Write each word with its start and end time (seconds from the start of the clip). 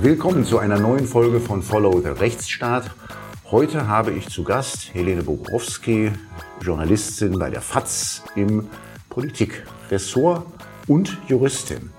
Willkommen 0.00 0.44
zu 0.44 0.58
einer 0.58 0.78
neuen 0.78 1.08
Folge 1.08 1.40
von 1.40 1.60
Follow 1.60 2.00
the 2.00 2.10
Rechtsstaat. 2.10 2.88
Heute 3.50 3.88
habe 3.88 4.12
ich 4.12 4.28
zu 4.28 4.44
Gast 4.44 4.94
Helene 4.94 5.24
Bobrowski, 5.24 6.12
Journalistin 6.62 7.36
bei 7.36 7.50
der 7.50 7.60
FAZ 7.60 8.22
im 8.36 8.68
Politikressort 9.08 10.46
und 10.86 11.18
Juristin. 11.26 11.90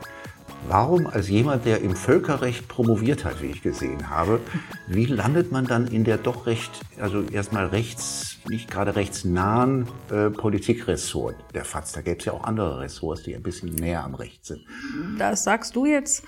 Warum 0.69 1.07
als 1.07 1.27
jemand, 1.27 1.65
der 1.65 1.81
im 1.81 1.93
Völkerrecht 1.93 2.69
promoviert 2.69 3.25
hat, 3.25 3.41
wie 3.41 3.47
ich 3.47 3.61
gesehen 3.61 4.09
habe, 4.09 4.39
wie 4.87 5.05
landet 5.05 5.51
man 5.51 5.65
dann 5.65 5.87
in 5.87 6.05
der 6.05 6.17
doch 6.17 6.45
recht, 6.45 6.71
also 7.01 7.23
erstmal 7.23 7.65
rechts, 7.65 8.37
nicht 8.47 8.71
gerade 8.71 8.95
rechtsnahen 8.95 9.87
äh, 10.09 10.29
Politikressort 10.29 11.35
der 11.53 11.65
FAZ? 11.65 11.91
Da 11.91 12.01
gäbe 12.01 12.19
es 12.19 12.25
ja 12.25 12.31
auch 12.31 12.45
andere 12.45 12.79
Ressorts, 12.79 13.23
die 13.23 13.35
ein 13.35 13.43
bisschen 13.43 13.75
näher 13.75 14.05
am 14.05 14.15
Recht 14.15 14.45
sind. 14.45 14.61
Das 15.17 15.43
sagst 15.43 15.75
du 15.75 15.85
jetzt, 15.85 16.23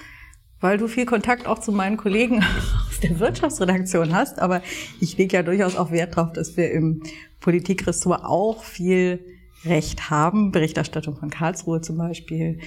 weil 0.62 0.78
du 0.78 0.88
viel 0.88 1.06
Kontakt 1.06 1.48
auch 1.48 1.60
zu 1.60 1.72
meinen 1.72 1.98
Kollegen 1.98 2.44
aus 2.90 3.00
der 3.02 3.20
Wirtschaftsredaktion 3.20 4.14
hast. 4.14 4.40
Aber 4.40 4.62
ich 5.00 5.18
lege 5.18 5.38
ja 5.38 5.44
durchaus 5.44 5.76
auch 5.76 5.92
Wert 5.92 6.16
darauf, 6.16 6.32
dass 6.34 6.56
wir 6.56 6.72
im 6.72 7.04
Politikressort 7.40 8.24
auch 8.24 8.64
viel 8.64 9.20
Recht 9.66 10.10
haben. 10.10 10.52
Berichterstattung 10.52 11.18
von 11.18 11.30
Karlsruhe 11.30 11.82
zum 11.82 11.98
Beispiel 11.98 12.60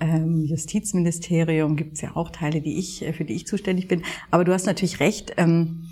ähm, 0.00 0.44
Justizministerium 0.44 1.76
gibt 1.76 1.94
es 1.94 2.00
ja 2.00 2.16
auch 2.16 2.30
Teile, 2.30 2.60
die 2.60 2.78
ich, 2.78 3.02
äh, 3.02 3.12
für 3.12 3.24
die 3.24 3.34
ich 3.34 3.46
zuständig 3.46 3.86
bin. 3.86 4.02
Aber 4.30 4.44
du 4.44 4.52
hast 4.52 4.66
natürlich 4.66 5.00
recht, 5.00 5.34
ähm, 5.36 5.86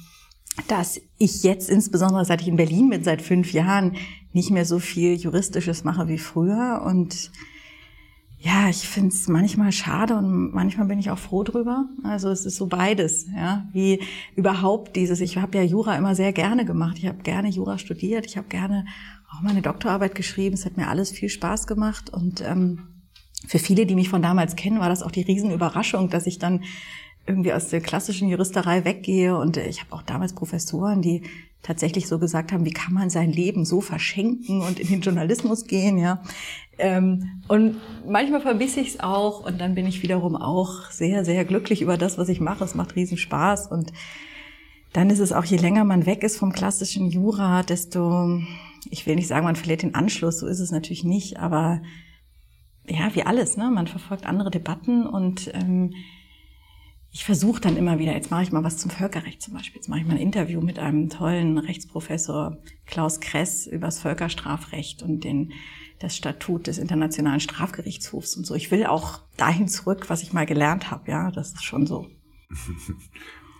dass 0.67 1.01
ich 1.19 1.43
jetzt 1.45 1.71
insbesondere 1.71 2.25
seit 2.25 2.41
ich 2.41 2.49
in 2.49 2.57
Berlin 2.57 2.91
bin, 2.91 3.05
seit 3.05 3.23
fünf 3.23 3.53
Jahren, 3.53 3.97
nicht 4.33 4.51
mehr 4.51 4.65
so 4.65 4.79
viel 4.79 5.15
Juristisches 5.15 5.85
mache 5.85 6.09
wie 6.09 6.19
früher. 6.19 6.83
Und 6.85 7.31
ja, 8.41 8.69
ich 8.69 8.89
finde 8.89 9.09
es 9.09 9.27
manchmal 9.27 9.73
schade 9.73 10.17
und 10.17 10.55
manchmal 10.55 10.87
bin 10.87 11.01
ich 11.01 11.11
auch 11.11 11.19
froh 11.19 11.43
drüber. 11.43 11.89
Also 12.05 12.29
es 12.29 12.47
ist 12.47 12.57
so 12.57 12.69
beides, 12.69 13.27
ja, 13.35 13.67
wie 13.73 14.01
überhaupt 14.37 14.95
dieses. 14.95 15.21
Ich 15.21 15.37
habe 15.37 15.59
ja 15.59 15.65
Jura 15.65 15.97
immer 15.97 16.15
sehr 16.15 16.33
gerne 16.33 16.65
gemacht. 16.65 16.99
Ich 16.99 17.07
habe 17.07 17.23
gerne 17.25 17.49
Jura 17.49 17.79
studiert. 17.79 18.27
Ich 18.27 18.37
habe 18.37 18.47
gerne 18.49 18.87
auch 19.33 19.43
meine 19.43 19.61
Doktorarbeit 19.61 20.15
geschrieben. 20.15 20.55
Es 20.55 20.65
hat 20.65 20.77
mir 20.77 20.89
alles 20.89 21.11
viel 21.11 21.29
Spaß 21.29 21.67
gemacht 21.67 22.11
und 22.11 22.41
ähm, 22.41 22.99
für 23.47 23.59
viele, 23.59 23.87
die 23.87 23.95
mich 23.95 24.09
von 24.09 24.23
damals 24.23 24.57
kennen, 24.57 24.81
war 24.81 24.89
das 24.89 25.03
auch 25.03 25.11
die 25.11 25.23
Riesenüberraschung, 25.23 26.09
dass 26.09 26.27
ich 26.27 26.39
dann 26.39 26.63
irgendwie 27.27 27.53
aus 27.53 27.69
der 27.69 27.81
klassischen 27.81 28.29
Juristerei 28.29 28.85
weggehe. 28.85 29.37
Und 29.37 29.57
ich 29.57 29.81
habe 29.81 29.93
auch 29.93 30.03
damals 30.03 30.33
Professoren, 30.35 31.03
die 31.03 31.23
tatsächlich 31.63 32.09
so 32.09 32.19
gesagt 32.19 32.53
haben, 32.53 32.65
wie 32.65 32.73
kann 32.73 32.95
man 32.95 33.11
sein 33.11 33.33
Leben 33.33 33.65
so 33.65 33.81
verschenken 33.81 34.63
und 34.63 34.79
in 34.79 34.89
den 34.89 35.01
Journalismus 35.01 35.67
gehen, 35.67 35.99
ja. 35.99 36.23
Ähm, 36.79 37.43
und 37.49 37.77
manchmal 38.07 38.41
vermisse 38.41 38.81
ich 38.81 38.89
es 38.89 39.01
auch 39.01 39.45
und 39.45 39.61
dann 39.61 39.75
bin 39.75 39.87
ich 39.87 40.03
wiederum 40.03 40.37
auch 40.37 40.91
sehr, 40.91 41.25
sehr 41.25 41.45
glücklich 41.45 41.83
über 41.83 41.97
das, 41.97 42.19
was 42.19 42.29
ich 42.29 42.41
mache. 42.41 42.65
Es 42.65 42.75
macht 42.75 42.95
riesen 42.95 43.19
Spaß 43.19 43.67
und 43.71 43.93
dann 44.93 45.11
ist 45.11 45.19
es 45.19 45.33
auch, 45.33 45.45
je 45.45 45.59
länger 45.59 45.85
man 45.85 46.07
weg 46.07 46.23
ist 46.23 46.39
vom 46.39 46.53
klassischen 46.53 47.11
Jura, 47.11 47.63
desto, 47.63 48.41
ich 48.91 49.07
will 49.07 49.17
nicht 49.17 49.29
sagen, 49.29 49.45
man 49.45 49.57
verliert 49.57 49.83
den 49.83 49.95
Anschluss, 49.95 50.39
so 50.39 50.47
ist 50.47 50.61
es 50.61 50.71
natürlich 50.71 51.05
nicht, 51.05 51.39
aber 51.39 51.83
ja, 52.87 53.15
wie 53.15 53.25
alles, 53.25 53.57
ne? 53.57 53.71
Man 53.71 53.87
verfolgt 53.87 54.25
andere 54.25 54.51
Debatten 54.51 55.07
und 55.07 55.51
ähm, 55.55 55.93
ich 57.11 57.25
versuche 57.25 57.61
dann 57.61 57.77
immer 57.77 57.99
wieder, 57.99 58.13
jetzt 58.13 58.31
mache 58.31 58.43
ich 58.43 58.53
mal 58.53 58.65
was 58.65 58.77
zum 58.77 58.91
Völkerrecht 58.91 59.43
zum 59.43 59.55
Beispiel. 59.55 59.77
Jetzt 59.77 59.89
mache 59.89 60.01
ich 60.01 60.07
mal 60.07 60.15
ein 60.15 60.21
Interview 60.21 60.61
mit 60.61 60.79
einem 60.79 61.09
tollen 61.09 61.59
Rechtsprofessor 61.59 62.59
Klaus 62.87 63.21
Kress 63.21 63.67
übers 63.67 64.01
Völkerstrafrecht 64.01 65.03
und 65.03 65.25
den, 65.25 65.53
das 65.99 66.17
Statut 66.17 66.67
des 66.67 66.79
Internationalen 66.79 67.41
Strafgerichtshofs 67.41 68.37
und 68.37 68.47
so. 68.47 68.55
Ich 68.55 68.71
will 68.71 68.87
auch 68.87 69.21
dahin 69.37 69.69
zurück, 69.69 70.09
was 70.09 70.23
ich 70.23 70.33
mal 70.33 70.47
gelernt 70.47 70.91
habe. 70.91 71.11
Ja, 71.11 71.31
das 71.31 71.53
ist 71.53 71.65
schon 71.65 71.87
so. 71.87 72.07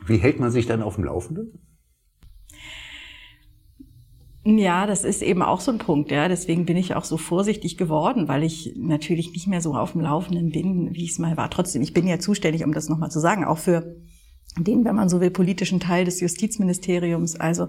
Wie 0.07 0.19
hält 0.19 0.41
man 0.41 0.51
sich 0.51 0.67
dann 0.67 0.83
auf 0.83 0.95
dem 0.95 1.05
Laufenden? 1.05 1.61
Ja, 4.45 4.87
das 4.87 5.05
ist 5.05 5.21
eben 5.21 5.43
auch 5.43 5.61
so 5.61 5.71
ein 5.71 5.79
Punkt, 5.79 6.11
ja. 6.11 6.29
Deswegen 6.29 6.65
bin 6.65 6.77
ich 6.77 6.95
auch 6.95 7.05
so 7.05 7.19
vorsichtig 7.19 7.77
geworden, 7.77 8.29
weil 8.29 8.45
ich 8.45 8.75
natürlich 8.77 9.33
nicht 9.33 9.47
mehr 9.47 9.61
so 9.61 9.75
auf 9.75 9.93
dem 9.93 10.01
Laufenden 10.01 10.51
bin, 10.51 10.95
wie 10.95 11.05
ich 11.05 11.11
es 11.11 11.19
mal 11.19 11.37
war. 11.37 11.51
Trotzdem, 11.51 11.83
ich 11.83 11.93
bin 11.93 12.07
ja 12.07 12.19
zuständig, 12.19 12.65
um 12.65 12.73
das 12.73 12.89
nochmal 12.89 13.11
zu 13.11 13.21
sagen, 13.21 13.45
auch 13.45 13.59
für 13.59 13.97
den, 14.57 14.85
wenn 14.85 14.97
man 14.97 15.09
so 15.09 15.21
will, 15.21 15.31
politischen 15.31 15.81
Teil 15.81 16.05
des 16.05 16.21
Justizministeriums. 16.21 17.37
Also 17.37 17.69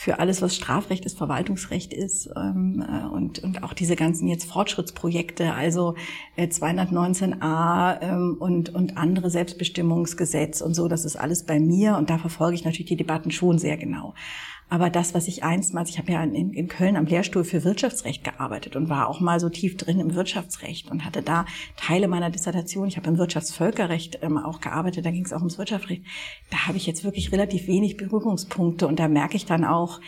für 0.00 0.20
alles, 0.20 0.40
was 0.42 0.54
Strafrecht 0.54 1.04
ist, 1.04 1.18
Verwaltungsrecht 1.18 1.92
ist 1.92 2.30
ähm, 2.36 2.86
äh, 2.88 3.08
und, 3.08 3.40
und 3.40 3.64
auch 3.64 3.72
diese 3.72 3.96
ganzen 3.96 4.28
jetzt 4.28 4.44
Fortschrittsprojekte, 4.44 5.54
also 5.54 5.96
äh, 6.36 6.46
219a 6.46 8.00
ähm, 8.00 8.36
und, 8.38 8.72
und 8.72 8.96
andere 8.96 9.28
Selbstbestimmungsgesetz 9.28 10.60
und 10.60 10.74
so, 10.74 10.86
das 10.86 11.04
ist 11.04 11.16
alles 11.16 11.44
bei 11.46 11.58
mir 11.58 11.96
und 11.96 12.10
da 12.10 12.18
verfolge 12.18 12.54
ich 12.54 12.64
natürlich 12.64 12.86
die 12.86 12.96
Debatten 12.96 13.32
schon 13.32 13.58
sehr 13.58 13.76
genau. 13.76 14.14
Aber 14.70 14.90
das, 14.90 15.14
was 15.14 15.28
ich 15.28 15.44
einstmals, 15.44 15.90
ich 15.90 15.98
habe 15.98 16.12
ja 16.12 16.22
in, 16.22 16.52
in 16.52 16.68
Köln 16.68 16.96
am 16.96 17.06
Lehrstuhl 17.06 17.44
für 17.44 17.64
Wirtschaftsrecht 17.64 18.22
gearbeitet 18.22 18.76
und 18.76 18.88
war 18.88 19.08
auch 19.08 19.20
mal 19.20 19.40
so 19.40 19.48
tief 19.48 19.76
drin 19.76 19.98
im 19.98 20.14
Wirtschaftsrecht 20.14 20.90
und 20.90 21.04
hatte 21.04 21.22
da 21.22 21.46
Teile 21.76 22.06
meiner 22.06 22.30
Dissertation. 22.30 22.86
Ich 22.86 22.96
habe 22.96 23.08
im 23.08 23.18
Wirtschaftsvölkerrecht 23.18 24.18
ähm, 24.22 24.36
auch 24.36 24.60
gearbeitet, 24.60 25.06
da 25.06 25.10
ging 25.10 25.24
es 25.24 25.32
auch 25.32 25.38
ums 25.38 25.58
Wirtschaftsrecht. 25.58 26.02
Da 26.50 26.66
habe 26.66 26.76
ich 26.76 26.86
jetzt 26.86 27.04
wirklich 27.04 27.32
relativ 27.32 27.66
wenig 27.66 27.96
Berührungspunkte 27.96 28.86
und 28.86 28.98
da 28.98 29.08
merke 29.08 29.36
ich 29.36 29.46
dann 29.46 29.64
auch, 29.64 30.00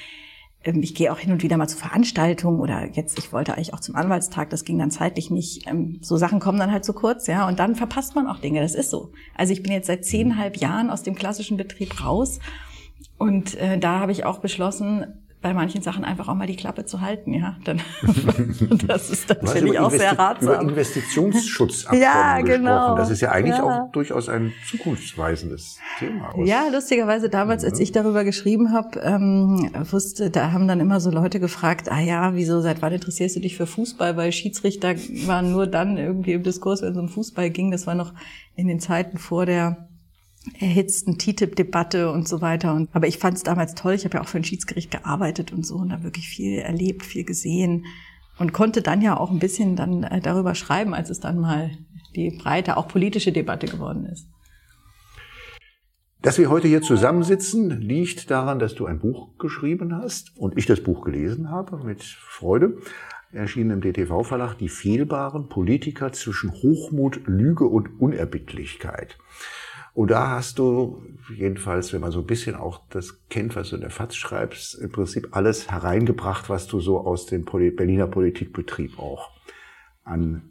ähm, 0.65 0.83
ich 0.83 0.95
gehe 0.95 1.11
auch 1.11 1.19
hin 1.19 1.33
und 1.33 1.43
wieder 1.43 1.57
mal 1.57 1.69
zu 1.69 1.79
Veranstaltungen 1.79 2.61
oder 2.61 2.87
jetzt, 2.93 3.19
ich 3.19 3.33
wollte 3.33 3.55
eigentlich 3.55 3.73
auch 3.73 3.81
zum 3.81 3.97
Anwaltstag, 3.97 4.51
das 4.51 4.65
ging 4.65 4.79
dann 4.79 4.91
zeitlich 4.91 5.31
nicht. 5.31 5.67
Ähm, 5.69 5.99
so 6.03 6.19
Sachen 6.19 6.39
kommen 6.39 6.59
dann 6.59 6.71
halt 6.71 6.85
zu 6.85 6.93
kurz, 6.93 7.27
ja, 7.27 7.49
und 7.49 7.59
dann 7.59 7.77
verpasst 7.77 8.15
man 8.15 8.27
auch 8.27 8.39
Dinge, 8.39 8.61
das 8.61 8.75
ist 8.75 8.91
so. 8.91 9.13
Also 9.35 9.55
ich 9.55 9.63
bin 9.63 9.73
jetzt 9.73 9.87
seit 9.87 10.05
zehnhalb 10.05 10.59
Jahren 10.59 10.91
aus 10.91 11.03
dem 11.03 11.15
klassischen 11.15 11.57
Betrieb 11.57 12.05
raus 12.05 12.41
und 13.19 13.55
äh, 13.57 13.79
da 13.79 14.01
habe 14.01 14.13
ich 14.13 14.25
auch 14.25 14.39
beschlossen, 14.39 15.07
bei 15.43 15.55
manchen 15.55 15.81
Sachen 15.81 16.05
einfach 16.05 16.29
auch 16.29 16.35
mal 16.35 16.47
die 16.47 16.57
Klappe 16.57 16.85
zu 16.85 17.01
halten, 17.01 17.33
ja. 17.33 17.57
Dann, 17.65 17.81
das 18.87 19.09
ist 19.09 19.29
tatsächlich 19.29 19.79
auch 19.79 19.91
sehr 19.91 20.19
ratsam. 20.19 20.53
Über 20.53 20.61
Investitionsschutzabkommen 20.61 22.03
ja, 22.03 22.41
genau. 22.43 22.57
gesprochen. 22.57 22.97
Das 22.99 23.11
ist 23.11 23.21
ja 23.23 23.31
eigentlich 23.31 23.57
ja. 23.57 23.65
auch 23.65 23.93
durchaus 23.93 24.29
ein 24.29 24.53
zukunftsweisendes 24.69 25.79
Thema. 25.99 26.35
Ja, 26.45 26.69
lustigerweise 26.71 27.31
damals, 27.31 27.65
als 27.65 27.81
ich 27.81 27.91
darüber 27.91 28.25
geschrieben 28.25 28.73
habe, 28.73 29.01
ähm, 29.01 29.71
wusste, 29.91 30.29
da 30.29 30.53
haben 30.53 30.69
dann 30.69 30.79
immer 30.79 31.01
so 31.01 31.11
Leute 31.11 31.41
gefragt, 31.41 31.91
ah 31.91 32.01
ja, 32.01 32.35
wieso, 32.35 32.61
seit 32.61 32.83
wann 32.83 32.93
interessierst 32.93 33.37
du 33.37 33.41
dich 33.41 33.57
für 33.57 33.67
Fußball? 33.67 34.19
Weil 34.19 34.33
Schiedsrichter 34.33 34.95
waren 35.27 35.53
nur 35.53 35.67
dann 35.67 35.97
irgendwie 35.97 36.35
im 36.35 36.43
Diskurs, 36.43 36.83
wenn 36.83 36.93
es 36.93 36.99
um 36.99 37.09
Fußball 37.09 37.49
ging. 37.49 37.71
Das 37.71 37.87
war 37.87 37.95
noch 37.95 38.13
in 38.57 38.69
den 38.69 38.79
Zeiten 38.79 39.17
vor 39.17 39.47
der 39.47 39.89
erhitzten 40.59 41.19
TTIP-Debatte 41.19 42.11
und 42.11 42.27
so 42.27 42.41
weiter. 42.41 42.75
Und, 42.75 42.89
aber 42.93 43.07
ich 43.07 43.19
fand 43.19 43.37
es 43.37 43.43
damals 43.43 43.75
toll. 43.75 43.95
Ich 43.95 44.05
habe 44.05 44.17
ja 44.17 44.23
auch 44.23 44.29
für 44.29 44.39
ein 44.39 44.45
Schiedsgericht 44.45 44.91
gearbeitet 44.91 45.53
und 45.53 45.67
so 45.67 45.77
und 45.77 45.91
da 45.91 46.03
wirklich 46.03 46.29
viel 46.29 46.59
erlebt, 46.59 47.05
viel 47.05 47.25
gesehen 47.25 47.87
und 48.39 48.53
konnte 48.53 48.81
dann 48.81 49.03
ja 49.03 49.19
auch 49.19 49.31
ein 49.31 49.39
bisschen 49.39 49.77
dann 49.77 50.03
äh, 50.03 50.21
darüber 50.21 50.55
schreiben, 50.55 50.95
als 50.95 51.11
es 51.11 51.21
dann 51.21 51.39
mal 51.39 51.71
die 52.17 52.31
breite, 52.31 52.77
auch 52.77 52.89
politische 52.89 53.33
Debatte 53.33 53.67
geworden 53.67 54.07
ist. 54.07 54.27
Dass 56.23 56.39
wir 56.39 56.51
heute 56.51 56.69
hier 56.69 56.83
zusammensitzen, 56.83 57.81
liegt 57.81 58.31
daran, 58.31 58.59
dass 58.59 58.75
du 58.75 58.87
ein 58.87 58.99
Buch 58.99 59.39
geschrieben 59.39 59.95
hast 59.95 60.37
und 60.37 60.59
ich 60.59 60.67
das 60.67 60.83
Buch 60.83 61.03
gelesen 61.05 61.51
habe 61.51 61.83
mit 61.85 62.03
Freude. 62.03 62.79
Erschienen 63.33 63.71
im 63.71 63.81
DTV-Verlag 63.81 64.59
Die 64.59 64.69
fehlbaren 64.69 65.49
Politiker 65.49 66.13
zwischen 66.13 66.51
Hochmut, 66.51 67.21
Lüge 67.27 67.65
und 67.65 68.01
Unerbittlichkeit. 68.01 69.19
Und 70.01 70.11
da 70.11 70.31
hast 70.31 70.59
du, 70.59 71.03
jedenfalls, 71.37 71.93
wenn 71.93 72.01
man 72.01 72.11
so 72.11 72.21
ein 72.21 72.27
bisschen 72.27 72.55
auch 72.55 72.81
das 72.89 73.29
kennt, 73.29 73.55
was 73.55 73.69
du 73.69 73.75
in 73.77 73.83
der 73.83 73.91
FAZ 73.91 74.17
schreibst, 74.17 74.77
im 74.77 74.91
Prinzip 74.91 75.37
alles 75.37 75.71
hereingebracht, 75.71 76.49
was 76.49 76.67
du 76.67 76.81
so 76.81 77.01
aus 77.01 77.27
dem 77.27 77.45
Berliner 77.45 78.07
Politikbetrieb 78.07 78.99
auch 78.99 79.31
an 80.03 80.51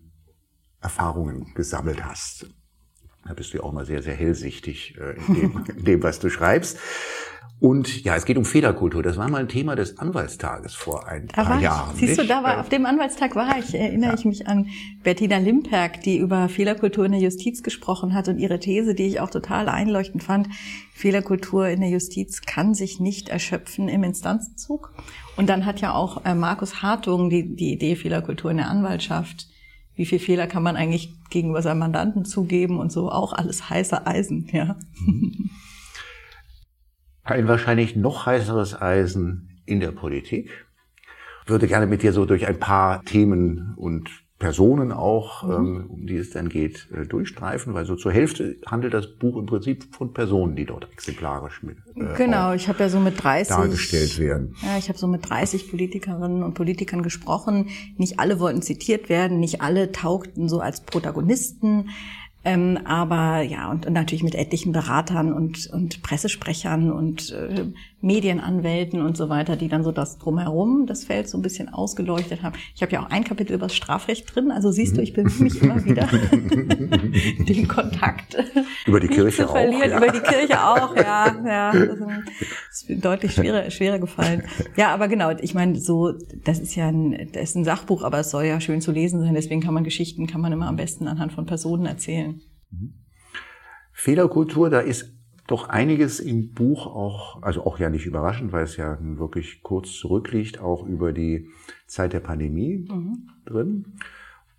Erfahrungen 0.81 1.51
gesammelt 1.55 2.05
hast. 2.05 2.45
Da 3.25 3.33
bist 3.33 3.51
du 3.51 3.57
ja 3.57 3.63
auch 3.63 3.71
mal 3.71 3.87
sehr, 3.87 4.03
sehr 4.03 4.13
hellsichtig 4.13 4.95
äh, 4.99 5.17
in, 5.17 5.33
dem, 5.33 5.65
in 5.77 5.83
dem, 5.83 6.03
was 6.03 6.19
du 6.19 6.29
schreibst. 6.29 6.77
Und 7.59 8.05
ja, 8.05 8.15
es 8.15 8.23
geht 8.23 8.37
um 8.37 8.45
Fehlerkultur. 8.45 9.03
Das 9.03 9.17
war 9.17 9.27
mal 9.29 9.39
ein 9.39 9.49
Thema 9.49 9.75
des 9.75 9.97
Anwaltstages 9.97 10.75
vor 10.75 11.07
ein 11.07 11.27
da 11.27 11.43
paar 11.43 11.59
Jahren. 11.59 11.93
Siehst 11.93 12.17
nicht? 12.17 12.21
du, 12.21 12.27
da 12.27 12.41
war, 12.41 12.61
auf 12.61 12.69
dem 12.69 12.85
Anwaltstag 12.85 13.35
war 13.35 13.59
ich, 13.59 13.75
erinnere 13.75 14.11
ja. 14.11 14.17
ich 14.17 14.23
mich 14.23 14.47
an 14.47 14.67
Bettina 15.03 15.37
Limperk, 15.39 16.01
die 16.01 16.19
über 16.19 16.47
Fehlerkultur 16.47 17.05
in 17.05 17.11
der 17.11 17.19
Justiz 17.19 17.61
gesprochen 17.61 18.13
hat 18.13 18.29
und 18.29 18.39
ihre 18.39 18.59
These, 18.59 18.95
die 18.95 19.07
ich 19.07 19.19
auch 19.19 19.29
total 19.29 19.67
einleuchtend 19.67 20.23
fand. 20.23 20.47
Fehlerkultur 20.93 21.67
in 21.67 21.81
der 21.81 21.89
Justiz 21.89 22.41
kann 22.43 22.73
sich 22.73 23.01
nicht 23.01 23.27
erschöpfen 23.27 23.89
im 23.89 24.03
Instanzenzug. 24.03 24.93
Und 25.35 25.49
dann 25.49 25.65
hat 25.65 25.81
ja 25.81 25.93
auch 25.93 26.23
äh, 26.23 26.35
Markus 26.35 26.81
Hartung 26.81 27.29
die, 27.29 27.57
die 27.57 27.73
Idee 27.73 27.97
Fehlerkultur 27.97 28.51
in 28.51 28.57
der 28.57 28.69
Anwaltschaft. 28.69 29.47
Wie 29.95 30.05
viel 30.05 30.19
Fehler 30.19 30.47
kann 30.47 30.63
man 30.63 30.77
eigentlich 30.77 31.13
gegenüber 31.29 31.61
seinem 31.61 31.79
Mandanten 31.79 32.23
zugeben 32.23 32.79
und 32.79 32.89
so 32.89 33.11
auch 33.11 33.33
alles 33.33 33.69
heiße 33.69 34.07
Eisen, 34.07 34.47
ja. 34.53 34.77
Ein 37.29 37.47
wahrscheinlich 37.47 37.95
noch 37.95 38.25
heißeres 38.25 38.81
Eisen 38.81 39.61
in 39.65 39.79
der 39.79 39.91
Politik. 39.91 40.49
Würde 41.45 41.67
gerne 41.67 41.87
mit 41.87 42.01
dir 42.01 42.13
so 42.13 42.25
durch 42.25 42.47
ein 42.47 42.59
paar 42.59 43.03
Themen 43.05 43.73
und 43.75 44.09
Personen 44.39 44.93
auch, 44.93 45.43
mhm. 45.43 45.51
ähm, 45.51 45.87
um 45.89 46.07
die 46.07 46.15
es 46.15 46.31
dann 46.31 46.47
geht, 46.47 46.87
äh, 46.91 47.05
durchstreifen, 47.05 47.73
weil 47.73 47.85
so 47.85 47.95
zur 47.95 48.13
Hälfte 48.13 48.55
handelt 48.65 48.93
das 48.93 49.17
Buch 49.17 49.37
im 49.37 49.45
Prinzip 49.45 49.93
von 49.93 50.13
Personen, 50.13 50.55
die 50.55 50.65
dort 50.65 50.89
exemplarisch 50.91 51.61
mit 51.61 51.77
äh, 51.95 52.15
genau. 52.15 52.53
Ich 52.53 52.69
habe 52.69 52.79
ja 52.79 52.89
so 52.89 52.99
mit 52.99 53.21
30 53.21 53.55
dargestellt 53.55 54.17
werden. 54.17 54.55
Ja, 54.61 54.77
ich 54.77 54.87
habe 54.87 54.97
so 54.97 55.07
mit 55.07 55.29
30 55.29 55.69
Politikerinnen 55.69 56.41
und 56.41 56.53
Politikern 56.53 57.03
gesprochen. 57.03 57.67
Nicht 57.97 58.19
alle 58.19 58.39
wollten 58.39 58.61
zitiert 58.61 59.09
werden, 59.09 59.39
nicht 59.41 59.61
alle 59.61 59.91
taugten 59.91 60.47
so 60.47 60.61
als 60.61 60.81
Protagonisten. 60.81 61.89
Ähm, 62.45 62.79
aber 62.85 63.41
ja, 63.41 63.69
und, 63.69 63.85
und, 63.85 63.93
natürlich 63.93 64.23
mit 64.23 64.35
etlichen 64.35 64.71
Beratern 64.71 65.33
und, 65.33 65.67
und 65.67 66.01
Pressesprechern 66.01 66.91
und 66.91 67.31
äh, 67.31 67.65
Medienanwälten 68.01 69.01
und 69.01 69.17
so 69.17 69.27
weiter, 69.27 69.57
die 69.57 69.67
dann 69.67 69.83
so 69.83 69.91
das 69.91 70.17
drumherum, 70.17 70.85
das 70.85 71.03
Feld 71.03 71.27
so 71.27 71.37
ein 71.37 71.41
bisschen 71.41 71.67
ausgeleuchtet 71.69 72.43
haben. 72.43 72.55
Ich 72.73 72.81
habe 72.81 72.93
ja 72.93 73.01
auch 73.01 73.09
ein 73.09 73.23
Kapitel 73.23 73.53
über 73.53 73.67
das 73.67 73.75
Strafrecht 73.75 74.33
drin, 74.33 74.51
also 74.51 74.71
siehst 74.71 74.95
du, 74.95 75.01
ich 75.01 75.13
bemühe 75.13 75.43
mich 75.43 75.61
immer 75.61 75.83
wieder, 75.83 76.07
den 77.45 77.67
Kontakt 77.67 78.37
über 78.85 78.99
die 78.99 79.09
Kirche 79.09 79.43
zu 79.43 79.47
verlieren. 79.49 79.81
Auch, 79.81 79.87
ja. 79.89 79.97
Über 79.97 80.11
die 80.11 80.19
Kirche 80.21 80.63
auch, 80.63 80.95
ja, 80.95 81.35
ja. 81.45 81.73
Das 82.69 82.83
ist 82.83 83.03
deutlich 83.03 83.33
schwerer, 83.33 83.69
schwerer 83.69 83.99
gefallen. 83.99 84.43
Ja, 84.77 84.93
aber 84.93 85.07
genau, 85.07 85.31
ich 85.31 85.53
meine, 85.53 85.77
so, 85.77 86.13
das 86.43 86.59
ist 86.59 86.75
ja 86.75 86.87
ein, 86.87 87.29
das 87.33 87.49
ist 87.49 87.55
ein 87.55 87.65
Sachbuch, 87.65 88.03
aber 88.03 88.19
es 88.19 88.31
soll 88.31 88.45
ja 88.45 88.61
schön 88.61 88.79
zu 88.79 88.91
lesen 88.91 89.19
sein, 89.19 89.33
deswegen 89.33 89.61
kann 89.61 89.73
man 89.73 89.83
Geschichten, 89.83 90.27
kann 90.27 90.41
man 90.41 90.53
immer 90.53 90.67
am 90.67 90.77
besten 90.77 91.07
anhand 91.07 91.33
von 91.33 91.45
Personen 91.45 91.85
erzählen. 91.85 92.41
Mhm. 92.71 92.93
Fehlerkultur, 93.91 94.69
da 94.69 94.79
ist 94.79 95.18
doch 95.49 95.67
einiges 95.67 96.19
im 96.19 96.53
Buch 96.53 96.85
auch, 96.85 97.41
also 97.41 97.65
auch 97.65 97.79
ja 97.79 97.89
nicht 97.89 98.05
überraschend, 98.05 98.51
weil 98.51 98.63
es 98.63 98.77
ja 98.77 98.97
wirklich 99.01 99.63
kurz 99.63 99.93
zurückliegt, 99.93 100.59
auch 100.59 100.85
über 100.85 101.11
die 101.11 101.49
Zeit 101.87 102.13
der 102.13 102.19
Pandemie 102.19 102.87
mhm. 102.87 103.29
drin 103.45 103.85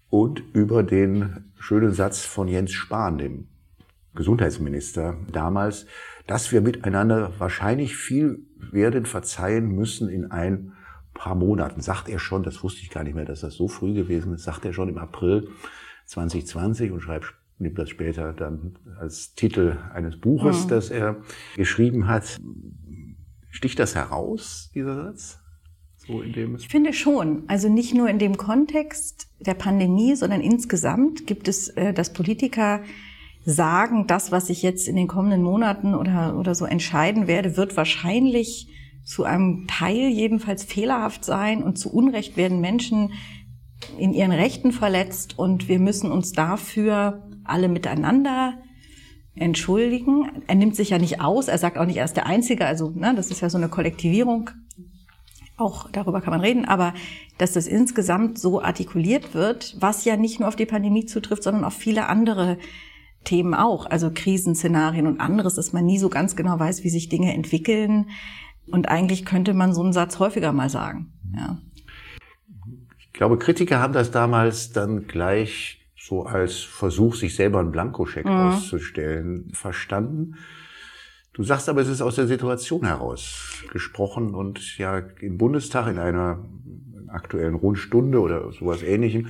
und 0.09 0.43
über 0.53 0.83
den 0.83 1.53
schönen 1.59 1.93
Satz 1.93 2.25
von 2.25 2.49
Jens 2.49 2.73
Spahn, 2.73 3.19
dem 3.19 3.47
Gesundheitsminister 4.17 5.17
damals, 5.31 5.87
dass 6.27 6.51
wir 6.51 6.61
miteinander 6.61 7.33
wahrscheinlich 7.39 7.97
viel 7.97 8.45
werden 8.57 9.07
verzeihen 9.07 9.69
müssen 9.69 10.09
in 10.09 10.33
ein 10.33 10.73
paar 11.15 11.37
Monaten. 11.37 11.81
Sagt 11.81 12.09
er 12.09 12.19
schon, 12.19 12.43
das 12.43 12.65
wusste 12.65 12.83
ich 12.83 12.91
gar 12.91 13.05
nicht 13.05 13.15
mehr, 13.15 13.25
dass 13.25 13.43
das 13.43 13.55
so 13.55 13.69
früh 13.69 13.95
gewesen 13.95 14.35
ist, 14.35 14.43
sagt 14.43 14.65
er 14.65 14.73
schon 14.73 14.89
im 14.89 14.99
April 14.99 15.49
2020 16.07 16.91
und 16.91 17.01
schreibt 17.01 17.35
nimmt 17.61 17.79
das 17.79 17.91
später 17.91 18.33
dann 18.33 18.79
als 18.99 19.35
Titel 19.35 19.79
eines 19.93 20.19
Buches, 20.19 20.65
mhm. 20.65 20.69
das 20.69 20.91
er 20.91 21.17
geschrieben 21.57 22.09
hat. 22.09 22.39
Sticht 23.51 23.79
das 23.79 23.95
heraus, 23.95 24.71
dieser 24.75 24.95
Satz? 24.95 25.41
So 26.07 26.23
in 26.23 26.33
dem 26.33 26.57
ich 26.57 26.69
finde 26.69 26.93
schon. 26.93 27.45
Also 27.47 27.69
nicht 27.69 27.95
nur 27.95 28.09
in 28.09 28.19
dem 28.19 28.37
Kontext 28.37 29.29
der 29.41 29.55
Pandemie, 29.55 30.15
sondern 30.17 30.41
insgesamt 30.41 31.27
gibt 31.27 31.49
es, 31.49 31.69
äh, 31.69 31.93
dass 31.93 32.13
Politiker 32.13 32.83
sagen, 33.45 34.07
das, 34.07 34.33
was 34.33 34.51
ich 34.51 34.63
jetzt 34.63 34.89
in 34.89 34.97
den 34.97 35.09
kommenden 35.09 35.43
Monaten 35.43 35.95
oder, 35.95 36.37
oder 36.39 36.55
so 36.55 36.65
entscheiden 36.65 37.27
werde, 37.27 37.57
wird 37.57 37.77
wahrscheinlich 37.77 38.69
zu 39.05 39.25
einem 39.25 39.67
Teil 39.67 40.09
jedenfalls 40.09 40.65
fehlerhaft 40.65 41.25
sein 41.25 41.63
und 41.63 41.79
zu 41.79 41.93
Unrecht 41.93 42.37
werden 42.37 42.61
Menschen 42.61 43.13
in 43.99 44.13
ihren 44.13 44.33
Rechten 44.33 44.73
verletzt 44.73 45.39
und 45.39 45.69
wir 45.69 45.79
müssen 45.79 46.13
uns 46.13 46.33
dafür 46.33 47.30
alle 47.45 47.69
miteinander 47.69 48.55
entschuldigen. 49.35 50.43
Er 50.47 50.55
nimmt 50.55 50.77
sich 50.77 50.91
ja 50.91 50.99
nicht 50.99 51.21
aus, 51.21 51.49
er 51.49 51.59
sagt 51.59 51.79
auch 51.79 51.87
nicht, 51.87 51.97
er 51.97 52.05
ist 52.05 52.17
der 52.17 52.27
Einzige, 52.27 52.67
also 52.67 52.91
ne, 52.91 53.15
das 53.15 53.31
ist 53.31 53.41
ja 53.41 53.51
so 53.51 53.59
eine 53.59 53.69
Kollektivierung. 53.69 54.51
Auch 55.57 55.91
darüber 55.91 56.21
kann 56.21 56.33
man 56.33 56.41
reden, 56.41 56.65
aber 56.65 56.95
dass 57.39 57.53
das 57.53 57.67
insgesamt 57.67 58.39
so 58.39 58.63
artikuliert 58.63 59.35
wird, 59.35 59.77
was 59.79 60.05
ja 60.05 60.17
nicht 60.17 60.41
nur 60.41 60.49
auf 60.49 60.57
die 60.57 60.67
Pandemie 60.67 61.05
zutrifft, 61.05 61.43
sondern 61.43 61.65
auf 61.65 61.75
viele 61.75 62.09
andere 62.09 62.59
Themen 63.25 63.55
auch, 63.55 63.87
also 63.87 64.11
Krisenszenarien 64.13 65.07
und 65.07 65.21
anderes, 65.21 65.55
dass 65.55 65.73
man 65.73 65.85
nie 65.85 65.99
so 65.99 66.09
ganz 66.09 66.37
genau 66.37 66.59
weiß, 66.59 66.85
wie 66.85 66.89
sich 66.89 67.09
Dinge 67.09 67.35
entwickeln. 67.35 68.09
Und 68.71 68.89
eigentlich 68.89 69.25
könnte 69.25 69.53
man 69.53 69.75
so 69.75 69.83
einen 69.83 69.93
Satz 69.93 70.19
häufiger 70.19 70.53
mal 70.53 70.71
sagen. 70.71 71.13
Ja. 71.37 71.59
Ich 72.99 73.13
glaube, 73.13 73.39
Kritiker 73.39 73.81
haben 73.81 73.93
das 73.93 74.11
damals 74.11 74.73
dann 74.73 75.07
gleich 75.07 75.80
so 76.11 76.25
als 76.25 76.59
Versuch, 76.59 77.15
sich 77.15 77.37
selber 77.37 77.61
einen 77.61 77.71
Blankoscheck 77.71 78.27
mhm. 78.27 78.33
auszustellen, 78.33 79.49
verstanden. 79.53 80.35
Du 81.33 81.45
sagst 81.45 81.69
aber, 81.69 81.81
es 81.83 81.89
ist 81.89 82.03
aus 82.03 82.17
der 82.17 82.27
Situation 82.27 82.85
heraus 82.85 83.63
gesprochen 83.71 84.35
und 84.35 84.77
ja 84.77 84.99
im 84.99 85.39
Bundestag 85.39 85.87
in 85.87 86.01
einer 86.01 86.45
aktuellen 87.07 87.55
Rundstunde 87.55 88.21
oder 88.21 88.51
sowas 88.51 88.83
ähnlichem, 88.83 89.29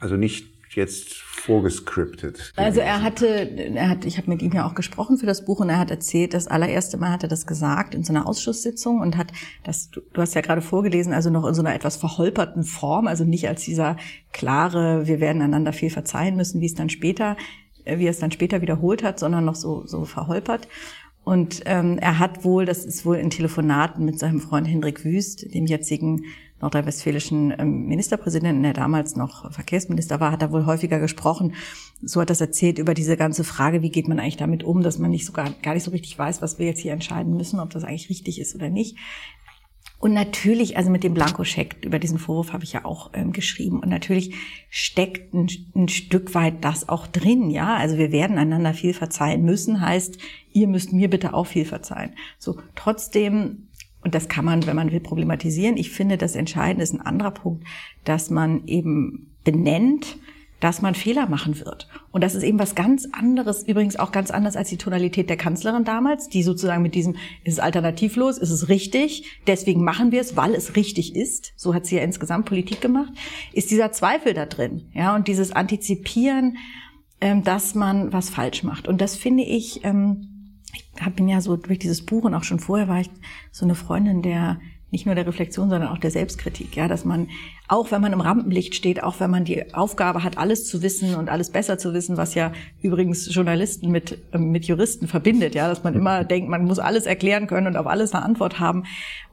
also 0.00 0.16
nicht 0.16 0.57
jetzt 0.78 1.12
vorgescriptet. 1.12 2.52
Also 2.56 2.80
er 2.80 3.02
hatte, 3.02 3.26
er 3.26 3.88
hat, 3.90 4.04
ich 4.04 4.16
habe 4.16 4.30
mit 4.30 4.42
ihm 4.42 4.52
ja 4.52 4.66
auch 4.66 4.74
gesprochen 4.74 5.18
für 5.18 5.26
das 5.26 5.44
Buch 5.44 5.60
und 5.60 5.68
er 5.68 5.78
hat 5.78 5.90
erzählt, 5.90 6.32
das 6.32 6.46
allererste 6.46 6.96
Mal 6.96 7.10
hat 7.10 7.22
er 7.22 7.28
das 7.28 7.46
gesagt 7.46 7.94
in 7.94 8.04
so 8.04 8.12
einer 8.12 8.26
Ausschusssitzung 8.26 9.00
und 9.00 9.16
hat 9.16 9.32
das, 9.64 9.90
du, 9.90 10.00
hast 10.16 10.34
ja 10.34 10.40
gerade 10.40 10.62
vorgelesen, 10.62 11.12
also 11.12 11.30
noch 11.30 11.46
in 11.46 11.54
so 11.54 11.62
einer 11.62 11.74
etwas 11.74 11.96
verholperten 11.96 12.64
Form, 12.64 13.06
also 13.06 13.24
nicht 13.24 13.48
als 13.48 13.64
dieser 13.64 13.96
klare, 14.32 15.06
wir 15.06 15.20
werden 15.20 15.42
einander 15.42 15.72
viel 15.72 15.90
verzeihen 15.90 16.36
müssen, 16.36 16.60
wie 16.60 16.66
es 16.66 16.74
dann 16.74 16.88
später, 16.88 17.36
äh, 17.84 17.98
wie 17.98 18.06
er 18.06 18.10
es 18.10 18.18
dann 18.18 18.32
später 18.32 18.62
wiederholt 18.62 19.02
hat, 19.02 19.18
sondern 19.18 19.44
noch 19.44 19.56
so, 19.56 19.86
so 19.86 20.04
verholpert. 20.04 20.68
Und 21.24 21.62
ähm, 21.66 21.98
er 21.98 22.18
hat 22.18 22.44
wohl, 22.44 22.64
das 22.64 22.86
ist 22.86 23.04
wohl 23.04 23.16
in 23.16 23.28
Telefonaten 23.28 24.04
mit 24.04 24.18
seinem 24.18 24.40
Freund 24.40 24.66
Hendrik 24.66 25.04
Wüst, 25.04 25.52
dem 25.52 25.66
jetzigen 25.66 26.24
nordrhein-westfälischen 26.60 27.54
ähm, 27.58 27.86
Ministerpräsidenten, 27.86 28.62
der 28.62 28.72
damals 28.72 29.16
noch 29.16 29.52
Verkehrsminister 29.52 30.20
war, 30.20 30.32
hat 30.32 30.42
er 30.42 30.52
wohl 30.52 30.66
häufiger 30.66 30.98
gesprochen. 30.98 31.54
So 32.02 32.20
hat 32.20 32.30
das 32.30 32.40
erzählt 32.40 32.78
über 32.78 32.94
diese 32.94 33.16
ganze 33.16 33.44
Frage, 33.44 33.82
wie 33.82 33.90
geht 33.90 34.08
man 34.08 34.18
eigentlich 34.18 34.36
damit 34.36 34.64
um, 34.64 34.82
dass 34.82 34.98
man 34.98 35.10
nicht 35.10 35.26
so 35.26 35.32
gar, 35.32 35.50
gar 35.62 35.74
nicht 35.74 35.84
so 35.84 35.90
richtig 35.90 36.18
weiß, 36.18 36.42
was 36.42 36.58
wir 36.58 36.66
jetzt 36.66 36.80
hier 36.80 36.92
entscheiden 36.92 37.36
müssen, 37.36 37.60
ob 37.60 37.70
das 37.70 37.84
eigentlich 37.84 38.10
richtig 38.10 38.40
ist 38.40 38.54
oder 38.54 38.70
nicht. 38.70 38.96
Und 40.00 40.14
natürlich, 40.14 40.76
also 40.76 40.90
mit 40.90 41.02
dem 41.02 41.12
Blankoscheck, 41.12 41.78
über 41.84 41.98
diesen 41.98 42.20
Vorwurf 42.20 42.52
habe 42.52 42.62
ich 42.62 42.72
ja 42.72 42.84
auch 42.84 43.10
ähm, 43.14 43.32
geschrieben. 43.32 43.80
Und 43.80 43.88
natürlich 43.88 44.32
steckt 44.70 45.34
ein, 45.34 45.48
ein, 45.74 45.88
Stück 45.88 46.36
weit 46.36 46.64
das 46.64 46.88
auch 46.88 47.08
drin, 47.08 47.50
ja. 47.50 47.74
Also 47.74 47.98
wir 47.98 48.12
werden 48.12 48.38
einander 48.38 48.74
viel 48.74 48.94
verzeihen 48.94 49.44
müssen, 49.44 49.80
heißt, 49.80 50.18
ihr 50.52 50.68
müsst 50.68 50.92
mir 50.92 51.10
bitte 51.10 51.34
auch 51.34 51.48
viel 51.48 51.64
verzeihen. 51.64 52.12
So, 52.38 52.60
trotzdem 52.76 53.67
und 54.02 54.14
das 54.14 54.28
kann 54.28 54.44
man, 54.44 54.66
wenn 54.66 54.76
man 54.76 54.92
will, 54.92 55.00
problematisieren. 55.00 55.76
Ich 55.76 55.90
finde, 55.90 56.18
das 56.18 56.36
Entscheidende 56.36 56.82
ist 56.82 56.94
ein 56.94 57.00
anderer 57.00 57.32
Punkt, 57.32 57.64
dass 58.04 58.30
man 58.30 58.66
eben 58.66 59.34
benennt, 59.44 60.18
dass 60.60 60.82
man 60.82 60.94
Fehler 60.94 61.28
machen 61.28 61.58
wird. 61.60 61.88
Und 62.10 62.24
das 62.24 62.34
ist 62.34 62.42
eben 62.42 62.58
was 62.58 62.74
ganz 62.74 63.08
anderes, 63.12 63.62
übrigens 63.62 63.96
auch 63.96 64.10
ganz 64.10 64.30
anders 64.30 64.56
als 64.56 64.68
die 64.68 64.76
Tonalität 64.76 65.30
der 65.30 65.36
Kanzlerin 65.36 65.84
damals, 65.84 66.28
die 66.28 66.42
sozusagen 66.42 66.82
mit 66.82 66.94
diesem, 66.94 67.14
ist 67.44 67.54
es 67.54 67.58
alternativlos, 67.60 68.38
ist 68.38 68.50
es 68.50 68.68
richtig, 68.68 69.40
deswegen 69.46 69.84
machen 69.84 70.10
wir 70.10 70.20
es, 70.20 70.36
weil 70.36 70.54
es 70.54 70.74
richtig 70.74 71.14
ist, 71.14 71.52
so 71.56 71.74
hat 71.74 71.86
sie 71.86 71.96
ja 71.96 72.02
insgesamt 72.02 72.46
Politik 72.46 72.80
gemacht, 72.80 73.12
ist 73.52 73.70
dieser 73.70 73.92
Zweifel 73.92 74.34
da 74.34 74.46
drin, 74.46 74.88
ja, 74.94 75.14
und 75.14 75.28
dieses 75.28 75.52
Antizipieren, 75.52 76.56
ähm, 77.20 77.44
dass 77.44 77.74
man 77.74 78.12
was 78.12 78.30
falsch 78.30 78.62
macht. 78.62 78.88
Und 78.88 79.00
das 79.00 79.16
finde 79.16 79.44
ich, 79.44 79.84
ähm, 79.84 80.27
ich 80.74 81.14
bin 81.14 81.28
ja 81.28 81.40
so 81.40 81.56
durch 81.56 81.78
dieses 81.78 82.04
Buch 82.04 82.24
und 82.24 82.34
auch 82.34 82.44
schon 82.44 82.58
vorher 82.58 82.88
war 82.88 83.00
ich 83.00 83.10
so 83.52 83.64
eine 83.64 83.74
Freundin 83.74 84.22
der 84.22 84.58
nicht 84.90 85.04
nur 85.04 85.14
der 85.14 85.26
Reflexion, 85.26 85.68
sondern 85.68 85.90
auch 85.90 85.98
der 85.98 86.10
Selbstkritik, 86.10 86.74
ja, 86.74 86.88
dass 86.88 87.04
man 87.04 87.28
auch 87.70 87.90
wenn 87.90 88.00
man 88.00 88.14
im 88.14 88.22
Rampenlicht 88.22 88.74
steht, 88.74 89.02
auch 89.02 89.20
wenn 89.20 89.30
man 89.30 89.44
die 89.44 89.74
Aufgabe 89.74 90.24
hat, 90.24 90.38
alles 90.38 90.66
zu 90.66 90.80
wissen 90.82 91.14
und 91.14 91.28
alles 91.28 91.50
besser 91.50 91.76
zu 91.76 91.92
wissen, 91.92 92.16
was 92.16 92.34
ja 92.34 92.52
übrigens 92.80 93.32
Journalisten 93.34 93.90
mit 93.90 94.18
ähm, 94.32 94.50
mit 94.50 94.64
Juristen 94.64 95.06
verbindet, 95.06 95.54
ja, 95.54 95.68
dass 95.68 95.84
man 95.84 95.94
immer 95.94 96.24
denkt, 96.24 96.48
man 96.48 96.64
muss 96.64 96.78
alles 96.78 97.04
erklären 97.04 97.46
können 97.46 97.66
und 97.66 97.76
auf 97.76 97.86
alles 97.86 98.14
eine 98.14 98.24
Antwort 98.24 98.60
haben. 98.60 98.84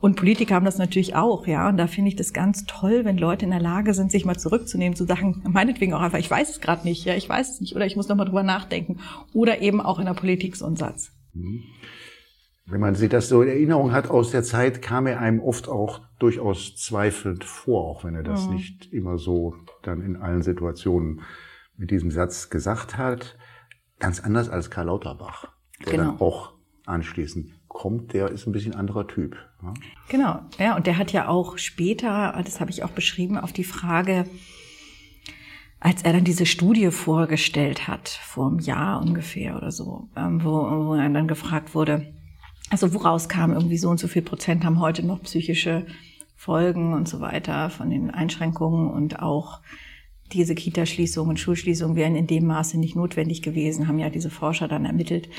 Und 0.02 0.18
Politiker 0.18 0.56
haben 0.56 0.66
das 0.66 0.78
natürlich 0.78 1.16
auch, 1.16 1.48
ja, 1.48 1.70
und 1.70 1.78
da 1.78 1.88
finde 1.88 2.10
ich 2.10 2.18
das 2.18 2.34
ganz 2.34 2.66
toll, 2.66 3.06
wenn 3.06 3.18
Leute 3.18 3.46
in 3.46 3.52
der 3.52 3.62
Lage 3.62 3.94
sind, 3.94 4.12
sich 4.12 4.26
mal 4.26 4.38
zurückzunehmen, 4.38 4.98
zu 4.98 5.06
sagen, 5.06 5.42
meinetwegen 5.48 5.94
auch 5.94 6.02
einfach, 6.02 6.20
ich 6.20 6.30
weiß 6.30 6.50
es 6.50 6.60
gerade 6.60 6.84
nicht, 6.84 7.06
ja, 7.06 7.16
ich 7.16 7.30
weiß 7.30 7.52
es 7.52 7.62
nicht 7.62 7.76
oder 7.78 7.86
ich 7.86 7.96
muss 7.96 8.10
noch 8.10 8.18
mal 8.18 8.26
drüber 8.26 8.44
nachdenken 8.44 8.98
oder 9.34 9.62
eben 9.62 9.80
auch 9.80 10.00
in 10.00 10.06
der 10.06 10.14
Politik 10.14 10.58
so 10.58 10.66
ein 10.66 10.76
Satz. 10.76 11.15
Mhm. 11.36 11.64
Wenn 12.68 12.82
man 12.82 12.96
sich 12.96 13.10
das 13.10 13.30
so 13.30 13.44
in 13.44 13.50
Erinnerung 13.50 13.92
hat 13.92 14.10
aus 14.10 14.32
der 14.32 14.44
Zeit, 14.44 14.82
kam 14.82 15.06
er 15.06 15.20
einem 15.20 15.40
oft 15.40 15.70
auch 15.70 16.02
durchaus 16.18 16.76
zweifelnd 16.76 17.44
vor, 17.44 17.84
auch 17.86 18.04
wenn 18.04 18.16
er 18.16 18.24
das 18.24 18.48
mhm. 18.48 18.56
nicht 18.56 18.92
immer 18.92 19.20
so 19.20 19.56
dann 19.84 20.02
in 20.02 20.16
allen 20.16 20.42
Situationen 20.42 21.22
mit 21.78 21.92
diesem 21.92 22.10
Satz 22.10 22.50
gesagt 22.50 22.98
hat. 22.98 23.38
Ganz 24.00 24.20
anders 24.20 24.50
als 24.50 24.72
Karl 24.72 24.88
Lauterbach, 24.88 25.48
der 25.86 25.92
genau. 25.92 26.04
dann 26.04 26.22
auch 26.22 26.54
anschließend 26.86 27.54
kommt, 27.68 28.14
der 28.14 28.30
ist 28.30 28.48
ein 28.48 28.52
bisschen 28.52 28.74
anderer 28.74 29.08
Typ. 29.08 29.38
Ja? 29.62 29.74
Genau, 30.10 30.40
ja, 30.58 30.76
und 30.76 30.88
der 30.88 30.98
hat 30.98 31.12
ja 31.12 31.28
auch 31.28 31.58
später, 31.58 32.42
das 32.44 32.60
habe 32.60 32.72
ich 32.72 32.84
auch 32.84 32.92
beschrieben, 32.92 33.38
auf 33.38 33.54
die 33.54 33.64
Frage, 33.64 34.26
als 35.86 36.02
er 36.02 36.14
dann 36.14 36.24
diese 36.24 36.48
Studie 36.48 36.90
vorgestellt 36.90 37.88
hat, 37.88 38.10
vor 38.10 38.48
einem 38.48 38.58
Jahr 38.58 39.04
ungefähr 39.04 39.56
oder 39.56 39.72
so, 39.72 40.10
ähm, 40.18 40.44
wo, 40.44 40.50
wo 40.50 40.96
er 40.96 41.08
dann 41.10 41.28
gefragt 41.28 41.76
wurde, 41.76 42.12
also 42.72 42.92
woraus 42.96 43.30
kam 43.30 43.54
irgendwie 43.54 43.78
so 43.78 43.92
und 43.92 44.00
so 44.00 44.08
viel 44.08 44.24
Prozent 44.24 44.66
haben 44.66 44.80
heute 44.80 45.06
noch 45.06 45.22
psychische 45.22 45.86
Folgen 46.36 46.96
und 46.96 47.08
so 47.08 47.20
weiter 47.20 47.70
von 47.70 47.92
den 47.92 48.10
Einschränkungen 48.10 48.90
und 48.90 49.20
auch 49.20 49.62
diese 50.34 50.56
Kitaschließungen, 50.56 51.38
Schulschließungen 51.38 51.96
wären 51.96 52.16
in 52.16 52.26
dem 52.26 52.48
Maße 52.48 52.80
nicht 52.80 52.96
notwendig 52.96 53.44
gewesen, 53.44 53.88
haben 53.88 54.00
ja 54.00 54.10
diese 54.10 54.32
Forscher 54.32 54.68
dann 54.68 54.86
ermittelt. 54.86 55.30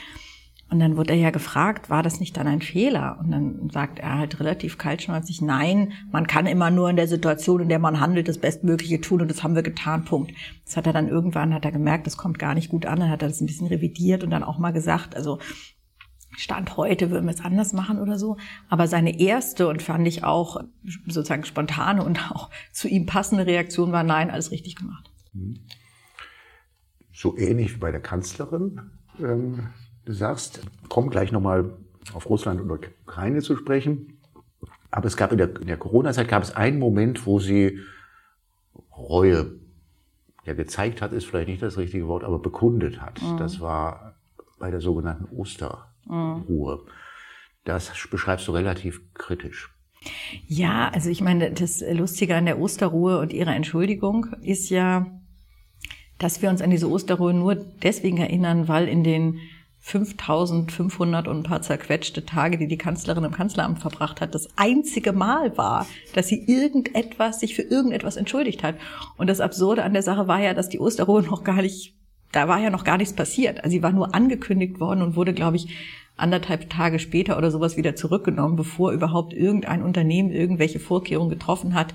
Und 0.69 0.81
dann 0.81 0.97
wurde 0.97 1.13
er 1.13 1.19
ja 1.19 1.31
gefragt, 1.31 1.91
war 1.91 2.03
das 2.03 2.19
nicht 2.19 2.37
dann 2.37 2.49
ein 2.49 2.61
Fehler? 2.61 3.19
Und 3.21 3.31
dann 3.31 3.71
sagt 3.71 4.01
er 4.01 4.19
halt 4.19 4.41
relativ 4.41 4.79
kaltschnäuzig, 4.79 5.41
nein, 5.41 5.93
man 6.11 6.27
kann 6.27 6.47
immer 6.47 6.73
nur 6.73 6.91
in 6.91 6.97
der 6.97 7.07
Situation, 7.07 7.61
in 7.61 7.69
der 7.69 7.79
man 7.79 8.01
handelt, 8.01 8.27
das 8.27 8.39
Bestmögliche 8.39 9.01
tun 9.01 9.21
und 9.21 9.31
das 9.31 9.45
haben 9.45 9.55
wir 9.55 9.63
getan, 9.63 10.05
Punkt. 10.05 10.33
Das 10.65 10.77
hat 10.77 10.89
er 10.89 10.93
dann 10.93 11.09
irgendwann, 11.09 11.55
hat 11.55 11.65
er 11.65 11.71
gemerkt, 11.71 12.09
das 12.09 12.17
kommt 12.17 12.41
gar 12.41 12.55
nicht 12.55 12.69
gut 12.69 12.85
an, 12.85 12.99
dann 12.99 13.11
hat 13.11 13.23
er 13.23 13.29
das 13.29 13.41
ein 13.41 13.47
bisschen 13.47 13.69
revidiert 13.69 14.25
und 14.25 14.31
dann 14.31 14.43
auch 14.43 14.59
mal 14.59 14.73
gesagt, 14.73 15.15
also 15.15 15.39
Stand 16.37 16.77
heute 16.77 17.11
würden 17.11 17.27
wir 17.27 17.33
es 17.33 17.45
anders 17.45 17.73
machen 17.73 18.01
oder 18.01 18.19
so. 18.19 18.37
Aber 18.69 18.89
seine 18.89 19.21
erste 19.21 19.69
und 19.69 19.83
fand 19.83 20.07
ich 20.07 20.25
auch 20.25 20.61
sozusagen 21.07 21.45
spontane 21.45 22.03
und 22.03 22.31
auch 22.33 22.51
zu 22.73 22.89
ihm 22.89 23.07
passende 23.07 23.47
Reaktion 23.47 23.93
war, 23.93 24.03
nein, 24.03 24.31
alles 24.31 24.51
richtig 24.51 24.75
gemacht. 24.75 25.11
So 27.13 27.39
ähnlich 27.39 27.75
wie 27.77 27.79
bei 27.79 27.93
der 27.93 28.03
Kanzlerin. 28.03 28.81
Ähm 29.21 29.69
Du 30.07 30.13
sagst, 30.13 30.61
komm 30.89 31.11
gleich 31.11 31.33
nochmal 31.33 31.77
auf 32.15 32.31
Russland 32.31 32.61
und 32.61 32.71
Ukraine 32.71 33.43
zu 33.43 33.57
sprechen. 33.57 34.21
Aber 34.93 35.09
es 35.09 35.17
gab 35.17 35.33
in 35.33 35.39
der, 35.39 35.61
in 35.61 35.67
der 35.67 35.77
Corona-Zeit 35.77 36.29
gab 36.29 36.45
es 36.45 36.55
einen 36.55 36.79
Moment, 36.79 37.27
wo 37.27 37.41
sie 37.41 37.81
Reue 38.97 39.59
ja 40.45 40.55
gezeigt 40.55 41.03
hat, 41.03 41.13
ist 41.13 41.27
vielleicht 41.27 41.49
nicht 41.49 41.61
das 41.61 41.77
richtige 41.77 42.07
Wort, 42.07 42.23
aber 42.23 42.39
bekundet 42.39 43.03
hat. 43.03 43.21
Mhm. 43.21 43.37
Das 43.37 43.61
war 43.61 44.15
bei 44.61 44.71
der 44.71 44.81
sogenannten 44.81 45.25
Osterruhe. 45.37 46.77
Mhm. 46.77 46.91
Das 47.65 47.93
beschreibst 48.09 48.47
du 48.47 48.53
relativ 48.53 49.01
kritisch. 49.13 49.75
Ja, 50.47 50.89
also 50.91 51.11
ich 51.11 51.21
meine, 51.21 51.51
das 51.51 51.83
Lustige 51.93 52.37
an 52.37 52.47
der 52.47 52.61
Osterruhe 52.61 53.19
und 53.19 53.33
ihrer 53.33 53.57
Entschuldigung 53.57 54.29
ist 54.41 54.71
ja, 54.71 55.07
dass 56.19 56.43
wir 56.43 56.49
uns 56.49 56.63
an 56.63 56.71
diese 56.71 56.89
Osterruhe 56.89 57.35
nur 57.35 57.57
deswegen 57.57 58.19
erinnern, 58.19 58.69
weil 58.69 58.87
in 58.87 59.03
den 59.03 59.41
5500 59.87 61.29
und 61.29 61.37
ein 61.37 61.43
paar 61.45 61.63
zerquetschte 61.63 62.27
Tage, 62.27 62.59
die 62.59 62.67
die 62.67 62.77
Kanzlerin 62.77 63.23
im 63.23 63.31
Kanzleramt 63.31 63.79
verbracht 63.79 64.21
hat, 64.21 64.35
das 64.35 64.49
einzige 64.57 65.13
Mal 65.13 65.57
war, 65.57 65.87
dass 66.13 66.27
sie 66.27 66.43
irgendetwas, 66.45 67.39
sich 67.39 67.55
für 67.55 67.63
irgendetwas 67.63 68.17
entschuldigt 68.17 68.65
hat. 68.65 68.75
Und 69.17 69.29
das 69.29 69.41
Absurde 69.41 69.85
an 69.85 69.93
der 69.93 70.03
Sache 70.03 70.27
war 70.27 70.41
ja, 70.41 70.55
dass 70.55 70.69
die 70.69 70.81
Osterruhe 70.81 71.23
noch 71.23 71.45
gar 71.45 71.63
nicht, 71.63 71.95
da 72.33 72.49
war 72.49 72.59
ja 72.59 72.71
noch 72.71 72.83
gar 72.83 72.97
nichts 72.97 73.15
passiert. 73.15 73.63
Also 73.63 73.71
sie 73.71 73.83
war 73.85 73.93
nur 73.93 74.13
angekündigt 74.13 74.81
worden 74.81 75.03
und 75.03 75.15
wurde, 75.15 75.33
glaube 75.33 75.55
ich, 75.55 75.69
anderthalb 76.17 76.69
Tage 76.69 76.99
später 76.99 77.39
oder 77.39 77.53
sowas 77.53 77.77
wieder 77.77 77.95
zurückgenommen, 77.95 78.57
bevor 78.57 78.91
überhaupt 78.91 79.35
irgendein 79.35 79.85
Unternehmen 79.85 80.33
irgendwelche 80.33 80.81
Vorkehrungen 80.81 81.31
getroffen 81.31 81.75
hat. 81.75 81.95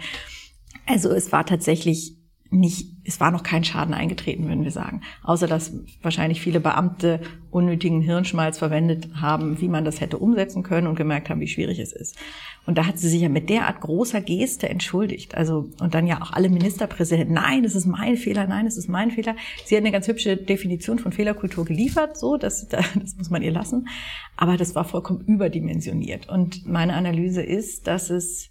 Also 0.86 1.10
es 1.10 1.34
war 1.34 1.46
tatsächlich 1.46 2.16
nicht, 2.52 2.98
es 3.06 3.22
war 3.22 3.32
noch 3.32 3.44
kein 3.44 3.64
Schaden 3.64 3.94
eingetreten, 3.94 4.48
würden 4.48 4.66
wir 4.66 4.72
sagen. 4.72 5.02
Außer 5.24 5.48
dass 5.48 5.74
wahrscheinlich 6.02 6.42
viele 6.42 6.60
Beamte 6.60 7.22
unnötigen 7.50 8.02
Hirnschmalz 8.02 8.58
verwendet 8.58 9.10
haben, 9.16 9.62
wie 9.62 9.70
man 9.70 9.86
das 9.86 10.02
hätte 10.02 10.18
umsetzen 10.18 10.62
können 10.62 10.88
und 10.88 10.96
gemerkt 10.96 11.30
haben, 11.30 11.40
wie 11.40 11.48
schwierig 11.48 11.80
es 11.80 11.94
ist. 11.94 12.18
Und 12.66 12.78
da 12.78 12.86
hat 12.86 13.00
sie 13.00 13.08
sich 13.08 13.22
ja 13.22 13.30
mit 13.30 13.50
derart 13.50 13.80
großer 13.80 14.20
Geste 14.20 14.68
entschuldigt. 14.68 15.34
Also, 15.34 15.70
und 15.80 15.96
dann 15.96 16.08
ja 16.08 16.22
auch 16.22 16.34
alle 16.34 16.50
Ministerpräsidenten, 16.50 17.36
nein, 17.36 17.64
es 17.64 17.74
ist 17.74 17.86
mein 17.86 18.18
Fehler, 18.18 18.46
nein, 18.46 18.68
es 18.68 18.78
ist 18.78 18.90
mein 18.90 19.12
Fehler. 19.12 19.36
Sie 19.66 19.76
hat 19.76 19.84
eine 19.84 19.92
ganz 19.92 20.10
hübsche 20.10 20.36
Definition 20.36 21.00
von 21.00 21.14
Fehlerkultur 21.14 21.64
geliefert, 21.64 22.18
so, 22.18 22.36
das, 22.36 22.68
das 22.68 23.16
muss 23.18 23.30
man 23.30 23.42
ihr 23.42 23.52
lassen. 23.52 23.88
Aber 24.36 24.58
das 24.58 24.76
war 24.76 24.84
vollkommen 24.84 25.22
überdimensioniert. 25.22 26.28
Und 26.28 26.68
meine 26.68 26.96
Analyse 26.96 27.42
ist, 27.42 27.88
dass 27.88 28.10
es 28.10 28.50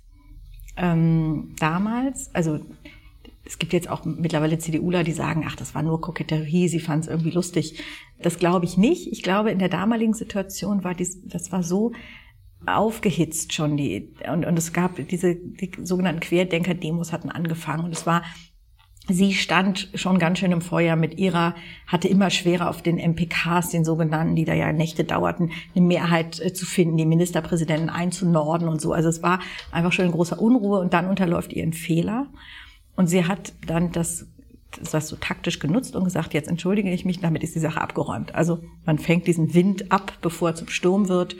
ähm, 0.76 1.54
damals, 1.58 2.34
also 2.34 2.60
es 3.50 3.58
gibt 3.58 3.72
jetzt 3.72 3.90
auch 3.90 4.04
mittlerweile 4.04 4.60
CDUler, 4.60 5.02
die 5.02 5.10
sagen, 5.10 5.44
ach, 5.44 5.56
das 5.56 5.74
war 5.74 5.82
nur 5.82 6.00
Koketterie, 6.00 6.68
sie 6.68 6.78
fand 6.78 7.02
es 7.02 7.10
irgendwie 7.10 7.32
lustig. 7.32 7.82
Das 8.22 8.38
glaube 8.38 8.64
ich 8.64 8.76
nicht. 8.76 9.10
Ich 9.10 9.24
glaube, 9.24 9.50
in 9.50 9.58
der 9.58 9.68
damaligen 9.68 10.14
Situation 10.14 10.84
war 10.84 10.94
dies, 10.94 11.18
das 11.26 11.50
war 11.50 11.64
so 11.64 11.90
aufgehitzt 12.64 13.52
schon 13.52 13.76
die 13.76 14.14
und, 14.30 14.46
und 14.46 14.56
es 14.56 14.72
gab 14.72 15.04
diese 15.08 15.34
die 15.34 15.72
sogenannten 15.82 16.20
Querdenker-Demos 16.20 17.10
hatten 17.10 17.30
angefangen 17.30 17.84
und 17.86 17.92
es 17.92 18.06
war 18.06 18.22
Sie 19.08 19.32
stand 19.32 19.88
schon 19.94 20.20
ganz 20.20 20.38
schön 20.38 20.52
im 20.52 20.60
Feuer 20.60 20.94
mit 20.94 21.18
ihrer, 21.18 21.56
hatte 21.88 22.06
immer 22.06 22.30
schwerer 22.30 22.70
auf 22.70 22.82
den 22.82 22.98
MPKs, 22.98 23.70
den 23.70 23.84
sogenannten, 23.84 24.36
die 24.36 24.44
da 24.44 24.54
ja 24.54 24.72
Nächte 24.72 25.02
dauerten, 25.02 25.50
eine 25.74 25.84
Mehrheit 25.84 26.38
äh, 26.38 26.52
zu 26.52 26.64
finden, 26.64 26.96
die 26.96 27.06
Ministerpräsidenten 27.06 27.88
einzunorden 27.88 28.68
und 28.68 28.80
so. 28.80 28.92
Also 28.92 29.08
es 29.08 29.20
war 29.20 29.40
einfach 29.72 29.90
schon 29.90 30.04
in 30.04 30.12
großer 30.12 30.40
Unruhe 30.40 30.78
und 30.78 30.92
dann 30.92 31.08
unterläuft 31.08 31.52
ihr 31.52 31.64
ein 31.64 31.72
Fehler. 31.72 32.28
Und 32.96 33.06
sie 33.06 33.24
hat 33.24 33.52
dann 33.66 33.92
das, 33.92 34.26
das 34.92 35.08
so 35.08 35.16
taktisch 35.16 35.58
genutzt 35.58 35.96
und 35.96 36.04
gesagt, 36.04 36.34
jetzt 36.34 36.48
entschuldige 36.48 36.90
ich 36.90 37.04
mich, 37.04 37.20
damit 37.20 37.42
ist 37.42 37.54
die 37.54 37.60
Sache 37.60 37.80
abgeräumt. 37.80 38.34
Also 38.34 38.60
man 38.84 38.98
fängt 38.98 39.26
diesen 39.26 39.54
Wind 39.54 39.90
ab, 39.90 40.12
bevor 40.20 40.50
er 40.50 40.54
zum 40.54 40.68
Sturm 40.68 41.08
wird. 41.08 41.36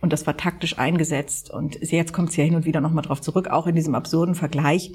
Und 0.00 0.12
das 0.12 0.26
war 0.26 0.36
taktisch 0.36 0.78
eingesetzt. 0.78 1.50
Und 1.50 1.78
jetzt 1.80 2.12
kommt 2.12 2.32
sie 2.32 2.40
ja 2.40 2.44
hin 2.46 2.54
und 2.54 2.64
wieder 2.64 2.80
nochmal 2.80 3.04
drauf 3.04 3.20
zurück, 3.20 3.48
auch 3.48 3.66
in 3.66 3.74
diesem 3.74 3.94
absurden 3.94 4.34
Vergleich. 4.34 4.92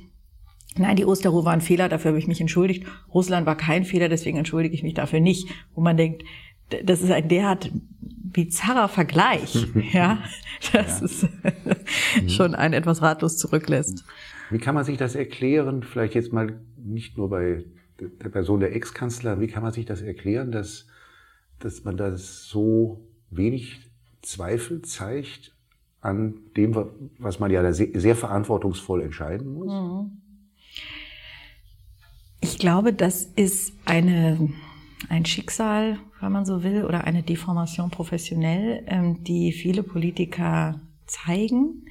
Nein, 0.77 0.97
die 0.97 1.05
Osterruhe 1.05 1.45
war 1.45 1.53
ein 1.53 1.61
Fehler, 1.61 1.87
dafür 1.87 2.09
habe 2.09 2.19
ich 2.19 2.27
mich 2.27 2.41
entschuldigt. 2.41 2.85
Russland 3.13 3.45
war 3.45 3.55
kein 3.55 3.85
Fehler, 3.85 4.09
deswegen 4.09 4.37
entschuldige 4.37 4.75
ich 4.75 4.83
mich 4.83 4.93
dafür 4.93 5.21
nicht. 5.21 5.47
Wo 5.73 5.81
man 5.81 5.95
denkt, 5.95 6.23
das 6.83 7.01
ist 7.01 7.11
ein 7.11 7.29
derart 7.29 7.71
bizarrer 8.01 8.89
Vergleich, 8.89 9.67
ja, 9.93 10.19
dass 10.73 10.99
ja. 10.99 11.05
es 11.05 11.27
schon 12.35 12.55
einen 12.55 12.73
etwas 12.73 13.01
ratlos 13.01 13.37
zurücklässt. 13.37 14.03
Wie 14.55 14.59
kann 14.59 14.73
man 14.73 14.85
sich 14.85 14.97
das 14.97 15.15
erklären? 15.15 15.83
Vielleicht 15.83 16.15
jetzt 16.15 16.31
mal 16.31 16.61
nicht 16.77 17.17
nur 17.17 17.29
bei 17.29 17.65
der 17.99 18.29
Person 18.29 18.61
der 18.61 18.73
Ex-Kanzler. 18.73 19.41
Wie 19.41 19.47
kann 19.47 19.61
man 19.61 19.73
sich 19.73 19.85
das 19.85 20.01
erklären, 20.01 20.53
dass, 20.53 20.87
dass 21.59 21.83
man 21.83 21.97
das 21.97 22.45
so 22.45 23.01
wenig 23.29 23.81
Zweifel 24.21 24.81
zeigt 24.83 25.53
an 25.99 26.35
dem, 26.55 26.73
was 27.19 27.41
man 27.41 27.51
ja 27.51 27.69
sehr, 27.73 27.99
sehr 27.99 28.15
verantwortungsvoll 28.15 29.01
entscheiden 29.01 29.55
muss? 29.55 29.73
Mhm. 29.73 30.21
Ich 32.39 32.57
glaube, 32.57 32.93
das 32.93 33.25
ist 33.35 33.73
eine, 33.83 34.53
ein 35.09 35.25
Schicksal, 35.25 35.99
wenn 36.21 36.31
man 36.31 36.45
so 36.45 36.63
will, 36.63 36.85
oder 36.85 37.03
eine 37.03 37.23
Deformation 37.23 37.89
professionell, 37.89 38.85
ähm, 38.87 39.21
die 39.25 39.51
viele 39.51 39.83
Politiker 39.83 40.79
zeigen 41.07 41.85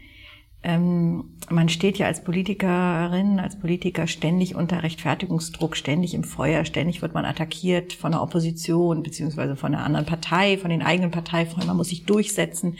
ähm, 0.64 1.36
man 1.50 1.68
steht 1.68 1.98
ja 1.98 2.06
als 2.06 2.24
Politikerin, 2.24 3.38
als 3.38 3.58
Politiker 3.58 4.06
ständig 4.06 4.54
unter 4.54 4.82
Rechtfertigungsdruck, 4.82 5.76
ständig 5.76 6.14
im 6.14 6.24
Feuer, 6.24 6.64
ständig 6.64 7.02
wird 7.02 7.12
man 7.12 7.26
attackiert 7.26 7.92
von 7.92 8.12
der 8.12 8.22
Opposition 8.22 9.02
beziehungsweise 9.02 9.56
von 9.56 9.74
einer 9.74 9.84
anderen 9.84 10.06
Partei, 10.06 10.56
von 10.56 10.70
den 10.70 10.82
eigenen 10.82 11.10
Parteifreunden. 11.10 11.66
Man 11.66 11.76
muss 11.76 11.90
sich 11.90 12.06
durchsetzen. 12.06 12.78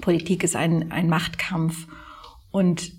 Politik 0.00 0.44
ist 0.44 0.54
ein, 0.54 0.92
ein 0.92 1.08
Machtkampf 1.08 1.88
und 2.52 2.92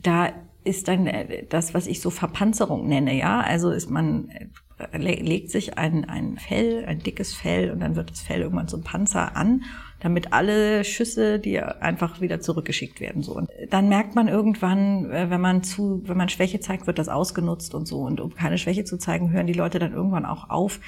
da 0.00 0.32
ist 0.64 0.88
dann 0.88 1.06
äh, 1.06 1.44
das, 1.48 1.74
was 1.74 1.86
ich 1.86 2.00
so 2.00 2.10
Verpanzerung 2.10 2.88
nenne, 2.88 3.16
ja. 3.16 3.40
Also 3.40 3.70
ist 3.70 3.90
man 3.90 4.28
äh, 4.30 4.98
legt 4.98 5.50
sich 5.50 5.78
ein, 5.78 6.04
ein 6.04 6.38
Fell, 6.38 6.84
ein 6.86 7.00
dickes 7.00 7.34
Fell 7.34 7.70
und 7.70 7.80
dann 7.80 7.96
wird 7.96 8.10
das 8.10 8.22
Fell 8.22 8.40
irgendwann 8.40 8.68
zum 8.68 8.82
Panzer 8.82 9.36
an 9.36 9.62
damit 10.02 10.32
alle 10.32 10.82
Schüsse, 10.82 11.38
die 11.38 11.60
einfach 11.60 12.20
wieder 12.20 12.40
zurückgeschickt 12.40 13.00
werden, 13.00 13.22
so. 13.22 13.36
Und 13.36 13.48
dann 13.70 13.88
merkt 13.88 14.16
man 14.16 14.26
irgendwann, 14.26 15.08
äh, 15.12 15.30
wenn 15.30 15.40
man 15.40 15.62
zu, 15.62 16.02
wenn 16.06 16.16
man 16.16 16.28
Schwäche 16.28 16.58
zeigt, 16.58 16.88
wird 16.88 16.98
das 16.98 17.08
ausgenutzt 17.08 17.72
und 17.72 17.86
so. 17.86 18.00
Und 18.00 18.20
um 18.20 18.34
keine 18.34 18.58
Schwäche 18.58 18.82
zu 18.82 18.98
zeigen, 18.98 19.30
hören 19.30 19.46
die 19.46 19.52
Leute 19.52 19.78
dann 19.78 19.92
irgendwann 19.92 20.26
auch 20.26 20.50
auf. 20.50 20.80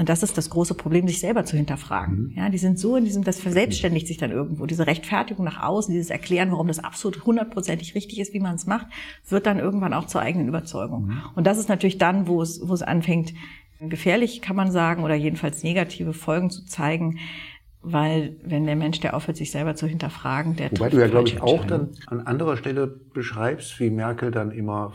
Und 0.00 0.08
das 0.08 0.22
ist 0.22 0.38
das 0.38 0.48
große 0.48 0.72
Problem, 0.72 1.06
sich 1.06 1.20
selber 1.20 1.44
zu 1.44 1.58
hinterfragen. 1.58 2.30
Mhm. 2.30 2.32
Ja, 2.34 2.48
die 2.48 2.56
sind 2.56 2.78
so 2.78 2.96
in 2.96 3.04
diesem, 3.04 3.22
das 3.22 3.38
verselbstständigt 3.38 4.06
sich 4.06 4.16
dann 4.16 4.30
irgendwo. 4.30 4.64
Diese 4.64 4.86
Rechtfertigung 4.86 5.44
nach 5.44 5.62
außen, 5.62 5.92
dieses 5.92 6.08
Erklären, 6.08 6.50
warum 6.52 6.68
das 6.68 6.78
absolut 6.78 7.26
hundertprozentig 7.26 7.94
richtig 7.94 8.18
ist, 8.18 8.32
wie 8.32 8.40
man 8.40 8.54
es 8.54 8.66
macht, 8.66 8.86
wird 9.28 9.44
dann 9.44 9.58
irgendwann 9.58 9.92
auch 9.92 10.06
zur 10.06 10.22
eigenen 10.22 10.48
Überzeugung. 10.48 11.08
Mhm. 11.08 11.20
Und 11.34 11.46
das 11.46 11.58
ist 11.58 11.68
natürlich 11.68 11.98
dann, 11.98 12.26
wo 12.26 12.40
es, 12.40 12.66
wo 12.66 12.72
es 12.72 12.80
anfängt, 12.80 13.34
gefährlich 13.78 14.40
kann 14.40 14.56
man 14.56 14.72
sagen, 14.72 15.04
oder 15.04 15.14
jedenfalls 15.14 15.62
negative 15.62 16.14
Folgen 16.14 16.48
zu 16.48 16.64
zeigen, 16.64 17.18
weil 17.82 18.36
wenn 18.42 18.64
der 18.64 18.76
Mensch, 18.76 19.00
der 19.00 19.14
aufhört, 19.14 19.36
sich 19.36 19.50
selber 19.50 19.74
zu 19.74 19.86
hinterfragen, 19.86 20.56
der 20.56 20.70
Wobei 20.72 20.88
du 20.88 20.98
ja, 20.98 21.08
glaube 21.08 21.28
ich, 21.28 21.42
auch 21.42 21.66
dann 21.66 21.90
an 22.06 22.20
anderer 22.20 22.56
Stelle 22.56 22.86
beschreibst, 22.86 23.78
wie 23.80 23.90
Merkel 23.90 24.30
dann 24.30 24.50
immer 24.50 24.94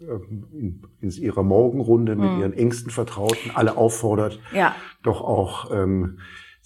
in, 0.00 0.82
in 1.00 1.10
ihrer 1.10 1.42
Morgenrunde 1.42 2.16
mit 2.16 2.30
hm. 2.30 2.40
ihren 2.40 2.52
engsten 2.52 2.90
Vertrauten 2.90 3.50
alle 3.54 3.76
auffordert, 3.76 4.40
ja. 4.54 4.74
doch 5.02 5.20
auch 5.20 5.70
ähm, 5.72 6.18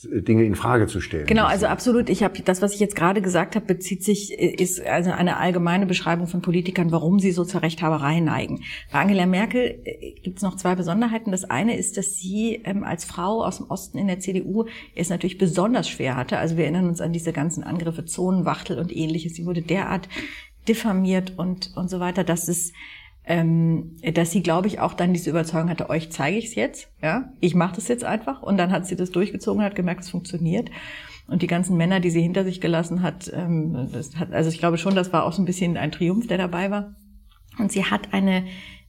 Dinge 0.03 0.45
in 0.45 0.57
Frage 0.57 0.87
zu 0.89 1.01
stellen. 1.01 1.27
Genau, 1.27 1.45
also 1.45 1.67
absolut. 1.67 2.11
Ich 2.11 2.25
habe 2.25 2.41
das, 2.43 2.61
was 2.63 2.75
ich 2.75 2.81
jetzt 2.81 2.97
gerade 2.97 3.23
gesagt 3.23 3.55
habe, 3.55 3.65
bezieht 3.65 4.03
sich 4.03 4.33
ist 4.33 4.85
also 4.85 5.13
eine 5.13 5.37
allgemeine 5.37 5.87
Beschreibung 5.87 6.27
von 6.27 6.43
Politikern, 6.43 6.91
warum 6.91 7.21
sie 7.21 7.31
so 7.31 7.45
zur 7.45 7.63
Rechthaberei 7.63 8.19
neigen. 8.19 8.63
Bei 8.91 9.01
Angela 9.01 9.27
Merkel 9.27 9.81
äh, 9.85 10.15
gibt 10.23 10.39
es 10.39 10.43
noch 10.43 10.57
zwei 10.57 10.75
Besonderheiten. 10.75 11.31
Das 11.31 11.45
eine 11.45 11.77
ist, 11.77 11.97
dass 11.97 12.19
sie 12.19 12.61
ähm, 12.65 12.83
als 12.83 13.05
Frau 13.05 13.45
aus 13.45 13.59
dem 13.59 13.71
Osten 13.71 13.97
in 13.97 14.09
der 14.09 14.19
CDU 14.19 14.67
es 14.97 15.11
natürlich 15.11 15.39
besonders 15.39 15.89
schwer 15.89 16.17
hatte. 16.17 16.39
Also 16.39 16.57
wir 16.57 16.65
erinnern 16.65 16.89
uns 16.89 17.01
an 17.01 17.13
diese 17.13 17.33
ganzen 17.33 17.63
Angriffe, 17.63 18.05
Zonenwachtel 18.05 18.79
und 18.79 18.95
ähnliches. 18.95 19.35
Sie 19.35 19.47
wurde 19.47 19.63
derart 19.63 20.09
diffamiert 20.67 21.35
und 21.37 21.73
und 21.77 21.89
so 21.89 22.01
weiter, 22.01 22.25
dass 22.25 22.49
es 22.49 22.73
ähm, 23.27 23.97
dass 24.15 24.31
sie, 24.31 24.43
glaube 24.43 24.67
ich, 24.69 24.81
auch 24.81 24.95
dann 24.95 25.13
diese 25.13 25.31
Überzeugung 25.31 25.71
hatte, 25.71 25.89
euch 25.89 26.11
zeige 26.13 26.37
ich 26.37 26.47
es 26.47 26.55
jetzt, 26.55 26.89
ja, 27.03 27.33
ich 27.41 27.55
mache 27.55 27.77
das 27.77 27.89
jetzt 27.89 28.05
einfach 28.05 28.43
und 28.43 28.59
dann 28.59 28.71
hat 28.71 28.87
sie 28.87 28.97
das 28.97 29.11
durchgezogen 29.11 29.61
und 29.61 29.65
hat 29.65 29.75
gemerkt, 29.75 30.03
es 30.03 30.11
funktioniert. 30.11 30.71
Und 31.27 31.41
die 31.41 31.47
ganzen 31.47 31.79
Männer, 31.79 32.01
die 32.01 32.11
sie 32.11 32.21
hinter 32.21 32.45
sich 32.45 32.61
gelassen 32.61 33.03
hat, 33.03 33.33
ähm, 33.35 33.89
das 33.93 34.17
hat, 34.17 34.33
also 34.33 34.51
ich 34.51 34.59
glaube 34.59 34.77
schon, 34.77 34.95
das 34.95 35.13
war 35.13 35.25
auch 35.25 35.33
so 35.33 35.41
ein 35.41 35.47
bisschen 35.47 35.79
ein 35.79 35.91
Triumph, 35.91 36.27
der 36.27 36.37
dabei 36.37 36.71
war. 36.71 36.95
Und 37.59 37.73
sie 37.73 37.85
hat 37.85 38.13
eine 38.13 38.45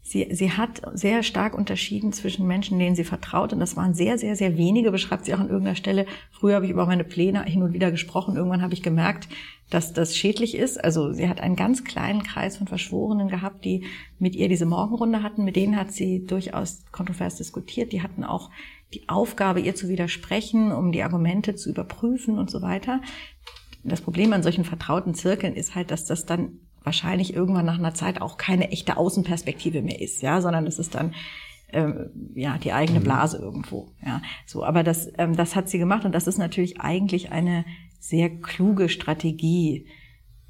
Sie, 0.08 0.28
sie 0.32 0.52
hat 0.52 0.84
sehr 0.94 1.24
stark 1.24 1.56
unterschieden 1.56 2.14
zwischen 2.14 2.46
Menschen, 2.46 2.78
denen 2.78 2.96
sie 2.96 3.04
vertraut. 3.04 3.54
Und 3.54 3.60
das 3.60 3.76
waren 3.76 3.96
sehr, 3.96 4.20
sehr, 4.20 4.36
sehr 4.36 4.56
wenige, 4.56 4.92
beschreibt 4.92 5.26
sie 5.26 5.34
auch 5.34 5.40
an 5.40 5.50
irgendeiner 5.50 5.76
Stelle. 5.76 6.06
Früher 6.30 6.54
habe 6.54 6.66
ich 6.66 6.72
über 6.72 6.86
meine 6.86 7.04
Pläne 7.04 7.44
hin 7.46 7.64
und 7.64 7.74
wieder 7.74 7.90
gesprochen. 7.90 8.36
Irgendwann 8.36 8.62
habe 8.62 8.76
ich 8.76 8.84
gemerkt, 8.84 9.28
dass 9.72 9.94
das 9.94 10.16
schädlich 10.16 10.54
ist. 10.54 10.82
Also 10.84 11.12
sie 11.12 11.28
hat 11.28 11.42
einen 11.42 11.56
ganz 11.56 11.84
kleinen 11.84 12.22
Kreis 12.22 12.58
von 12.58 12.68
Verschworenen 12.68 13.30
gehabt, 13.30 13.66
die 13.66 13.86
mit 14.20 14.36
ihr 14.36 14.48
diese 14.48 14.68
Morgenrunde 14.68 15.24
hatten. 15.24 15.44
Mit 15.44 15.56
denen 15.56 15.76
hat 15.76 15.92
sie 15.92 16.24
durchaus 16.24 16.84
kontrovers 16.92 17.38
diskutiert. 17.38 17.92
Die 17.92 18.04
hatten 18.04 18.24
auch 18.24 18.52
die 18.94 19.10
Aufgabe, 19.10 19.60
ihr 19.60 19.74
zu 19.74 19.90
widersprechen, 19.90 20.72
um 20.72 20.92
die 20.92 21.02
Argumente 21.02 21.56
zu 21.56 21.72
überprüfen 21.72 22.38
und 22.38 22.52
so 22.52 22.62
weiter. 22.62 23.02
Das 23.84 24.02
Problem 24.02 24.34
an 24.34 24.44
solchen 24.44 24.66
vertrauten 24.66 25.16
Zirkeln 25.16 25.56
ist 25.56 25.74
halt, 25.74 25.90
dass 25.90 26.06
das 26.06 26.28
dann 26.28 26.60
wahrscheinlich 26.86 27.34
irgendwann 27.34 27.66
nach 27.66 27.80
einer 27.80 27.94
Zeit 27.94 28.22
auch 28.22 28.38
keine 28.38 28.72
echte 28.72 28.98
Außenperspektive 28.98 29.82
mehr 29.82 30.02
ist, 30.02 30.22
ja, 30.22 30.42
sondern 30.42 30.68
es 30.68 30.80
ist 30.80 30.96
dann 30.96 31.14
ähm, 31.74 32.12
ja 32.36 32.58
die 32.58 32.74
eigene 32.74 33.00
mhm. 33.00 33.04
Blase 33.04 33.38
irgendwo, 33.38 33.92
ja. 34.06 34.22
So, 34.46 34.64
aber 34.64 34.84
das 34.84 35.12
ähm, 35.18 35.36
das 35.36 35.56
hat 35.56 35.70
sie 35.70 35.80
gemacht 35.80 36.06
und 36.06 36.14
das 36.14 36.28
ist 36.28 36.38
natürlich 36.38 36.80
eigentlich 36.80 37.32
eine 37.32 37.66
sehr 38.00 38.30
kluge 38.30 38.88
Strategie. 38.88 39.88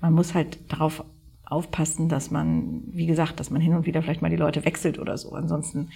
Man 0.01 0.13
muss 0.13 0.34
halt 0.34 0.72
darauf 0.72 1.04
aufpassen, 1.46 2.10
dass 2.10 2.32
man, 2.32 2.84
wie 2.88 3.06
gesagt, 3.06 3.39
dass 3.39 3.50
man 3.50 3.62
hin 3.62 3.74
und 3.74 3.86
wieder 3.86 4.01
vielleicht 4.01 4.22
mal 4.22 4.30
die 4.30 4.36
Leute 4.36 4.65
wechselt 4.65 5.00
oder 5.00 5.18
so. 5.18 5.32
Ansonsten 5.32 5.89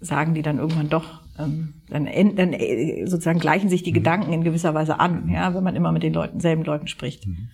sagen 0.00 0.34
die 0.34 0.42
dann 0.42 0.58
irgendwann 0.58 0.88
doch, 0.88 1.22
ähm, 1.38 1.74
dann, 1.88 2.06
dann 2.36 2.52
äh, 2.52 3.06
sozusagen 3.06 3.40
gleichen 3.40 3.68
sich 3.68 3.82
die 3.82 3.90
mhm. 3.90 3.96
Gedanken 3.96 4.32
in 4.32 4.44
gewisser 4.44 4.74
Weise 4.74 5.00
an, 5.00 5.28
ja, 5.28 5.54
wenn 5.54 5.64
man 5.64 5.76
immer 5.76 5.92
mit 5.92 6.02
den 6.02 6.14
Leuten, 6.14 6.40
selben 6.40 6.64
Leuten 6.64 6.86
spricht. 6.86 7.26
Mhm. 7.26 7.48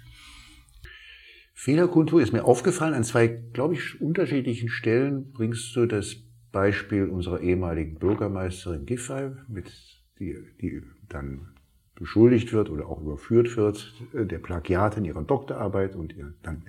Fehlerkultur 1.55 2.21
ist 2.21 2.33
mir 2.33 2.45
aufgefallen. 2.45 2.95
An 2.95 3.05
zwei, 3.05 3.29
glaube 3.29 3.75
ich, 3.75 4.01
unterschiedlichen 4.01 4.69
Stellen 4.69 5.33
bringst 5.33 5.75
du 5.77 5.87
das 5.87 6.17
Beispiel 6.53 7.09
unserer 7.09 7.41
ehemaligen 7.41 7.99
Bürgermeisterin 7.99 8.87
Giffey, 8.87 9.31
mit, 9.49 9.73
die, 10.19 10.37
die 10.61 10.83
dann 11.09 11.55
beschuldigt 11.95 12.53
wird 12.53 12.71
oder 12.71 12.87
auch 12.87 13.01
überführt 13.01 13.57
wird, 13.57 13.95
äh, 14.13 14.27
der 14.27 14.41
Plagiat 14.41 14.97
in 14.97 15.05
ihrer 15.05 15.23
Doktorarbeit 15.23 15.95
und 15.95 16.15
ihr 16.15 16.35
dann 16.43 16.65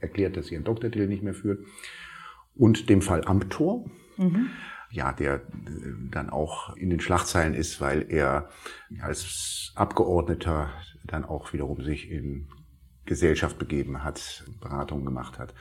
erklärt, 0.00 0.36
dass 0.36 0.46
sie 0.46 0.54
ihren 0.54 0.64
Doktortitel 0.64 1.08
nicht 1.08 1.22
mehr 1.22 1.34
führt. 1.34 1.64
Und 2.54 2.88
dem 2.88 3.02
Fall 3.02 3.24
Amtor, 3.24 3.84
mhm. 4.16 4.50
ja, 4.90 5.12
der 5.12 5.34
äh, 5.34 5.40
dann 6.10 6.30
auch 6.30 6.76
in 6.76 6.90
den 6.90 7.00
Schlagzeilen 7.00 7.54
ist, 7.54 7.80
weil 7.80 8.06
er 8.08 8.50
als 9.00 9.72
Abgeordneter 9.74 10.70
dann 11.04 11.24
auch 11.24 11.52
wiederum 11.52 11.82
sich 11.82 12.08
in 12.08 12.46
Gesellschaft 13.08 13.58
begeben 13.58 14.04
hat, 14.04 14.44
Beratungen 14.60 15.04
gemacht 15.04 15.38
hat, 15.38 15.54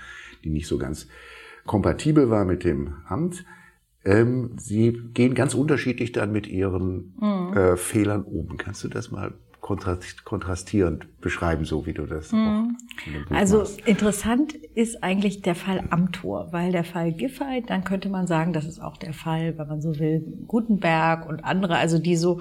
die 0.44 0.50
nicht 0.50 0.68
so 0.68 0.78
ganz 0.78 1.08
kompatibel 1.66 2.30
war 2.30 2.46
mit 2.46 2.64
dem 2.64 2.98
Amt. 3.08 3.46
Ähm, 4.06 4.52
sie 4.58 4.94
gehen 5.14 5.34
ganz 5.34 5.54
unterschiedlich 5.54 6.12
dann 6.12 6.32
mit 6.32 6.48
ihren 6.48 7.16
mhm. 7.20 7.58
äh, 7.58 7.78
Fehlern 7.78 8.24
um. 8.24 8.58
Kannst 8.58 8.84
du 8.84 8.88
das 8.88 9.12
mal 9.12 9.34
kontrastierend 9.60 11.20
beschreiben, 11.20 11.66
so 11.66 11.86
wie 11.86 11.94
du 11.94 12.06
das 12.06 12.32
mhm. 12.32 12.78
Also 13.30 13.60
machst. 13.60 13.82
interessant 13.86 14.54
ist 14.54 15.04
eigentlich 15.04 15.42
der 15.42 15.56
Fall 15.56 15.84
Amtor, 15.90 16.50
weil 16.52 16.72
der 16.72 16.86
Fall 16.86 17.12
Giffey, 17.12 17.64
dann 17.68 17.84
könnte 17.84 18.08
man 18.08 18.28
sagen, 18.28 18.54
das 18.54 18.66
ist 18.66 18.80
auch 18.80 18.96
der 18.96 19.14
Fall, 19.14 19.58
wenn 19.58 19.68
man 19.68 19.82
so 19.82 20.00
will, 20.00 20.24
Gutenberg 20.48 21.28
und 21.28 21.44
andere, 21.44 21.76
also 21.76 22.00
die 22.00 22.16
so 22.16 22.40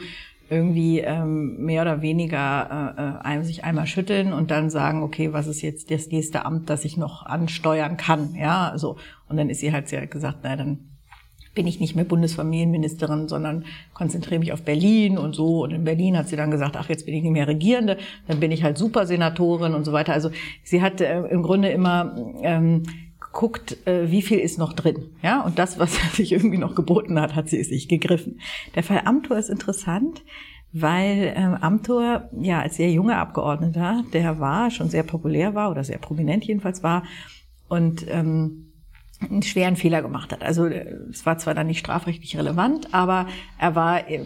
irgendwie 0.48 1.00
ähm, 1.00 1.56
mehr 1.64 1.82
oder 1.82 2.02
weniger 2.02 3.22
äh, 3.24 3.38
äh, 3.38 3.42
sich 3.42 3.64
einmal 3.64 3.86
schütteln 3.86 4.32
und 4.32 4.50
dann 4.50 4.70
sagen, 4.70 5.02
okay, 5.02 5.32
was 5.32 5.46
ist 5.46 5.62
jetzt 5.62 5.90
das 5.90 6.08
nächste 6.08 6.44
Amt, 6.44 6.70
das 6.70 6.84
ich 6.84 6.96
noch 6.96 7.26
ansteuern 7.26 7.96
kann, 7.96 8.34
ja, 8.34 8.72
so 8.76 8.96
und 9.28 9.36
dann 9.36 9.50
ist 9.50 9.60
sie 9.60 9.72
halt, 9.72 9.88
sie 9.88 9.98
hat 9.98 10.10
gesagt, 10.10 10.38
na 10.42 10.56
dann 10.56 10.78
bin 11.56 11.66
ich 11.66 11.80
nicht 11.80 11.96
mehr 11.96 12.04
Bundesfamilienministerin, 12.04 13.28
sondern 13.28 13.64
konzentriere 13.94 14.38
mich 14.38 14.52
auf 14.52 14.62
Berlin 14.62 15.18
und 15.18 15.34
so. 15.34 15.64
Und 15.64 15.72
in 15.72 15.84
Berlin 15.84 16.16
hat 16.16 16.28
sie 16.28 16.36
dann 16.36 16.50
gesagt, 16.52 16.76
ach, 16.76 16.88
jetzt 16.88 17.06
bin 17.06 17.14
ich 17.14 17.22
nicht 17.22 17.32
mehr 17.32 17.48
Regierende, 17.48 17.96
dann 18.28 18.38
bin 18.38 18.52
ich 18.52 18.62
halt 18.62 18.78
Supersenatorin 18.78 19.74
und 19.74 19.84
so 19.84 19.92
weiter. 19.92 20.12
Also 20.12 20.30
sie 20.62 20.82
hat 20.82 21.00
äh, 21.00 21.22
im 21.22 21.42
Grunde 21.42 21.70
immer 21.70 22.14
ähm, 22.42 22.82
guckt, 23.36 23.86
äh, 23.86 24.10
wie 24.10 24.22
viel 24.22 24.38
ist 24.38 24.58
noch 24.58 24.72
drin. 24.72 25.10
Ja, 25.22 25.42
und 25.42 25.58
das, 25.58 25.78
was 25.78 25.94
sich 26.16 26.32
irgendwie 26.32 26.56
noch 26.56 26.74
geboten 26.74 27.20
hat, 27.20 27.34
hat 27.34 27.50
sie 27.50 27.62
sich 27.62 27.86
gegriffen. 27.86 28.40
Der 28.74 28.82
Fall 28.82 29.02
Amtor 29.04 29.36
ist 29.36 29.50
interessant, 29.50 30.24
weil 30.72 31.34
ähm, 31.36 31.54
Amtor 31.54 32.30
ja 32.40 32.60
als 32.60 32.76
sehr 32.76 32.90
junger 32.90 33.18
Abgeordneter, 33.18 34.04
der 34.14 34.40
war, 34.40 34.70
schon 34.70 34.88
sehr 34.88 35.02
populär 35.02 35.54
war 35.54 35.70
oder 35.70 35.84
sehr 35.84 35.98
prominent 35.98 36.44
jedenfalls 36.44 36.82
war 36.82 37.02
und 37.68 38.06
ähm, 38.08 38.72
einen 39.20 39.42
schweren 39.42 39.76
Fehler 39.76 40.00
gemacht 40.00 40.32
hat. 40.32 40.42
Also 40.42 40.64
äh, 40.64 40.94
es 41.10 41.26
war 41.26 41.36
zwar 41.36 41.52
dann 41.52 41.66
nicht 41.66 41.80
strafrechtlich 41.80 42.38
relevant, 42.38 42.94
aber 42.94 43.26
er 43.58 43.74
war 43.74 44.08
äh, 44.08 44.24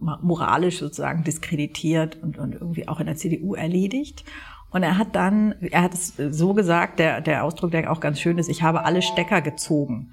moralisch 0.00 0.78
sozusagen 0.78 1.22
diskreditiert 1.22 2.20
und, 2.20 2.38
und 2.38 2.54
irgendwie 2.54 2.88
auch 2.88 2.98
in 2.98 3.06
der 3.06 3.16
CDU 3.16 3.54
erledigt. 3.54 4.24
Und 4.70 4.82
er 4.82 4.98
hat 4.98 5.16
dann, 5.16 5.54
er 5.60 5.82
hat 5.82 5.94
es 5.94 6.14
so 6.16 6.54
gesagt, 6.54 6.98
der, 6.98 7.20
der 7.20 7.44
Ausdruck, 7.44 7.70
der 7.70 7.90
auch 7.90 8.00
ganz 8.00 8.20
schön 8.20 8.38
ist, 8.38 8.48
ich 8.48 8.62
habe 8.62 8.84
alle 8.84 9.02
Stecker 9.02 9.40
gezogen. 9.40 10.12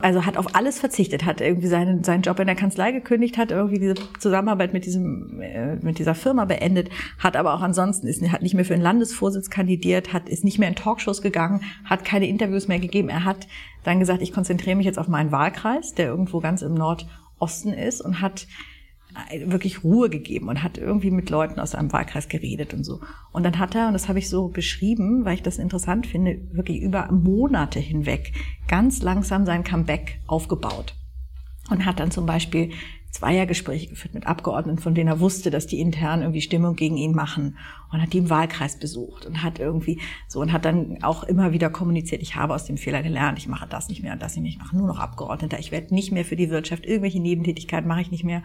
Also 0.00 0.24
hat 0.24 0.36
auf 0.36 0.54
alles 0.54 0.78
verzichtet, 0.78 1.24
hat 1.24 1.40
irgendwie 1.40 1.66
seinen, 1.66 2.04
seinen 2.04 2.22
Job 2.22 2.38
in 2.38 2.46
der 2.46 2.54
Kanzlei 2.54 2.92
gekündigt, 2.92 3.36
hat 3.36 3.50
irgendwie 3.50 3.80
diese 3.80 3.94
Zusammenarbeit 4.20 4.72
mit 4.72 4.86
diesem, 4.86 5.40
äh, 5.40 5.74
mit 5.76 5.98
dieser 5.98 6.14
Firma 6.14 6.44
beendet, 6.44 6.88
hat 7.18 7.36
aber 7.36 7.52
auch 7.54 7.62
ansonsten, 7.62 8.06
ist, 8.06 8.22
hat 8.30 8.42
nicht 8.42 8.54
mehr 8.54 8.64
für 8.64 8.74
den 8.74 8.82
Landesvorsitz 8.82 9.50
kandidiert, 9.50 10.12
hat, 10.12 10.28
ist 10.28 10.44
nicht 10.44 10.60
mehr 10.60 10.68
in 10.68 10.76
Talkshows 10.76 11.20
gegangen, 11.20 11.62
hat 11.84 12.04
keine 12.04 12.28
Interviews 12.28 12.68
mehr 12.68 12.78
gegeben. 12.78 13.08
Er 13.08 13.24
hat 13.24 13.48
dann 13.82 13.98
gesagt, 13.98 14.22
ich 14.22 14.32
konzentriere 14.32 14.76
mich 14.76 14.86
jetzt 14.86 15.00
auf 15.00 15.08
meinen 15.08 15.32
Wahlkreis, 15.32 15.94
der 15.94 16.06
irgendwo 16.06 16.38
ganz 16.38 16.62
im 16.62 16.74
Nordosten 16.74 17.72
ist 17.72 18.00
und 18.00 18.20
hat 18.20 18.46
wirklich 19.46 19.82
Ruhe 19.84 20.10
gegeben 20.10 20.48
und 20.48 20.62
hat 20.62 20.78
irgendwie 20.78 21.10
mit 21.10 21.30
Leuten 21.30 21.60
aus 21.60 21.72
seinem 21.72 21.92
Wahlkreis 21.92 22.28
geredet 22.28 22.74
und 22.74 22.84
so. 22.84 23.00
Und 23.32 23.42
dann 23.44 23.58
hat 23.58 23.74
er, 23.74 23.88
und 23.88 23.92
das 23.92 24.08
habe 24.08 24.18
ich 24.18 24.28
so 24.28 24.48
beschrieben, 24.48 25.24
weil 25.24 25.34
ich 25.34 25.42
das 25.42 25.58
interessant 25.58 26.06
finde, 26.06 26.40
wirklich 26.52 26.80
über 26.80 27.10
Monate 27.10 27.80
hinweg 27.80 28.32
ganz 28.68 29.02
langsam 29.02 29.44
sein 29.44 29.64
Comeback 29.64 30.20
aufgebaut. 30.26 30.94
Und 31.70 31.84
hat 31.84 32.00
dann 32.00 32.10
zum 32.10 32.26
Beispiel 32.26 32.70
Zweiergespräche 33.10 33.88
geführt 33.88 34.14
mit 34.14 34.26
Abgeordneten, 34.26 34.78
von 34.78 34.94
denen 34.94 35.08
er 35.08 35.20
wusste, 35.20 35.50
dass 35.50 35.66
die 35.66 35.80
intern 35.80 36.20
irgendwie 36.20 36.42
Stimmung 36.42 36.76
gegen 36.76 36.96
ihn 36.96 37.12
machen 37.12 37.56
und 37.90 38.02
hat 38.02 38.12
die 38.12 38.18
im 38.18 38.28
Wahlkreis 38.28 38.78
besucht 38.78 39.24
und 39.24 39.42
hat 39.42 39.58
irgendwie 39.58 40.00
so 40.28 40.40
und 40.40 40.52
hat 40.52 40.66
dann 40.66 41.02
auch 41.02 41.24
immer 41.24 41.52
wieder 41.52 41.70
kommuniziert, 41.70 42.20
ich 42.20 42.36
habe 42.36 42.54
aus 42.54 42.66
dem 42.66 42.76
Fehler 42.76 43.02
gelernt, 43.02 43.38
ich 43.38 43.48
mache 43.48 43.66
das 43.66 43.88
nicht 43.88 44.02
mehr 44.02 44.12
und 44.12 44.22
das 44.22 44.36
nicht 44.36 44.42
mehr, 44.42 44.52
ich 44.52 44.58
mache 44.58 44.76
nur 44.76 44.86
noch 44.86 44.98
Abgeordneter, 44.98 45.58
ich 45.58 45.72
werde 45.72 45.94
nicht 45.94 46.12
mehr 46.12 46.24
für 46.24 46.36
die 46.36 46.50
Wirtschaft, 46.50 46.84
irgendwelche 46.84 47.20
Nebentätigkeiten 47.20 47.88
mache 47.88 48.02
ich 48.02 48.10
nicht 48.10 48.24
mehr. 48.24 48.42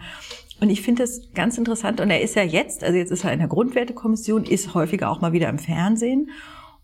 Und 0.60 0.70
ich 0.70 0.80
finde 0.80 1.02
das 1.02 1.32
ganz 1.34 1.58
interessant 1.58 2.00
und 2.00 2.10
er 2.10 2.22
ist 2.22 2.34
ja 2.34 2.42
jetzt, 2.42 2.84
also 2.84 2.96
jetzt 2.96 3.12
ist 3.12 3.24
er 3.24 3.32
in 3.32 3.40
der 3.40 3.48
Grundwertekommission, 3.48 4.44
ist 4.44 4.74
häufiger 4.74 5.10
auch 5.10 5.20
mal 5.20 5.32
wieder 5.32 5.50
im 5.50 5.58
Fernsehen 5.58 6.30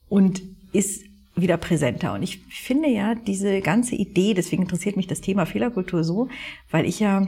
und 0.09 0.43
ist 0.73 1.05
wieder 1.35 1.57
präsenter. 1.57 2.12
Und 2.12 2.23
ich 2.23 2.38
finde 2.49 2.90
ja 2.90 3.14
diese 3.14 3.61
ganze 3.62 3.95
Idee, 3.95 4.35
deswegen 4.35 4.62
interessiert 4.62 4.97
mich 4.97 5.07
das 5.07 5.23
Thema 5.23 5.47
Fehlerkultur 5.47 6.05
so, 6.05 6.29
weil 6.71 6.85
ich 6.85 7.01
ja 7.01 7.27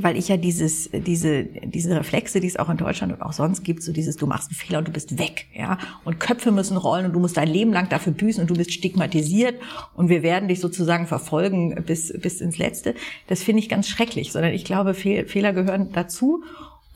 weil 0.00 0.16
ich 0.16 0.28
ja 0.28 0.36
dieses, 0.36 0.90
diese, 0.92 1.44
diese 1.44 1.96
Reflexe, 1.96 2.40
die 2.40 2.46
es 2.46 2.56
auch 2.56 2.68
in 2.68 2.76
Deutschland 2.76 3.12
und 3.12 3.22
auch 3.22 3.32
sonst 3.32 3.62
gibt, 3.62 3.82
so 3.82 3.92
dieses, 3.92 4.16
du 4.16 4.26
machst 4.26 4.50
einen 4.50 4.56
Fehler 4.56 4.78
und 4.78 4.88
du 4.88 4.92
bist 4.92 5.18
weg, 5.18 5.46
ja, 5.54 5.78
und 6.04 6.18
Köpfe 6.18 6.50
müssen 6.50 6.76
rollen 6.76 7.06
und 7.06 7.12
du 7.12 7.20
musst 7.20 7.36
dein 7.36 7.48
Leben 7.48 7.72
lang 7.72 7.88
dafür 7.88 8.12
büßen 8.12 8.42
und 8.42 8.50
du 8.50 8.54
bist 8.54 8.72
stigmatisiert 8.72 9.54
und 9.94 10.08
wir 10.08 10.22
werden 10.22 10.48
dich 10.48 10.60
sozusagen 10.60 11.06
verfolgen 11.06 11.82
bis, 11.86 12.12
bis 12.20 12.40
ins 12.40 12.58
Letzte. 12.58 12.94
Das 13.28 13.42
finde 13.42 13.62
ich 13.62 13.68
ganz 13.68 13.88
schrecklich, 13.88 14.32
sondern 14.32 14.52
ich 14.52 14.64
glaube, 14.64 14.94
Fehler 14.94 15.52
gehören 15.52 15.90
dazu 15.92 16.42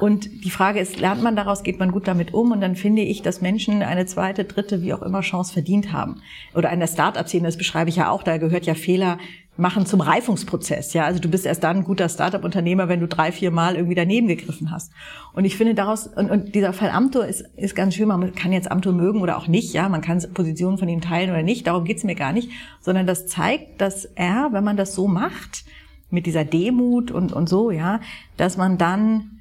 und 0.02 0.44
die 0.44 0.50
Frage 0.50 0.80
ist, 0.80 0.98
lernt 0.98 1.22
man 1.22 1.36
daraus, 1.36 1.62
geht 1.62 1.78
man 1.78 1.92
gut 1.92 2.08
damit 2.08 2.34
um? 2.34 2.50
Und 2.50 2.60
dann 2.60 2.74
finde 2.74 3.02
ich, 3.02 3.22
dass 3.22 3.40
Menschen 3.40 3.82
eine 3.82 4.04
zweite, 4.04 4.44
dritte, 4.44 4.82
wie 4.82 4.92
auch 4.92 5.02
immer 5.02 5.20
Chance 5.20 5.52
verdient 5.52 5.92
haben. 5.92 6.22
Oder 6.54 6.72
in 6.72 6.80
der 6.80 6.88
Start-up-Szene, 6.88 7.46
das 7.46 7.56
beschreibe 7.56 7.88
ich 7.88 7.94
ja 7.94 8.10
auch, 8.10 8.24
da 8.24 8.38
gehört 8.38 8.66
ja 8.66 8.74
Fehler 8.74 9.18
machen 9.56 9.84
zum 9.84 10.00
Reifungsprozess. 10.00 10.94
Ja, 10.94 11.04
also 11.04 11.20
du 11.20 11.28
bist 11.28 11.44
erst 11.44 11.62
dann 11.62 11.78
ein 11.78 11.84
guter 11.84 12.08
Startup-Unternehmer, 12.08 12.88
wenn 12.88 13.00
du 13.00 13.06
drei, 13.06 13.32
vier 13.32 13.50
Mal 13.50 13.76
irgendwie 13.76 13.94
daneben 13.94 14.26
gegriffen 14.26 14.70
hast. 14.70 14.92
Und 15.34 15.44
ich 15.44 15.56
finde 15.56 15.74
daraus, 15.74 16.06
und, 16.06 16.30
und 16.30 16.54
dieser 16.54 16.72
Fall 16.72 16.90
Amtor 16.90 17.26
ist, 17.26 17.44
ist 17.56 17.74
ganz 17.74 17.94
schön, 17.94 18.08
man 18.08 18.34
kann 18.34 18.52
jetzt 18.52 18.70
Amtor 18.70 18.94
mögen 18.94 19.20
oder 19.20 19.36
auch 19.36 19.48
nicht, 19.48 19.74
ja, 19.74 19.88
man 19.88 20.00
kann 20.00 20.22
Positionen 20.32 20.78
von 20.78 20.88
ihm 20.88 21.02
teilen 21.02 21.30
oder 21.30 21.42
nicht, 21.42 21.66
darum 21.66 21.84
geht's 21.84 22.04
mir 22.04 22.14
gar 22.14 22.32
nicht, 22.32 22.50
sondern 22.80 23.06
das 23.06 23.26
zeigt, 23.26 23.80
dass 23.80 24.06
er, 24.06 24.48
wenn 24.52 24.64
man 24.64 24.78
das 24.78 24.94
so 24.94 25.06
macht, 25.06 25.64
mit 26.08 26.26
dieser 26.26 26.44
Demut 26.44 27.10
und, 27.10 27.32
und 27.32 27.48
so, 27.48 27.70
ja, 27.70 28.00
dass 28.36 28.56
man 28.56 28.78
dann, 28.78 29.40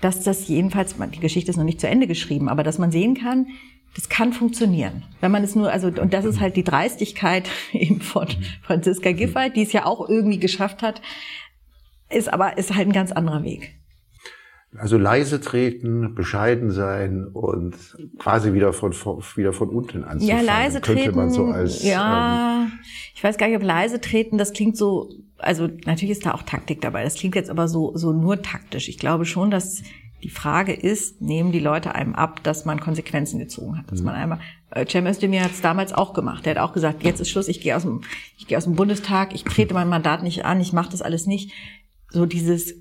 dass 0.00 0.22
das 0.22 0.48
jedenfalls, 0.48 0.96
die 1.14 1.20
Geschichte 1.20 1.50
ist 1.50 1.56
noch 1.56 1.64
nicht 1.64 1.80
zu 1.80 1.88
Ende 1.88 2.06
geschrieben, 2.06 2.48
aber 2.48 2.62
dass 2.62 2.78
man 2.78 2.90
sehen 2.90 3.14
kann, 3.14 3.46
das 3.94 4.08
kann 4.08 4.32
funktionieren. 4.32 5.04
Wenn 5.20 5.30
man 5.30 5.44
es 5.44 5.54
nur, 5.54 5.70
also, 5.70 5.88
und 5.88 6.12
das 6.14 6.24
ist 6.24 6.40
halt 6.40 6.56
die 6.56 6.64
Dreistigkeit 6.64 7.48
eben 7.72 8.00
von 8.00 8.28
Franziska 8.62 9.12
Giffey, 9.12 9.50
die 9.50 9.62
es 9.62 9.72
ja 9.72 9.84
auch 9.86 10.08
irgendwie 10.08 10.38
geschafft 10.38 10.82
hat, 10.82 11.02
ist 12.10 12.32
aber, 12.32 12.58
ist 12.58 12.74
halt 12.74 12.88
ein 12.88 12.92
ganz 12.92 13.12
anderer 13.12 13.42
Weg. 13.42 13.78
Also 14.78 14.96
leise 14.96 15.38
treten, 15.40 16.14
bescheiden 16.14 16.70
sein 16.70 17.26
und 17.26 17.76
quasi 18.18 18.54
wieder 18.54 18.72
von, 18.72 18.92
wieder 18.92 19.52
von 19.52 19.68
unten 19.68 20.02
anzufangen. 20.02 20.46
Ja, 20.46 20.52
leise 20.52 20.80
könnte 20.80 21.02
treten. 21.02 21.16
Man 21.16 21.30
so 21.30 21.44
als, 21.44 21.82
ja, 21.82 22.62
ähm, 22.62 22.72
ich 23.14 23.22
weiß 23.22 23.36
gar 23.36 23.48
nicht, 23.48 23.56
ob 23.56 23.62
leise 23.62 24.00
treten, 24.00 24.38
das 24.38 24.54
klingt 24.54 24.78
so, 24.78 25.10
also 25.36 25.68
natürlich 25.84 26.12
ist 26.12 26.24
da 26.24 26.32
auch 26.32 26.42
Taktik 26.42 26.80
dabei. 26.80 27.04
Das 27.04 27.16
klingt 27.16 27.34
jetzt 27.34 27.50
aber 27.50 27.68
so, 27.68 27.94
so 27.96 28.14
nur 28.14 28.40
taktisch. 28.40 28.88
Ich 28.88 28.98
glaube 28.98 29.26
schon, 29.26 29.50
dass 29.50 29.82
die 30.22 30.30
Frage 30.30 30.72
ist, 30.72 31.20
nehmen 31.20 31.52
die 31.52 31.58
Leute 31.58 31.94
einem 31.94 32.14
ab, 32.14 32.42
dass 32.42 32.64
man 32.64 32.80
Konsequenzen 32.80 33.38
gezogen 33.38 33.78
hat, 33.78 33.90
dass 33.90 34.00
mhm. 34.00 34.06
man 34.06 34.14
einmal 34.14 34.38
äh, 34.70 34.86
Cem 34.86 35.06
Özdemir 35.06 35.42
hat 35.42 35.52
es 35.52 35.60
damals 35.60 35.92
auch 35.92 36.14
gemacht. 36.14 36.46
Der 36.46 36.54
hat 36.54 36.62
auch 36.62 36.72
gesagt, 36.72 37.02
jetzt 37.02 37.20
ist 37.20 37.30
Schluss, 37.30 37.48
ich 37.48 37.60
gehe 37.60 37.76
aus 37.76 37.82
dem 37.82 38.02
ich 38.38 38.46
gehe 38.46 38.56
aus 38.56 38.64
dem 38.64 38.76
Bundestag, 38.76 39.34
ich 39.34 39.44
trete 39.44 39.74
mein 39.74 39.88
Mandat 39.88 40.22
nicht 40.22 40.44
an, 40.44 40.60
ich 40.60 40.72
mache 40.72 40.90
das 40.90 41.02
alles 41.02 41.26
nicht. 41.26 41.52
So 42.10 42.26
dieses 42.26 42.74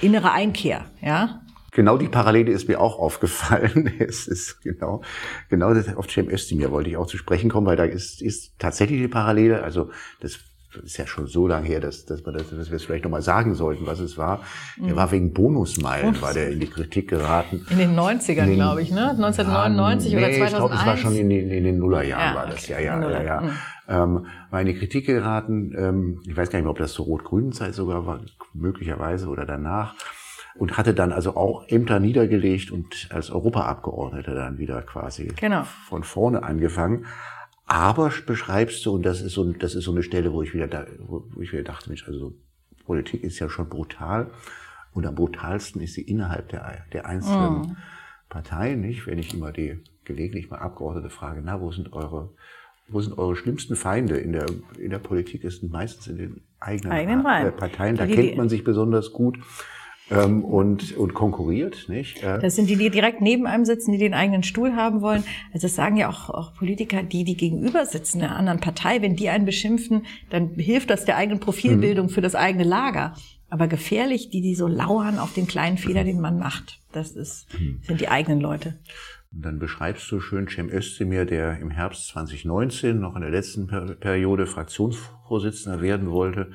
innere 0.00 0.32
Einkehr, 0.32 0.84
ja? 1.00 1.42
Genau 1.72 1.98
die 1.98 2.08
Parallele 2.08 2.52
ist 2.52 2.68
mir 2.68 2.80
auch 2.80 2.98
aufgefallen. 2.98 3.92
Es 3.98 4.26
ist 4.26 4.62
genau, 4.62 5.02
genau 5.50 5.74
das, 5.74 5.94
auf 5.94 6.08
Cem 6.08 6.28
Özdemir 6.28 6.70
wollte 6.70 6.88
ich 6.88 6.96
auch 6.96 7.06
zu 7.06 7.18
sprechen 7.18 7.50
kommen, 7.50 7.66
weil 7.66 7.76
da 7.76 7.84
ist, 7.84 8.22
ist 8.22 8.58
tatsächlich 8.58 9.00
die 9.00 9.08
Parallele. 9.08 9.62
Also 9.62 9.90
das 10.20 10.38
ist 10.84 10.96
ja 10.96 11.06
schon 11.06 11.26
so 11.26 11.46
lange 11.46 11.66
her, 11.66 11.80
dass, 11.80 12.04
dass, 12.04 12.24
wir, 12.24 12.32
das, 12.32 12.50
dass 12.50 12.70
wir 12.70 12.76
es 12.76 12.84
vielleicht 12.84 13.04
nochmal 13.04 13.22
sagen 13.22 13.54
sollten, 13.54 13.86
was 13.86 14.00
es 14.00 14.16
war. 14.18 14.42
Mhm. 14.76 14.88
Er 14.88 14.96
war 14.96 15.10
wegen 15.12 15.32
Bonusmeilen, 15.32 16.06
Bonus. 16.06 16.22
war 16.22 16.34
der 16.34 16.50
in 16.50 16.60
die 16.60 16.68
Kritik 16.68 17.08
geraten. 17.08 17.66
In 17.70 17.78
den 17.78 17.96
90ern, 17.96 18.54
glaube 18.54 18.82
ich, 18.82 18.90
ne? 18.90 19.10
1999 19.10 20.12
ja, 20.12 20.20
nee, 20.20 20.26
oder 20.26 20.34
2001? 20.34 20.52
Ich 20.52 20.56
glaube, 20.58 20.74
es 20.74 20.86
war 20.86 20.96
schon 20.96 21.14
in, 21.16 21.28
den, 21.28 21.50
in 21.50 21.64
den 21.64 21.78
Nullerjahren 21.78 22.34
ja, 22.34 22.34
war 22.34 22.46
das. 22.46 22.64
Okay. 22.64 22.84
Ja, 22.84 23.00
ja, 23.00 23.10
ja, 23.10 23.22
ja. 23.22 23.40
Mhm. 23.40 23.50
Ähm, 23.88 24.26
war 24.50 24.60
in 24.60 24.66
die 24.66 24.74
Kritik 24.74 25.06
geraten. 25.06 25.72
Ähm, 25.76 26.20
ich 26.26 26.36
weiß 26.36 26.50
gar 26.50 26.58
nicht 26.58 26.64
mehr, 26.64 26.72
ob 26.72 26.78
das 26.78 26.92
zur 26.92 27.06
rot-grünen 27.06 27.52
Zeit 27.52 27.74
sogar 27.74 28.06
war, 28.06 28.20
möglicherweise 28.52 29.28
oder 29.28 29.46
danach 29.46 29.94
und 30.58 30.76
hatte 30.76 30.94
dann 30.94 31.12
also 31.12 31.36
auch 31.36 31.68
Ämter 31.68 32.00
niedergelegt 32.00 32.70
und 32.70 33.08
als 33.10 33.30
Europaabgeordneter 33.30 34.34
dann 34.34 34.58
wieder 34.58 34.82
quasi 34.82 35.28
genau. 35.36 35.64
von 35.88 36.02
vorne 36.02 36.42
angefangen. 36.42 37.06
Aber 37.66 38.12
beschreibst 38.26 38.86
du, 38.86 38.94
und 38.94 39.02
das 39.02 39.20
ist 39.20 39.34
so, 39.34 39.52
das 39.52 39.74
ist 39.74 39.84
so 39.84 39.90
eine 39.90 40.04
Stelle, 40.04 40.32
wo 40.32 40.40
ich 40.42 40.54
wieder, 40.54 40.68
da, 40.68 40.86
wo 40.98 41.40
ich 41.40 41.52
wieder 41.52 41.64
dachte, 41.64 41.88
Mensch, 41.88 42.06
also 42.06 42.32
Politik 42.84 43.24
ist 43.24 43.40
ja 43.40 43.48
schon 43.48 43.68
brutal. 43.68 44.30
Und 44.92 45.04
am 45.04 45.16
brutalsten 45.16 45.82
ist 45.82 45.94
sie 45.94 46.02
innerhalb 46.02 46.48
der, 46.48 46.84
der 46.92 47.06
einzelnen 47.06 47.60
mm. 47.60 47.76
Parteien, 48.30 48.80
nicht? 48.80 49.06
Wenn 49.06 49.18
ich 49.18 49.34
immer 49.34 49.52
die 49.52 49.80
gelegentlich 50.04 50.48
mal 50.48 50.58
Abgeordnete 50.58 51.10
frage, 51.10 51.42
na, 51.44 51.60
wo 51.60 51.72
sind 51.72 51.92
eure, 51.92 52.30
wo 52.88 53.00
sind 53.00 53.18
eure 53.18 53.36
schlimmsten 53.36 53.76
Feinde 53.76 54.16
in 54.16 54.32
der, 54.32 54.46
in 54.78 54.90
der 54.90 55.00
Politik? 55.00 55.44
ist 55.44 55.62
meistens 55.64 56.06
in 56.06 56.16
den 56.16 56.40
eigenen, 56.60 56.92
eigenen 56.92 57.22
Parteien. 57.56 57.96
Da 57.96 58.06
kennt 58.06 58.36
man 58.36 58.48
sich 58.48 58.64
besonders 58.64 59.12
gut 59.12 59.38
ähm, 60.10 60.44
und, 60.44 60.96
und 60.96 61.14
konkurriert, 61.14 61.88
nicht? 61.88 62.22
Äh, 62.22 62.38
das 62.38 62.54
sind 62.54 62.70
die, 62.70 62.76
die 62.76 62.90
direkt 62.90 63.20
neben 63.20 63.46
einem 63.46 63.64
sitzen, 63.64 63.92
die 63.92 63.98
den 63.98 64.14
eigenen 64.14 64.42
Stuhl 64.42 64.76
haben 64.76 65.00
wollen. 65.00 65.24
Also 65.52 65.66
das 65.66 65.74
sagen 65.74 65.96
ja 65.96 66.08
auch, 66.08 66.30
auch 66.30 66.54
Politiker, 66.54 67.02
die, 67.02 67.24
die 67.24 67.36
gegenüber 67.36 67.84
sitzen, 67.86 68.22
einer 68.22 68.36
anderen 68.36 68.60
Partei, 68.60 69.02
wenn 69.02 69.16
die 69.16 69.28
einen 69.28 69.44
beschimpfen, 69.44 70.06
dann 70.30 70.50
hilft 70.54 70.90
das 70.90 71.04
der 71.04 71.16
eigenen 71.16 71.40
Profilbildung 71.40 72.06
mhm. 72.06 72.10
für 72.10 72.20
das 72.20 72.34
eigene 72.34 72.64
Lager. 72.64 73.14
Aber 73.48 73.68
gefährlich, 73.68 74.30
die, 74.30 74.42
die 74.42 74.54
so 74.54 74.66
lauern 74.66 75.18
auf 75.18 75.32
den 75.32 75.46
kleinen 75.46 75.78
Fehler, 75.78 76.04
den 76.04 76.20
man 76.20 76.38
macht. 76.38 76.80
Das 76.92 77.12
ist, 77.12 77.46
mhm. 77.58 77.80
sind 77.82 78.00
die 78.00 78.08
eigenen 78.08 78.40
Leute. 78.40 78.78
Und 79.32 79.44
dann 79.44 79.58
beschreibst 79.58 80.10
du 80.10 80.20
schön 80.20 80.48
Cem 80.48 80.70
Özdemir, 80.70 81.24
der 81.24 81.58
im 81.58 81.70
Herbst 81.70 82.08
2019 82.08 82.98
noch 82.98 83.16
in 83.16 83.22
der 83.22 83.30
letzten 83.30 83.66
Periode 83.66 84.46
Fraktionsvorsitzender 84.46 85.82
werden 85.82 86.10
wollte 86.10 86.52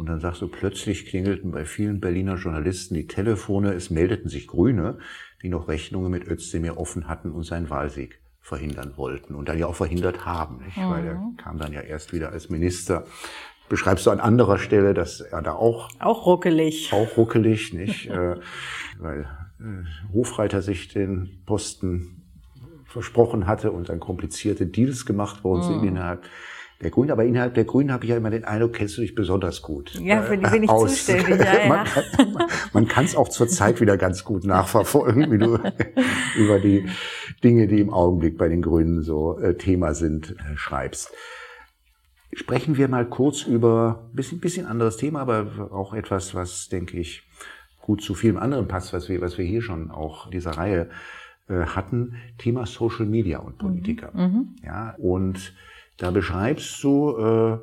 und 0.00 0.08
dann 0.08 0.18
sagst 0.18 0.40
du, 0.40 0.48
plötzlich 0.48 1.04
klingelten 1.04 1.50
bei 1.50 1.66
vielen 1.66 2.00
Berliner 2.00 2.36
Journalisten 2.36 2.94
die 2.94 3.06
Telefone, 3.06 3.74
es 3.74 3.90
meldeten 3.90 4.30
sich 4.30 4.46
Grüne, 4.46 4.98
die 5.42 5.50
noch 5.50 5.68
Rechnungen 5.68 6.10
mit 6.10 6.26
Özdemir 6.26 6.78
offen 6.78 7.06
hatten 7.06 7.30
und 7.32 7.42
seinen 7.42 7.68
Wahlsieg 7.68 8.18
verhindern 8.40 8.94
wollten 8.96 9.34
und 9.34 9.50
dann 9.50 9.58
ja 9.58 9.66
auch 9.66 9.74
verhindert 9.74 10.24
haben, 10.24 10.64
nicht? 10.64 10.78
Mhm. 10.78 10.90
weil 10.90 11.06
er 11.06 11.22
kam 11.36 11.58
dann 11.58 11.74
ja 11.74 11.82
erst 11.82 12.14
wieder 12.14 12.32
als 12.32 12.48
Minister. 12.48 13.04
Beschreibst 13.68 14.06
du 14.06 14.10
an 14.10 14.20
anderer 14.20 14.56
Stelle, 14.56 14.94
dass 14.94 15.20
er 15.20 15.42
da 15.42 15.52
auch 15.52 15.90
auch 15.98 16.24
ruckelig, 16.24 16.90
auch 16.94 17.18
ruckelig, 17.18 17.74
nicht, 17.74 18.06
äh, 18.08 18.36
weil 18.98 19.28
äh, 19.60 20.14
Hofreiter 20.14 20.62
sich 20.62 20.88
den 20.88 21.42
Posten 21.44 22.22
versprochen 22.86 23.46
hatte 23.46 23.70
und 23.70 23.90
dann 23.90 24.00
komplizierte 24.00 24.64
Deals 24.64 25.04
gemacht 25.04 25.44
worden 25.44 25.62
sind 25.62 25.82
mhm. 25.82 25.88
innerhalb 25.88 26.24
der 26.82 26.90
Grünen, 26.90 27.10
aber 27.10 27.24
innerhalb 27.24 27.54
der 27.54 27.64
Grünen 27.64 27.92
habe 27.92 28.04
ich 28.04 28.10
ja 28.10 28.16
immer 28.16 28.30
den 28.30 28.44
Eindruck, 28.44 28.72
kennst 28.72 28.96
du 28.96 29.02
dich 29.02 29.14
besonders 29.14 29.60
gut. 29.60 29.94
Ja, 30.00 30.22
für 30.22 30.38
die 30.38 30.46
bin 30.46 30.62
ich 30.62 30.70
aus. 30.70 30.90
zuständig. 30.90 31.38
Ja, 31.38 31.66
ja. 31.66 31.84
man 32.72 32.88
kann 32.88 33.04
es 33.04 33.14
auch 33.14 33.28
zur 33.28 33.48
Zeit 33.48 33.80
wieder 33.82 33.98
ganz 33.98 34.24
gut 34.24 34.44
nachverfolgen, 34.44 35.30
wie 35.30 35.38
du 35.38 35.58
über 36.36 36.58
die 36.58 36.88
Dinge, 37.44 37.66
die 37.68 37.80
im 37.80 37.90
Augenblick 37.90 38.38
bei 38.38 38.48
den 38.48 38.62
Grünen 38.62 39.02
so 39.02 39.38
äh, 39.38 39.56
Thema 39.56 39.92
sind, 39.92 40.30
äh, 40.30 40.56
schreibst. 40.56 41.12
Sprechen 42.32 42.78
wir 42.78 42.88
mal 42.88 43.06
kurz 43.06 43.42
über 43.42 44.08
ein 44.10 44.16
bisschen, 44.16 44.40
bisschen 44.40 44.66
anderes 44.66 44.96
Thema, 44.96 45.20
aber 45.20 45.70
auch 45.72 45.92
etwas, 45.92 46.34
was, 46.34 46.68
denke 46.68 46.98
ich, 46.98 47.24
gut 47.80 48.02
zu 48.02 48.14
vielem 48.14 48.38
anderen 48.38 48.68
passt, 48.68 48.92
was 48.94 49.08
wir, 49.08 49.20
was 49.20 49.36
wir 49.36 49.44
hier 49.44 49.60
schon 49.60 49.90
auch 49.90 50.26
in 50.26 50.30
dieser 50.32 50.52
Reihe 50.52 50.88
äh, 51.48 51.66
hatten. 51.66 52.14
Thema 52.38 52.64
Social 52.64 53.04
Media 53.04 53.40
und 53.40 53.58
Politiker. 53.58 54.12
Mhm. 54.14 54.22
mhm. 54.22 54.56
Ja, 54.64 54.94
und 54.96 55.52
da 56.00 56.10
beschreibst 56.10 56.82
du 56.82 57.16
äh, 57.18 57.58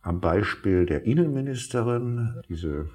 am 0.00 0.20
Beispiel 0.20 0.86
der 0.86 1.04
Innenministerin, 1.04 2.42
diese 2.48 2.88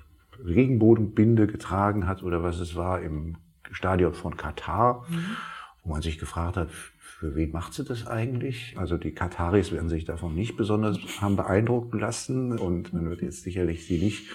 Regenbogenbinde 0.43 1.45
getragen 1.45 2.07
hat 2.07 2.23
oder 2.23 2.41
was 2.41 2.59
es 2.59 2.75
war 2.75 3.01
im 3.01 3.37
Stadion 3.71 4.13
von 4.13 4.37
Katar, 4.37 5.05
mhm. 5.07 5.37
wo 5.83 5.91
man 5.91 6.01
sich 6.01 6.17
gefragt 6.17 6.57
hat, 6.57 6.69
für 6.71 7.35
wen 7.35 7.51
macht 7.51 7.73
sie 7.73 7.83
das 7.83 8.07
eigentlich? 8.07 8.75
Also 8.77 8.97
die 8.97 9.11
Kataris 9.11 9.71
werden 9.71 9.89
sich 9.89 10.05
davon 10.05 10.33
nicht 10.33 10.57
besonders 10.57 10.97
haben 11.21 11.35
beeindrucken 11.35 11.99
lassen 11.99 12.57
und 12.57 12.91
man 12.91 13.09
wird 13.09 13.21
jetzt 13.21 13.43
sicherlich 13.43 13.85
sie 13.85 13.99
nicht 13.99 14.31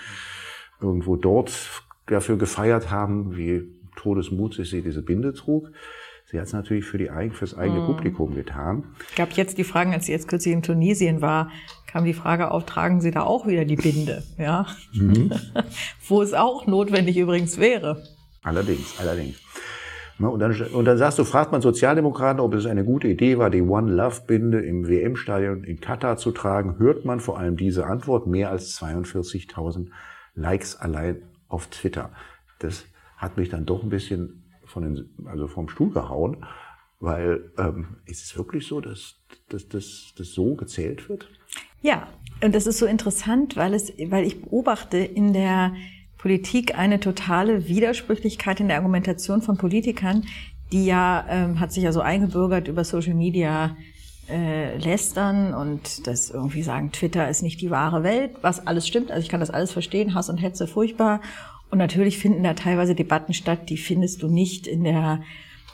irgendwo 0.81 1.17
dort 1.17 1.83
dafür 2.07 2.37
gefeiert 2.37 2.91
haben, 2.91 3.37
wie 3.37 3.69
todesmutig 3.97 4.71
sie 4.71 4.83
diese 4.83 5.03
Binde 5.03 5.33
trug. 5.33 5.73
Sie 6.33 6.41
hat 6.41 6.47
es 6.47 6.55
natürlich 6.55 6.87
für, 6.87 6.97
die, 6.97 7.09
für 7.09 7.41
das 7.41 7.59
eigene 7.59 7.81
mhm. 7.81 7.87
Publikum 7.87 8.35
getan. 8.35 8.85
Es 9.11 9.17
gab 9.17 9.33
jetzt 9.33 9.59
die 9.59 9.65
Fragen, 9.65 9.93
als 9.93 10.07
sie 10.07 10.13
jetzt 10.13 10.29
kürzlich 10.29 10.55
in 10.55 10.63
Tunesien 10.63 11.21
war, 11.21 11.51
kam 11.87 12.07
die 12.07 12.15
Frage 12.15 12.51
auf, 12.53 12.65
tragen 12.65 13.03
Sie 13.03 13.11
da 13.11 13.25
auch 13.25 13.47
wieder 13.47 13.67
die 13.67 13.77
Binde? 13.77 14.23
Ja. 14.39 14.65
Mhm. 14.95 15.31
Wo 16.09 16.23
es 16.23 16.33
auch 16.33 16.67
notwendig 16.67 17.19
übrigens 17.19 17.59
wäre. 17.59 18.03
Allerdings, 18.43 18.99
allerdings. 18.99 19.43
Und 20.19 20.41
dann, 20.41 20.59
und 20.73 20.85
dann 20.87 20.97
sagst 20.97 21.19
du, 21.19 21.25
fragt 21.25 21.53
man 21.53 21.61
Sozialdemokraten, 21.61 22.41
ob 22.41 22.55
es 22.55 22.65
eine 22.65 22.85
gute 22.85 23.09
Idee 23.09 23.37
war, 23.37 23.51
die 23.51 23.61
One 23.61 23.93
Love 23.93 24.23
Binde 24.27 24.61
im 24.61 24.89
WM-Stadion 24.89 25.65
in 25.65 25.81
Katar 25.81 26.17
zu 26.17 26.31
tragen, 26.31 26.79
hört 26.79 27.05
man 27.05 27.21
vor 27.21 27.39
allem 27.39 27.59
diese 27.59 27.87
Antwort 27.87 28.27
mehr 28.27 28.51
als 28.51 28.81
42.000 28.81 29.89
Likes 30.35 30.77
allein 30.77 31.25
auf 31.49 31.67
Twitter. 31.67 32.11
Das 32.59 32.87
hat 33.19 33.37
mich 33.37 33.51
dann 33.51 33.67
doch 33.67 33.83
ein 33.83 33.91
bisschen 33.91 34.42
von 34.73 34.83
den, 34.83 35.27
also 35.27 35.47
vom 35.47 35.69
Stuhl 35.69 35.91
gehauen, 35.91 36.45
weil 36.99 37.53
ähm, 37.59 37.99
ist 38.07 38.25
es 38.25 38.37
wirklich 38.37 38.67
so, 38.67 38.81
dass, 38.81 39.17
dass, 39.49 39.69
dass 39.69 40.15
das 40.17 40.29
so 40.33 40.55
gezählt 40.55 41.09
wird? 41.09 41.29
Ja, 41.83 42.09
und 42.43 42.55
das 42.55 42.67
ist 42.67 42.79
so 42.79 42.87
interessant, 42.87 43.57
weil 43.57 43.75
es, 43.75 43.93
weil 44.09 44.25
ich 44.25 44.41
beobachte 44.43 44.99
in 44.99 45.33
der 45.33 45.75
Politik 46.17 46.79
eine 46.79 47.01
totale 47.01 47.67
Widersprüchlichkeit 47.67 48.61
in 48.61 48.69
der 48.69 48.77
Argumentation 48.77 49.43
von 49.43 49.57
Politikern, 49.57 50.25
die 50.71 50.87
ja, 50.87 51.27
ähm, 51.29 51.61
hat 51.61 51.73
sich 51.73 51.83
ja 51.83 51.93
so 51.93 52.01
eingebürgert 52.01 52.69
über 52.69 52.85
Social 52.85 53.15
Media 53.15 53.77
äh, 54.29 54.79
lästern 54.79 55.53
und 55.53 56.07
das 56.07 56.31
irgendwie 56.31 56.63
sagen, 56.63 56.93
Twitter 56.93 57.29
ist 57.29 57.43
nicht 57.43 57.61
die 57.61 57.71
wahre 57.71 58.05
Welt, 58.05 58.31
was 58.41 58.67
alles 58.67 58.87
stimmt. 58.87 59.11
Also 59.11 59.23
ich 59.23 59.29
kann 59.29 59.41
das 59.41 59.51
alles 59.51 59.73
verstehen, 59.73 60.15
Hass 60.15 60.31
und 60.31 60.39
Hetze 60.39 60.69
furchtbar 60.69 61.21
und 61.73 61.79
natürlich 61.79 62.19
finden 62.19 62.45
da 62.45 62.53
teilweise 62.53 62.95
Debatten 62.95 63.33
statt, 63.33 63.71
die 63.71 63.79
findest 63.79 64.23
du 64.23 64.29
nicht 64.29 64.67
in 64.67 64.85
der 64.85 65.23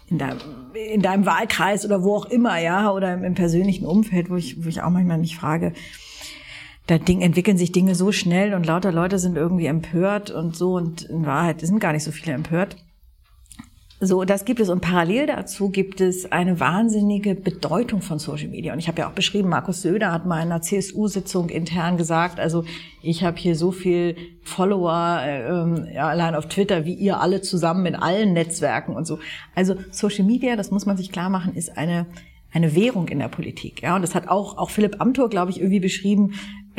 in 0.08 0.16
deinem, 0.16 0.38
in 0.72 1.02
deinem 1.02 1.26
Wahlkreis 1.26 1.84
oder 1.84 2.02
wo 2.02 2.14
auch 2.14 2.26
immer, 2.26 2.58
ja, 2.58 2.90
oder 2.92 3.12
im, 3.12 3.24
im 3.24 3.34
persönlichen 3.34 3.84
Umfeld, 3.84 4.30
wo 4.30 4.36
ich, 4.36 4.64
wo 4.64 4.68
ich 4.68 4.80
auch 4.80 4.90
manchmal 4.90 5.18
mich 5.18 5.36
frage, 5.36 5.74
da 6.86 6.96
Ding, 6.96 7.20
entwickeln 7.20 7.58
sich 7.58 7.72
Dinge 7.72 7.94
so 7.94 8.12
schnell 8.12 8.54
und 8.54 8.64
lauter 8.64 8.92
Leute 8.92 9.18
sind 9.18 9.36
irgendwie 9.36 9.66
empört 9.66 10.30
und 10.30 10.56
so 10.56 10.74
und 10.74 11.02
in 11.02 11.26
Wahrheit 11.26 11.60
sind 11.60 11.80
gar 11.80 11.92
nicht 11.92 12.04
so 12.04 12.12
viele 12.12 12.32
empört. 12.32 12.76
So, 14.00 14.24
das 14.24 14.44
gibt 14.44 14.60
es. 14.60 14.68
Und 14.68 14.80
parallel 14.80 15.26
dazu 15.26 15.70
gibt 15.70 16.00
es 16.00 16.30
eine 16.30 16.60
wahnsinnige 16.60 17.34
Bedeutung 17.34 18.00
von 18.00 18.20
Social 18.20 18.48
Media. 18.48 18.72
Und 18.72 18.78
ich 18.78 18.86
habe 18.86 19.00
ja 19.00 19.08
auch 19.08 19.12
beschrieben, 19.12 19.48
Markus 19.48 19.82
Söder 19.82 20.12
hat 20.12 20.24
mal 20.24 20.36
in 20.36 20.52
einer 20.52 20.62
CSU-Sitzung 20.62 21.48
intern 21.48 21.96
gesagt, 21.96 22.38
also 22.38 22.64
ich 23.02 23.24
habe 23.24 23.36
hier 23.38 23.56
so 23.56 23.72
viel 23.72 24.14
Follower 24.42 25.20
äh, 25.24 25.94
ja, 25.94 26.06
allein 26.08 26.36
auf 26.36 26.46
Twitter 26.46 26.84
wie 26.84 26.94
ihr 26.94 27.20
alle 27.20 27.40
zusammen 27.40 27.86
in 27.86 27.96
allen 27.96 28.34
Netzwerken 28.34 28.94
und 28.94 29.04
so. 29.04 29.18
Also 29.56 29.74
Social 29.90 30.24
Media, 30.24 30.54
das 30.54 30.70
muss 30.70 30.86
man 30.86 30.96
sich 30.96 31.10
klar 31.10 31.28
machen, 31.28 31.54
ist 31.54 31.76
eine 31.76 32.06
eine 32.50 32.74
Währung 32.74 33.08
in 33.08 33.18
der 33.18 33.28
Politik. 33.28 33.82
Ja, 33.82 33.94
und 33.94 34.02
das 34.02 34.14
hat 34.14 34.28
auch, 34.28 34.56
auch 34.56 34.70
Philipp 34.70 35.00
Amthor, 35.00 35.28
glaube 35.28 35.50
ich, 35.50 35.58
irgendwie 35.58 35.80
beschrieben, 35.80 36.32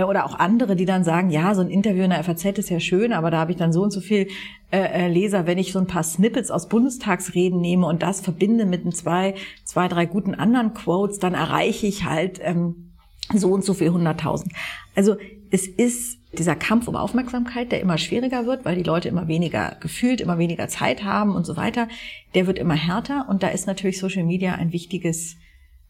oder 0.07 0.25
auch 0.25 0.37
andere, 0.37 0.75
die 0.75 0.85
dann 0.85 1.03
sagen, 1.03 1.29
ja, 1.29 1.53
so 1.55 1.61
ein 1.61 1.69
Interview 1.69 2.03
in 2.03 2.11
der 2.11 2.23
FAZ 2.23 2.45
ist 2.57 2.69
ja 2.69 2.79
schön, 2.79 3.13
aber 3.13 3.31
da 3.31 3.39
habe 3.39 3.51
ich 3.51 3.57
dann 3.57 3.73
so 3.73 3.81
und 3.81 3.91
so 3.91 4.01
viel 4.01 4.27
äh, 4.71 5.05
äh, 5.05 5.07
Leser, 5.07 5.47
wenn 5.47 5.57
ich 5.57 5.71
so 5.71 5.79
ein 5.79 5.87
paar 5.87 6.03
Snippets 6.03 6.51
aus 6.51 6.69
Bundestagsreden 6.69 7.59
nehme 7.59 7.87
und 7.87 8.01
das 8.03 8.21
verbinde 8.21 8.65
mit 8.65 8.85
ein 8.85 8.91
zwei, 8.91 9.35
zwei, 9.65 9.87
drei 9.87 10.05
guten 10.05 10.35
anderen 10.35 10.73
Quotes, 10.73 11.19
dann 11.19 11.33
erreiche 11.33 11.87
ich 11.87 12.05
halt 12.05 12.39
ähm, 12.41 12.91
so 13.33 13.51
und 13.51 13.63
so 13.63 13.73
viel 13.73 13.91
hunderttausend. 13.91 14.53
Also 14.95 15.17
es 15.51 15.67
ist 15.67 16.19
dieser 16.37 16.55
Kampf 16.55 16.87
um 16.87 16.95
Aufmerksamkeit, 16.95 17.71
der 17.71 17.81
immer 17.81 17.97
schwieriger 17.97 18.45
wird, 18.45 18.63
weil 18.65 18.75
die 18.75 18.83
Leute 18.83 19.09
immer 19.09 19.27
weniger 19.27 19.77
gefühlt, 19.79 20.21
immer 20.21 20.37
weniger 20.37 20.67
Zeit 20.67 21.03
haben 21.03 21.35
und 21.35 21.45
so 21.45 21.57
weiter, 21.57 21.87
der 22.35 22.45
wird 22.45 22.59
immer 22.59 22.75
härter 22.75 23.27
und 23.27 23.41
da 23.41 23.47
ist 23.47 23.65
natürlich 23.65 23.99
Social 23.99 24.23
Media 24.23 24.53
ein 24.53 24.71
wichtiges 24.71 25.37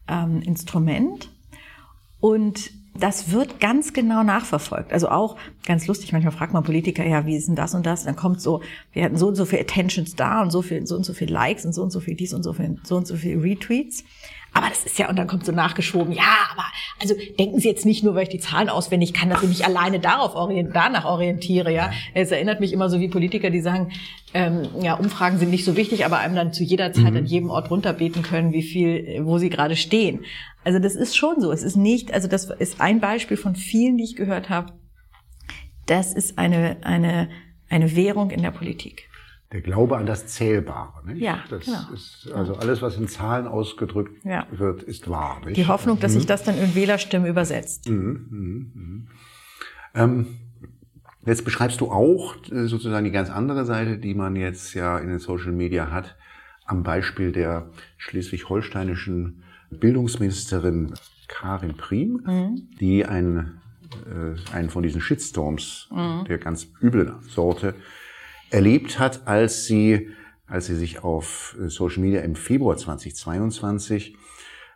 ähm, 0.08 0.40
Instrument. 0.42 1.30
Und 2.20 2.70
das 2.98 3.30
wird 3.30 3.60
ganz 3.60 3.92
genau 3.92 4.22
nachverfolgt. 4.22 4.92
Also 4.92 5.08
auch 5.08 5.36
ganz 5.64 5.86
lustig, 5.86 6.12
manchmal 6.12 6.32
fragt 6.32 6.52
man 6.52 6.64
Politiker, 6.64 7.04
ja, 7.06 7.24
wie 7.26 7.36
ist 7.36 7.48
denn 7.48 7.56
das 7.56 7.74
und 7.74 7.86
das? 7.86 8.04
dann 8.04 8.16
kommt 8.16 8.40
so, 8.40 8.62
wir 8.92 9.04
hatten 9.04 9.16
so 9.16 9.28
und 9.28 9.36
so 9.36 9.44
viel 9.44 9.60
Attentions 9.60 10.16
da 10.16 10.42
und 10.42 10.50
so 10.50 10.62
viel, 10.62 10.86
so 10.86 10.96
und 10.96 11.04
so 11.04 11.12
viel 11.12 11.30
Likes 11.30 11.64
und 11.64 11.72
so 11.72 11.82
und 11.82 11.90
so 11.90 12.00
viel 12.00 12.14
dies 12.14 12.34
und 12.34 12.42
so 12.42 12.52
viel, 12.52 12.78
so 12.82 12.96
und 12.96 13.06
so 13.06 13.16
viel 13.16 13.38
Retweets. 13.38 14.04
Aber 14.52 14.68
das 14.68 14.84
ist 14.84 14.98
ja, 14.98 15.08
und 15.08 15.16
dann 15.16 15.28
kommt 15.28 15.46
so 15.46 15.52
nachgeschoben, 15.52 16.12
ja, 16.12 16.48
aber 16.52 16.64
also 17.00 17.14
denken 17.38 17.60
Sie 17.60 17.68
jetzt 17.68 17.86
nicht 17.86 18.02
nur, 18.02 18.14
weil 18.14 18.24
ich 18.24 18.28
die 18.30 18.40
Zahlen 18.40 18.68
auswendig 18.68 19.14
kann, 19.14 19.30
dass 19.30 19.42
ich 19.42 19.48
mich 19.48 19.64
alleine 19.64 20.00
darauf 20.00 20.34
orient, 20.34 20.70
danach 20.74 21.04
orientiere, 21.04 21.72
ja. 21.72 21.92
Es 22.14 22.30
erinnert 22.32 22.60
mich 22.60 22.72
immer 22.72 22.88
so 22.90 23.00
wie 23.00 23.08
Politiker, 23.08 23.50
die 23.50 23.60
sagen, 23.60 23.92
ähm, 24.34 24.68
ja, 24.80 24.94
Umfragen 24.94 25.38
sind 25.38 25.50
nicht 25.50 25.64
so 25.64 25.76
wichtig, 25.76 26.04
aber 26.04 26.18
einem 26.18 26.34
dann 26.34 26.52
zu 26.52 26.64
jeder 26.64 26.92
Zeit 26.92 27.10
mhm. 27.10 27.18
an 27.18 27.26
jedem 27.26 27.50
Ort 27.50 27.70
runterbeten 27.70 28.22
können, 28.22 28.52
wie 28.52 28.62
viel, 28.62 29.20
wo 29.24 29.38
sie 29.38 29.50
gerade 29.50 29.76
stehen. 29.76 30.24
Also 30.64 30.78
das 30.78 30.94
ist 30.94 31.16
schon 31.16 31.40
so. 31.40 31.52
Es 31.52 31.62
ist 31.62 31.76
nicht, 31.76 32.12
also 32.12 32.28
das 32.28 32.50
ist 32.50 32.80
ein 32.80 33.00
Beispiel 33.00 33.36
von 33.36 33.54
vielen, 33.56 33.96
die 33.96 34.04
ich 34.04 34.16
gehört 34.16 34.50
habe. 34.50 34.72
Das 35.86 36.12
ist 36.12 36.38
eine, 36.38 36.78
eine, 36.82 37.28
eine 37.68 37.96
Währung 37.96 38.30
in 38.30 38.42
der 38.42 38.50
Politik. 38.50 39.09
Der 39.52 39.62
Glaube 39.62 39.96
an 39.96 40.06
das 40.06 40.28
Zählbare. 40.28 41.04
Nicht? 41.04 41.20
Ja, 41.20 41.42
das 41.50 41.64
genau. 41.64 41.92
ist 41.92 42.30
also 42.32 42.54
alles, 42.54 42.82
was 42.82 42.96
in 42.96 43.08
Zahlen 43.08 43.48
ausgedrückt 43.48 44.24
ja. 44.24 44.46
wird, 44.52 44.84
ist 44.84 45.10
wahr. 45.10 45.40
Nicht? 45.44 45.56
Die 45.56 45.66
Hoffnung, 45.66 45.98
dass 45.98 46.12
mhm. 46.12 46.18
sich 46.18 46.26
das 46.26 46.44
dann 46.44 46.56
in 46.56 46.74
Wählerstimmen 46.76 47.28
übersetzt. 47.28 47.88
Mhm, 47.88 48.26
mhm, 48.30 48.72
mhm. 48.74 49.08
Ähm, 49.94 50.26
jetzt 51.26 51.44
beschreibst 51.44 51.80
du 51.80 51.90
auch 51.90 52.36
äh, 52.52 52.66
sozusagen 52.66 53.04
die 53.04 53.10
ganz 53.10 53.28
andere 53.28 53.64
Seite, 53.64 53.98
die 53.98 54.14
man 54.14 54.36
jetzt 54.36 54.74
ja 54.74 54.98
in 54.98 55.08
den 55.08 55.18
Social 55.18 55.52
Media 55.52 55.90
hat, 55.90 56.16
am 56.64 56.84
Beispiel 56.84 57.32
der 57.32 57.70
schleswig-holsteinischen 57.98 59.42
Bildungsministerin 59.70 60.94
Karin 61.26 61.76
Priem, 61.76 62.22
mhm. 62.24 62.68
die 62.78 63.04
ein, 63.04 63.60
äh, 64.06 64.54
einen 64.54 64.70
von 64.70 64.84
diesen 64.84 65.00
Shitstorms 65.00 65.88
mhm. 65.90 66.24
der 66.28 66.38
ganz 66.38 66.68
üblen 66.80 67.14
Sorte 67.22 67.74
erlebt 68.50 68.98
hat, 68.98 69.26
als 69.26 69.66
sie, 69.66 70.10
als 70.46 70.66
sie 70.66 70.76
sich 70.76 71.02
auf 71.02 71.56
Social 71.66 72.02
Media 72.02 72.20
im 72.20 72.34
Februar 72.34 72.76
2022 72.76 74.16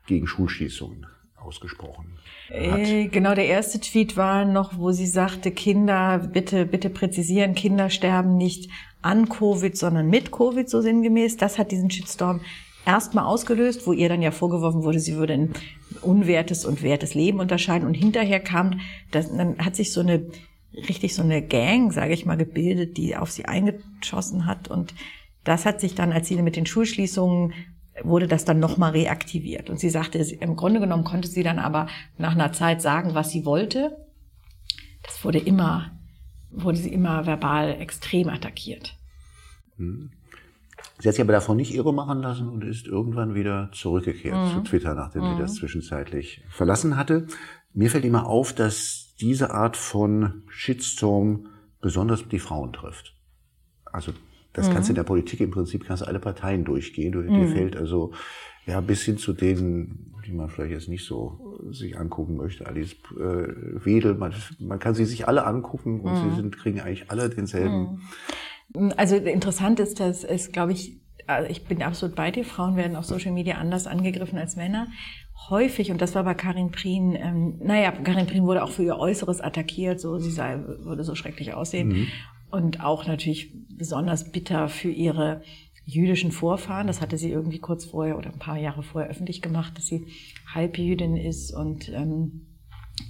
gegen 0.07 0.27
Schulschließungen 0.27 1.07
ausgesprochen 1.37 2.19
hat. 2.51 2.79
Äh, 2.79 3.09
genau, 3.09 3.35
der 3.35 3.47
erste 3.47 3.81
Tweet 3.81 4.17
war 4.17 4.45
noch, 4.45 4.79
wo 4.79 4.93
sie 4.93 5.07
sagte, 5.07 5.51
Kinder, 5.51 6.19
bitte, 6.19 6.67
bitte 6.67 6.91
präzisieren, 6.91 7.55
Kinder 7.55 7.91
sterben 7.91 8.37
nicht 8.37 8.71
an 9.03 9.29
Covid, 9.29 9.77
sondern 9.77 10.09
mit 10.09 10.31
Covid, 10.31 10.69
so 10.69 10.81
sinngemäß. 10.81 11.37
Das 11.37 11.59
hat 11.59 11.71
diesen 11.71 11.91
Shitstorm 11.91 12.41
erstmal 12.87 13.25
ausgelöst, 13.25 13.87
wo 13.87 13.93
ihr 13.93 14.09
dann 14.09 14.23
ja 14.23 14.31
vorgeworfen 14.31 14.83
wurde, 14.83 15.01
sie 15.01 15.17
würde 15.17 15.35
ein 15.35 15.55
unwertes 16.01 16.65
und 16.65 16.83
wertes 16.83 17.15
Leben 17.15 17.41
unterscheiden. 17.41 17.87
Und 17.87 17.95
hinterher 17.95 18.41
kam, 18.41 18.81
das, 19.11 19.35
dann 19.35 19.59
hat 19.59 19.77
sich 19.77 19.93
so 19.93 20.01
eine 20.01 20.27
richtig 20.77 21.15
so 21.15 21.23
eine 21.23 21.43
Gang, 21.43 21.93
sage 21.93 22.13
ich 22.13 22.27
mal, 22.27 22.37
gebildet, 22.37 22.97
die 22.97 23.17
auf 23.17 23.31
sie 23.31 23.45
eingeschossen 23.45 24.47
hat. 24.47 24.69
Und 24.69 24.95
das 25.45 25.67
hat 25.67 25.81
sich 25.81 25.95
dann, 25.95 26.13
als 26.13 26.29
sie 26.29 26.41
mit 26.41 26.57
den 26.57 26.67
Schulschließungen 26.67 27.53
wurde 28.03 28.27
das 28.27 28.45
dann 28.45 28.59
nochmal 28.59 28.93
reaktiviert. 28.93 29.71
Und 29.71 29.79
sie 29.79 29.91
sagte, 29.91 30.19
im 30.19 30.57
Grunde 30.57 30.81
genommen 30.81 31.05
konnte 31.05 31.29
sie 31.29 31.43
dann 31.43 31.59
aber 31.59 31.87
nach 32.19 32.33
einer 32.33 32.53
Zeit 32.53 32.83
sagen, 32.83 33.15
was 33.15 33.31
sie 33.31 33.45
wollte. 33.45 33.97
Das 35.03 35.25
wurde 35.25 35.39
immer, 35.39 35.93
wurde 36.51 36.79
sie 36.79 36.93
immer 36.93 37.27
verbal 37.27 37.81
extrem 37.81 38.29
attackiert. 38.29 38.97
Hm. 39.77 40.11
Sie 40.99 41.09
hat 41.09 41.15
sich 41.15 41.23
aber 41.23 41.33
davon 41.33 41.57
nicht 41.57 41.75
irre 41.75 41.93
machen 41.93 42.21
lassen 42.21 42.49
und 42.49 42.65
ist 42.65 42.87
irgendwann 42.87 43.35
wieder 43.35 43.71
zurückgekehrt 43.73 44.37
mhm. 44.37 44.51
zu 44.51 44.61
Twitter, 44.71 44.95
nachdem 44.95 45.23
mhm. 45.23 45.37
sie 45.37 45.43
das 45.43 45.55
zwischenzeitlich 45.55 46.43
verlassen 46.49 46.97
hatte. 46.97 47.27
Mir 47.73 47.91
fällt 47.91 48.05
immer 48.05 48.27
auf, 48.27 48.53
dass 48.53 49.04
diese 49.21 49.53
Art 49.53 49.77
von 49.77 50.43
Shitstorm 50.49 51.49
besonders 51.81 52.27
die 52.29 52.39
Frauen 52.39 52.73
trifft. 52.73 53.15
Also 53.85 54.13
das 54.53 54.69
mhm. 54.69 54.73
kannst 54.73 54.89
du 54.89 54.93
in 54.93 54.97
der 54.97 55.05
Politik 55.05 55.41
im 55.41 55.51
Prinzip 55.51 55.85
kannst 55.85 56.03
du 56.03 56.07
alle 56.07 56.21
Parteien 56.21 56.65
durchgehen. 56.65 57.13
Du, 57.13 57.23
Dir 57.23 57.31
mhm. 57.31 57.53
fällt 57.53 57.77
also 57.77 58.13
ja 58.67 58.81
bis 58.81 59.03
hin 59.03 59.19
zu 59.19 59.33
denen, 59.33 60.15
die 60.27 60.33
man 60.33 60.49
vielleicht 60.49 60.73
jetzt 60.73 60.89
nicht 60.89 61.05
so 61.05 61.61
sich 61.71 61.99
angucken 61.99 62.37
möchte. 62.37 62.67
Alice 62.67 62.95
äh, 63.13 63.85
Wedel, 63.85 64.15
man, 64.15 64.33
man 64.59 64.79
kann 64.79 64.95
sie 64.95 65.05
sich 65.05 65.29
alle 65.29 65.45
angucken 65.45 66.01
und 66.01 66.17
sie 66.17 66.23
mhm. 66.23 66.37
sind, 66.37 66.57
kriegen 66.57 66.81
eigentlich 66.81 67.11
alle 67.11 67.29
denselben. 67.29 68.01
Mhm. 68.73 68.93
Also 68.97 69.17
interessant 69.17 69.79
ist, 69.81 70.01
dass 70.01 70.25
es, 70.25 70.51
glaube 70.51 70.73
ich, 70.73 71.01
also 71.27 71.49
ich 71.51 71.65
bin 71.65 71.83
absolut 71.83 72.17
bei 72.17 72.31
dir, 72.31 72.45
Frauen 72.45 72.77
werden 72.77 72.97
auf 72.97 73.05
Social 73.05 73.33
Media 73.33 73.57
anders 73.57 73.87
angegriffen 73.87 74.39
als 74.39 74.57
Männer 74.57 74.89
häufig, 75.49 75.91
und 75.91 76.01
das 76.01 76.15
war 76.15 76.25
bei 76.25 76.35
Karin 76.35 76.71
Prien, 76.71 77.15
ähm, 77.15 77.59
naja, 77.63 77.93
Karin 77.93 78.27
Prien 78.27 78.45
wurde 78.45 78.63
auch 78.63 78.71
für 78.71 78.85
ihr 78.85 78.97
Äußeres 78.97 79.41
attackiert, 79.41 80.01
so 80.01 80.19
sie 80.19 80.31
sei, 80.31 80.59
würde 80.81 81.05
so 81.05 81.15
schrecklich 81.15 81.55
aussehen. 81.55 81.89
Mhm. 81.89 82.07
Und 82.51 82.85
auch 82.85 83.07
natürlich 83.07 83.53
besonders 83.69 84.31
bitter 84.31 84.69
für 84.69 84.91
ihre 84.91 85.43
jüdischen 85.85 86.33
Vorfahren. 86.33 86.87
Das 86.87 87.01
hatte 87.01 87.19
sie 87.19 87.31
irgendwie 87.31 87.59
kurz 87.59 87.85
vorher 87.85 88.17
oder 88.17 88.33
ein 88.33 88.39
paar 88.39 88.59
Jahre 88.59 88.83
vorher 88.83 89.11
öffentlich 89.11 89.43
gemacht, 89.43 89.77
dass 89.77 89.87
sie 89.87 90.07
Halbjüdin 90.55 91.17
ist 91.17 91.53
und 91.53 91.89
ähm, 91.91 92.47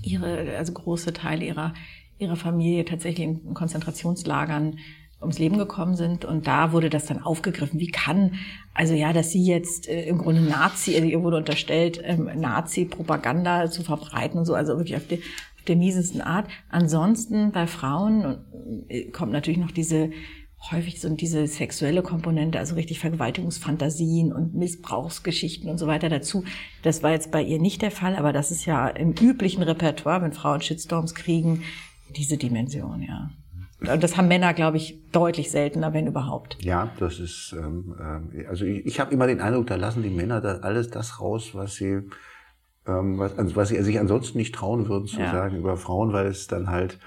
ihre, 0.03 0.57
also 0.57 0.73
große 0.73 1.13
Teile 1.13 1.45
ihrer, 1.45 1.75
ihrer 2.19 2.37
Familie 2.37 2.85
tatsächlich 2.85 3.27
in 3.27 3.55
Konzentrationslagern 3.55 4.79
ums 5.25 5.39
Leben 5.39 5.59
gekommen 5.59 5.97
sind. 5.97 6.25
Und 6.25 6.47
da 6.47 6.73
wurde 6.73 6.91
das 6.91 7.07
dann 7.07 7.23
aufgegriffen. 7.23 7.81
Wie 7.81 7.91
kann, 7.91 8.35
also 8.73 8.95
ja, 8.95 9.13
dass 9.13 9.31
sie 9.31 9.45
jetzt 9.45 9.89
äh, 9.89 10.05
im 10.07 10.19
Grunde 10.19 10.43
Nazi, 10.43 10.95
also 10.95 11.07
ihr 11.07 11.23
wurde 11.23 11.39
unterstellt, 11.39 12.01
ähm, 12.05 12.31
Nazi-Propaganda 12.37 13.71
zu 13.71 13.83
verbreiten 13.83 14.39
und 14.39 14.45
so, 14.45 14.55
also 14.55 14.77
wirklich 14.77 14.97
auf 14.97 15.07
die, 15.07 15.17
auf 15.17 15.65
der 15.67 15.77
miesesten 15.77 16.21
Art. 16.21 16.47
Ansonsten 16.71 17.53
bei 17.53 17.67
Frauen 17.67 18.39
äh, 18.89 19.11
kommt 19.11 19.33
natürlich 19.33 19.59
noch 19.59 19.71
diese 19.71 20.11
häufig 20.71 21.01
so 21.01 21.09
diese 21.11 21.47
sexuelle 21.47 22.03
Komponente, 22.03 22.59
also 22.59 22.75
richtig 22.75 22.99
Vergewaltigungsfantasien 22.99 24.33
und 24.33 24.55
Missbrauchsgeschichten 24.55 25.69
und 25.69 25.79
so 25.79 25.87
weiter 25.87 26.09
dazu. 26.09 26.45
Das 26.83 27.03
war 27.03 27.13
jetzt 27.13 27.31
bei 27.31 27.43
ihr 27.43 27.59
nicht 27.59 27.83
der 27.83 27.91
Fall, 27.91 28.17
aber 28.17 28.33
das 28.33 28.51
ist 28.51 28.65
ja 28.65 28.89
im 28.89 29.13
üblichen 29.13 29.63
Repertoire, 29.63 30.23
wenn 30.23 30.33
Frauen 30.33 30.63
Shitstorms 30.63 31.15
kriegen, 31.15 31.63
diese 32.17 32.37
Dimension, 32.37 33.03
ja. 33.03 33.31
Das 33.81 34.17
haben 34.17 34.29
Männer, 34.29 34.55
glaube 34.55 34.77
ich, 34.77 35.01
deutlich 35.13 35.51
seltener, 35.51 35.93
wenn 35.93 36.07
überhaupt. 36.07 36.63
Ja, 36.63 36.91
das 36.99 37.19
ist, 37.19 37.55
ähm, 37.59 37.95
äh, 38.35 38.47
also 38.47 38.65
ich, 38.65 38.87
ich 38.87 39.01
habe 39.01 39.13
immer 39.13 39.27
den 39.27 39.41
Eindruck, 39.41 39.67
da 39.67 39.77
lassen 39.77 40.03
die 40.03 40.11
Männer 40.11 40.41
da 40.41 40.59
alles 40.59 40.91
das 40.91 41.21
raus, 41.21 41.51
was 41.55 41.75
sie, 41.75 42.03
ähm, 42.87 43.19
was, 43.19 43.37
also 43.37 43.57
was 43.57 43.69
sie 43.69 43.83
sich 43.83 43.99
ansonsten 43.99 44.39
nicht 44.39 44.55
trauen 44.55 44.89
würden 44.89 45.07
zu 45.07 45.21
ja. 45.21 45.33
sagen 45.33 45.57
über 45.57 45.77
Frauen, 45.77 46.13
weil 46.13 46.27
es 46.27 46.47
dann 46.47 46.71
halt, 46.71 46.99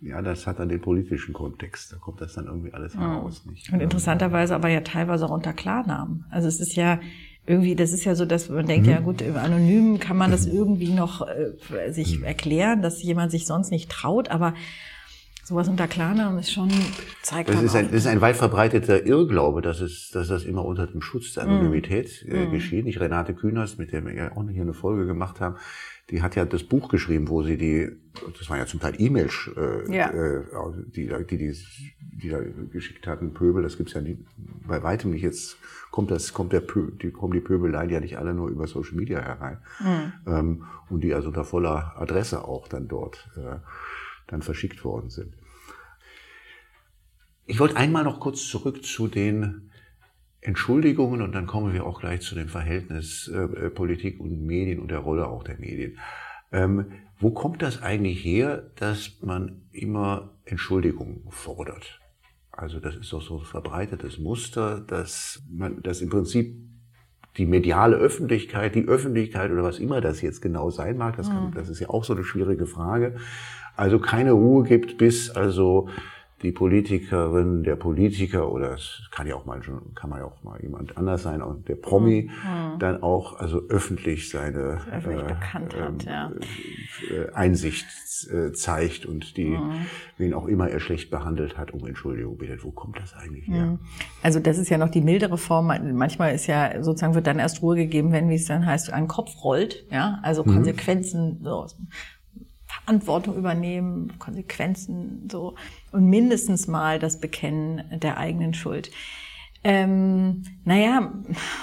ja, 0.00 0.20
das 0.20 0.46
hat 0.46 0.58
dann 0.58 0.68
den 0.68 0.80
politischen 0.80 1.32
Kontext. 1.32 1.92
Da 1.92 1.96
kommt 1.96 2.20
das 2.20 2.34
dann 2.34 2.46
irgendwie 2.46 2.74
alles 2.74 2.94
mhm. 2.94 3.02
raus. 3.02 3.44
Nicht? 3.46 3.72
Und 3.72 3.80
interessanterweise 3.80 4.54
aber 4.54 4.68
ja 4.68 4.80
teilweise 4.80 5.26
auch 5.26 5.30
unter 5.30 5.52
Klarnamen. 5.52 6.24
Also 6.30 6.48
es 6.48 6.60
ist 6.60 6.76
ja 6.76 7.00
irgendwie, 7.46 7.74
das 7.74 7.92
ist 7.92 8.04
ja 8.04 8.14
so, 8.14 8.24
dass 8.24 8.48
man 8.48 8.66
denkt, 8.66 8.86
mhm. 8.86 8.92
ja 8.92 9.00
gut, 9.00 9.22
anonym 9.22 9.98
kann 9.98 10.16
man 10.16 10.30
das 10.30 10.46
irgendwie 10.52 10.92
noch 10.92 11.26
äh, 11.26 11.92
sich 11.92 12.18
mhm. 12.18 12.24
erklären, 12.24 12.82
dass 12.82 13.02
jemand 13.02 13.30
sich 13.30 13.46
sonst 13.46 13.70
nicht 13.70 13.90
traut, 13.90 14.28
aber 14.28 14.54
sowas 15.52 15.68
unter 15.68 15.86
Klarnamen 15.86 16.38
ist 16.38 16.50
schon 16.50 16.70
zeigt 17.22 17.50
das 17.50 17.62
ist, 17.62 17.76
ein, 17.76 17.86
das 17.86 18.00
ist 18.00 18.06
ein 18.06 18.20
weit 18.20 18.36
verbreiteter 18.36 19.04
Irrglaube, 19.04 19.62
dass 19.62 19.80
es, 19.80 20.10
dass 20.10 20.28
das 20.28 20.44
immer 20.44 20.64
unter 20.64 20.86
dem 20.86 21.02
Schutz 21.02 21.34
der 21.34 21.44
Anonymität 21.44 22.24
mm. 22.26 22.34
äh, 22.34 22.46
mm. 22.46 22.50
geschieht. 22.52 22.86
Ich 22.86 23.00
Renate 23.00 23.34
Künast, 23.34 23.78
mit 23.78 23.92
der 23.92 24.04
wir 24.04 24.14
ja 24.14 24.32
auch 24.36 24.48
hier 24.48 24.62
eine 24.62 24.74
Folge 24.74 25.06
gemacht 25.06 25.40
haben, 25.40 25.56
die 26.10 26.22
hat 26.22 26.36
ja 26.36 26.44
das 26.44 26.64
Buch 26.64 26.88
geschrieben, 26.88 27.28
wo 27.28 27.42
sie 27.42 27.56
die, 27.56 27.90
das 28.38 28.48
waren 28.50 28.58
ja 28.58 28.66
zum 28.66 28.80
Teil 28.80 28.94
E-Mails, 28.98 29.50
äh, 29.56 29.94
ja. 29.94 30.08
äh, 30.10 30.42
die, 30.94 31.12
die, 31.28 31.36
die 31.36 31.54
die 32.22 32.28
da 32.28 32.38
geschickt 32.70 33.06
hatten, 33.06 33.34
Pöbel, 33.34 33.62
das 33.62 33.76
gibt's 33.76 33.94
ja 33.94 34.00
nicht, 34.00 34.18
bei 34.66 34.82
weitem 34.82 35.10
nicht. 35.10 35.22
Jetzt 35.22 35.56
kommt 35.90 36.10
das, 36.10 36.32
kommt 36.32 36.52
der 36.52 36.60
Pö, 36.60 36.90
die, 36.90 37.10
kommen 37.10 37.32
die 37.32 37.40
Pöbeleien 37.40 37.90
ja 37.90 38.00
nicht 38.00 38.16
alle 38.18 38.34
nur 38.34 38.48
über 38.48 38.66
Social 38.66 38.94
Media 38.94 39.20
herein. 39.20 39.58
Mhm. 39.80 40.12
Ähm, 40.26 40.64
und 40.88 41.02
die 41.02 41.14
also 41.14 41.28
unter 41.28 41.44
voller 41.44 41.94
Adresse 41.96 42.44
auch 42.44 42.68
dann 42.68 42.88
dort 42.88 43.28
äh, 43.36 43.56
dann 44.26 44.42
verschickt 44.42 44.84
worden 44.84 45.10
sind. 45.10 45.34
Ich 47.52 47.60
wollte 47.60 47.76
einmal 47.76 48.02
noch 48.02 48.18
kurz 48.18 48.48
zurück 48.48 48.82
zu 48.82 49.08
den 49.08 49.70
Entschuldigungen 50.40 51.20
und 51.20 51.34
dann 51.34 51.46
kommen 51.46 51.74
wir 51.74 51.84
auch 51.84 52.00
gleich 52.00 52.22
zu 52.22 52.34
dem 52.34 52.48
Verhältnis 52.48 53.28
äh, 53.28 53.68
Politik 53.68 54.20
und 54.20 54.46
Medien 54.46 54.80
und 54.80 54.90
der 54.90 55.00
Rolle 55.00 55.26
auch 55.26 55.44
der 55.44 55.58
Medien. 55.58 55.98
Ähm, 56.50 56.92
wo 57.20 57.30
kommt 57.30 57.60
das 57.60 57.82
eigentlich 57.82 58.24
her, 58.24 58.70
dass 58.76 59.18
man 59.20 59.66
immer 59.70 60.30
Entschuldigungen 60.46 61.24
fordert? 61.28 62.00
Also 62.52 62.80
das 62.80 62.96
ist 62.96 63.12
doch 63.12 63.20
so 63.20 63.40
ein 63.40 63.44
verbreitetes 63.44 64.18
Muster, 64.18 64.80
dass 64.80 65.42
man, 65.50 65.82
dass 65.82 66.00
im 66.00 66.08
Prinzip 66.08 66.56
die 67.36 67.44
mediale 67.44 67.96
Öffentlichkeit, 67.96 68.76
die 68.76 68.88
Öffentlichkeit 68.88 69.50
oder 69.50 69.62
was 69.62 69.78
immer 69.78 70.00
das 70.00 70.22
jetzt 70.22 70.40
genau 70.40 70.70
sein 70.70 70.96
mag, 70.96 71.18
das, 71.18 71.28
kann, 71.28 71.48
mhm. 71.48 71.54
das 71.54 71.68
ist 71.68 71.80
ja 71.80 71.90
auch 71.90 72.04
so 72.04 72.14
eine 72.14 72.24
schwierige 72.24 72.64
Frage, 72.64 73.16
also 73.76 73.98
keine 73.98 74.32
Ruhe 74.32 74.64
gibt, 74.64 74.96
bis 74.96 75.28
also 75.28 75.90
die 76.42 76.52
Politikerin, 76.52 77.62
der 77.62 77.76
Politiker 77.76 78.50
oder 78.50 78.74
es 78.74 79.02
kann 79.10 79.26
ja 79.26 79.36
auch 79.36 79.44
mal 79.44 79.62
schon, 79.62 79.94
kann 79.94 80.10
man 80.10 80.20
ja 80.20 80.24
auch 80.24 80.42
mal 80.42 80.60
jemand 80.60 80.96
anders 80.96 81.22
sein, 81.22 81.42
und 81.42 81.68
der 81.68 81.76
Promi 81.76 82.30
mhm. 82.30 82.78
dann 82.78 83.02
auch 83.02 83.38
also 83.38 83.62
öffentlich 83.68 84.30
seine 84.30 84.80
öffentlich 84.92 85.22
äh, 85.22 85.26
bekannt 85.26 85.76
hat, 85.76 85.88
ähm, 85.88 85.98
ja. 86.06 86.32
Äh, 87.10 87.32
Einsicht 87.32 87.86
äh, 88.30 88.52
zeigt 88.52 89.06
und 89.06 89.36
die 89.36 89.50
mhm. 89.50 89.86
wen 90.18 90.34
auch 90.34 90.46
immer 90.46 90.68
er 90.68 90.80
schlecht 90.80 91.10
behandelt 91.10 91.58
hat, 91.58 91.72
um 91.72 91.86
Entschuldigung 91.86 92.38
bittet. 92.38 92.64
Wo 92.64 92.70
kommt 92.70 92.98
das 92.98 93.14
eigentlich 93.14 93.46
her? 93.46 93.66
Mhm. 93.66 93.78
Also 94.22 94.40
das 94.40 94.58
ist 94.58 94.68
ja 94.68 94.78
noch 94.78 94.90
die 94.90 95.00
mildere 95.00 95.38
Form. 95.38 95.66
Manchmal 95.66 96.34
ist 96.34 96.46
ja 96.46 96.82
sozusagen 96.82 97.14
wird 97.14 97.26
dann 97.26 97.38
erst 97.38 97.62
Ruhe 97.62 97.76
gegeben, 97.76 98.12
wenn 98.12 98.28
wie 98.28 98.34
es 98.34 98.46
dann 98.46 98.66
heißt, 98.66 98.92
ein 98.92 99.08
Kopf 99.08 99.42
rollt, 99.44 99.86
ja, 99.90 100.18
also 100.22 100.44
mhm. 100.44 100.54
Konsequenzen 100.54 101.40
so 101.42 101.66
Verantwortung 102.72 103.36
übernehmen, 103.36 104.18
Konsequenzen 104.18 105.28
so 105.30 105.54
und 105.90 106.06
mindestens 106.08 106.66
mal 106.66 106.98
das 106.98 107.20
Bekennen 107.20 107.84
der 108.00 108.18
eigenen 108.18 108.54
Schuld. 108.54 108.90
Ähm, 109.64 110.42
naja, 110.64 111.12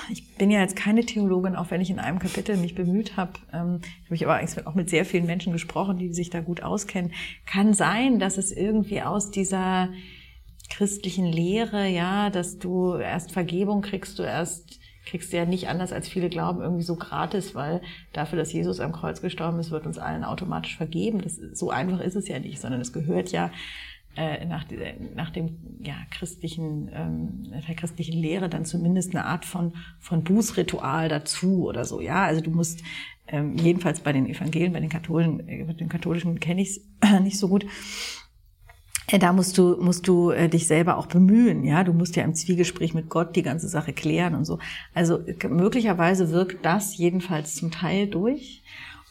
ich 0.10 0.36
bin 0.36 0.50
ja 0.52 0.62
jetzt 0.62 0.78
keine 0.78 1.06
Theologin, 1.06 1.56
auch 1.56 1.70
wenn 1.70 1.82
ich 1.82 1.90
in 1.90 2.00
einem 2.00 2.20
Kapitel 2.20 2.56
mich 2.56 2.74
bemüht 2.74 3.18
habe. 3.18 3.34
Ähm, 3.52 3.82
habe 4.06 4.16
ich 4.16 4.24
aber 4.24 4.36
eigentlich 4.36 4.66
auch 4.66 4.76
mit 4.76 4.90
sehr 4.90 5.04
vielen 5.04 5.26
Menschen 5.26 5.52
gesprochen, 5.52 5.98
die 5.98 6.14
sich 6.14 6.30
da 6.30 6.40
gut 6.40 6.64
auskennen. 6.64 7.12
Kann 7.46 7.74
sein, 7.74 8.20
dass 8.20 8.38
es 8.38 8.52
irgendwie 8.52 9.02
aus 9.02 9.32
dieser 9.32 9.90
christlichen 10.70 11.26
Lehre, 11.26 11.88
ja, 11.88 12.30
dass 12.30 12.60
du 12.60 12.96
erst 12.96 13.32
Vergebung 13.34 13.82
kriegst, 13.82 14.18
du 14.20 14.24
erst 14.24 14.79
kriegst 15.10 15.34
du 15.34 15.38
ja 15.38 15.46
nicht 15.46 15.68
anders 15.68 15.92
als 15.92 16.08
viele 16.08 16.30
glauben, 16.30 16.62
irgendwie 16.62 16.84
so 16.84 16.96
gratis, 16.96 17.56
weil 17.56 17.82
dafür, 18.14 18.38
dass 18.38 18.54
Jesus 18.54 18.80
am 18.80 18.92
Kreuz 18.92 19.22
gestorben 19.22 19.60
ist, 19.60 19.72
wird 19.72 19.88
uns 19.88 19.98
allen 19.98 20.24
automatisch 20.24 20.78
vergeben. 20.78 21.22
Das, 21.22 21.36
so 21.36 21.72
einfach 21.72 22.00
ist 22.00 22.16
es 22.16 22.28
ja 22.28 22.40
nicht, 22.40 22.60
sondern 22.60 22.80
es 22.80 22.94
gehört 22.94 23.32
ja 23.32 23.52
äh, 24.16 24.46
nach, 24.46 24.66
nach 25.16 25.32
dem 25.32 25.58
ja, 25.82 25.96
christlichen, 26.12 26.90
ähm, 26.94 27.64
der 27.68 27.76
christlichen 27.76 28.20
Lehre 28.20 28.50
dann 28.50 28.66
zumindest 28.66 29.16
eine 29.16 29.26
Art 29.26 29.46
von, 29.46 29.74
von 30.00 30.24
Bußritual 30.24 31.10
dazu 31.10 31.68
oder 31.68 31.86
so. 31.86 32.02
Ja, 32.02 32.26
also 32.26 32.42
du 32.42 32.52
musst 32.52 32.84
ähm, 33.28 33.58
jedenfalls 33.58 34.00
bei 34.00 34.14
den 34.14 34.28
Evangelien, 34.28 34.74
bei 34.74 34.80
den 34.80 34.90
Katholen, 34.90 35.48
äh, 35.48 35.64
bei 35.64 35.74
den 35.74 35.90
katholischen 35.90 36.40
kenne 36.40 36.62
ich 36.62 36.82
es 37.02 37.20
nicht 37.22 37.40
so 37.40 37.48
gut 37.48 37.66
da 39.18 39.34
musst 39.34 39.58
du, 39.58 39.78
musst 39.82 40.08
du 40.08 40.30
äh, 40.30 40.50
dich 40.50 40.68
selber 40.68 40.98
auch 40.98 41.08
bemühen, 41.08 41.64
ja. 41.64 41.84
Du 41.84 41.94
musst 41.94 42.16
ja 42.16 42.24
im 42.24 42.36
Zwiegespräch 42.36 42.94
mit 42.94 43.10
Gott 43.10 43.36
die 43.36 43.42
ganze 43.42 43.68
Sache 43.68 43.94
klären 43.94 44.36
und 44.36 44.46
so. 44.46 44.60
Also 44.94 45.20
möglicherweise 45.50 46.32
wirkt 46.32 46.66
das 46.66 46.98
jedenfalls 46.98 47.56
zum 47.56 47.72
Teil 47.72 48.08
durch. 48.08 48.64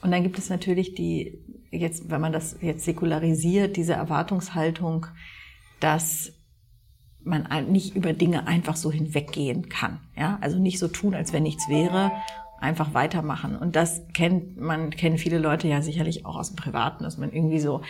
Und 0.02 0.12
dann 0.12 0.22
gibt 0.22 0.38
es 0.38 0.48
natürlich 0.48 0.94
die, 0.94 1.38
jetzt, 1.70 2.10
wenn 2.10 2.20
man 2.20 2.32
das 2.32 2.56
jetzt 2.60 2.84
säkularisiert, 2.84 3.76
diese 3.76 3.94
Erwartungshaltung, 3.94 5.06
dass 5.80 6.32
man 7.24 7.48
nicht 7.70 7.96
über 7.96 8.12
Dinge 8.12 8.46
einfach 8.46 8.76
so 8.76 8.92
hinweggehen 8.92 9.68
kann, 9.68 10.00
ja. 10.16 10.38
Also 10.40 10.58
nicht 10.58 10.78
so 10.78 10.86
tun, 10.88 11.14
als 11.14 11.32
wenn 11.32 11.42
nichts 11.42 11.68
wäre, 11.68 12.12
einfach 12.60 12.94
weitermachen. 12.94 13.56
Und 13.56 13.74
das 13.74 14.02
kennt 14.14 14.58
man, 14.58 14.90
kennen 14.90 15.18
viele 15.18 15.38
Leute 15.38 15.68
ja 15.68 15.82
sicherlich 15.82 16.24
auch 16.26 16.36
aus 16.36 16.48
dem 16.48 16.56
Privaten, 16.56 17.02
dass 17.04 17.18
man 17.18 17.32
irgendwie 17.32 17.60
so, 17.60 17.82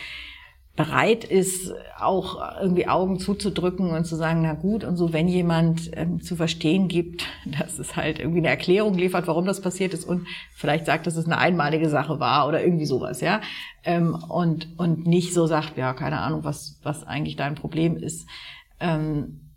bereit 0.78 1.24
ist, 1.24 1.74
auch 1.98 2.40
irgendwie 2.62 2.86
Augen 2.86 3.18
zuzudrücken 3.18 3.90
und 3.90 4.04
zu 4.04 4.14
sagen, 4.14 4.42
na 4.42 4.54
gut, 4.54 4.84
und 4.84 4.96
so, 4.96 5.12
wenn 5.12 5.26
jemand 5.26 5.90
ähm, 5.94 6.20
zu 6.20 6.36
verstehen 6.36 6.86
gibt, 6.86 7.26
dass 7.58 7.80
es 7.80 7.96
halt 7.96 8.20
irgendwie 8.20 8.38
eine 8.38 8.48
Erklärung 8.48 8.94
liefert, 8.94 9.26
warum 9.26 9.44
das 9.44 9.60
passiert 9.60 9.92
ist 9.92 10.04
und 10.04 10.28
vielleicht 10.54 10.86
sagt, 10.86 11.08
dass 11.08 11.16
es 11.16 11.26
eine 11.26 11.38
einmalige 11.38 11.88
Sache 11.88 12.20
war 12.20 12.46
oder 12.46 12.62
irgendwie 12.62 12.86
sowas, 12.86 13.20
ja, 13.20 13.40
ähm, 13.82 14.14
und, 14.28 14.68
und 14.78 15.04
nicht 15.04 15.34
so 15.34 15.46
sagt, 15.46 15.76
ja, 15.76 15.94
keine 15.94 16.20
Ahnung, 16.20 16.44
was, 16.44 16.78
was 16.84 17.04
eigentlich 17.04 17.34
dein 17.34 17.56
Problem 17.56 17.96
ist. 17.96 18.28
Ähm, 18.78 19.50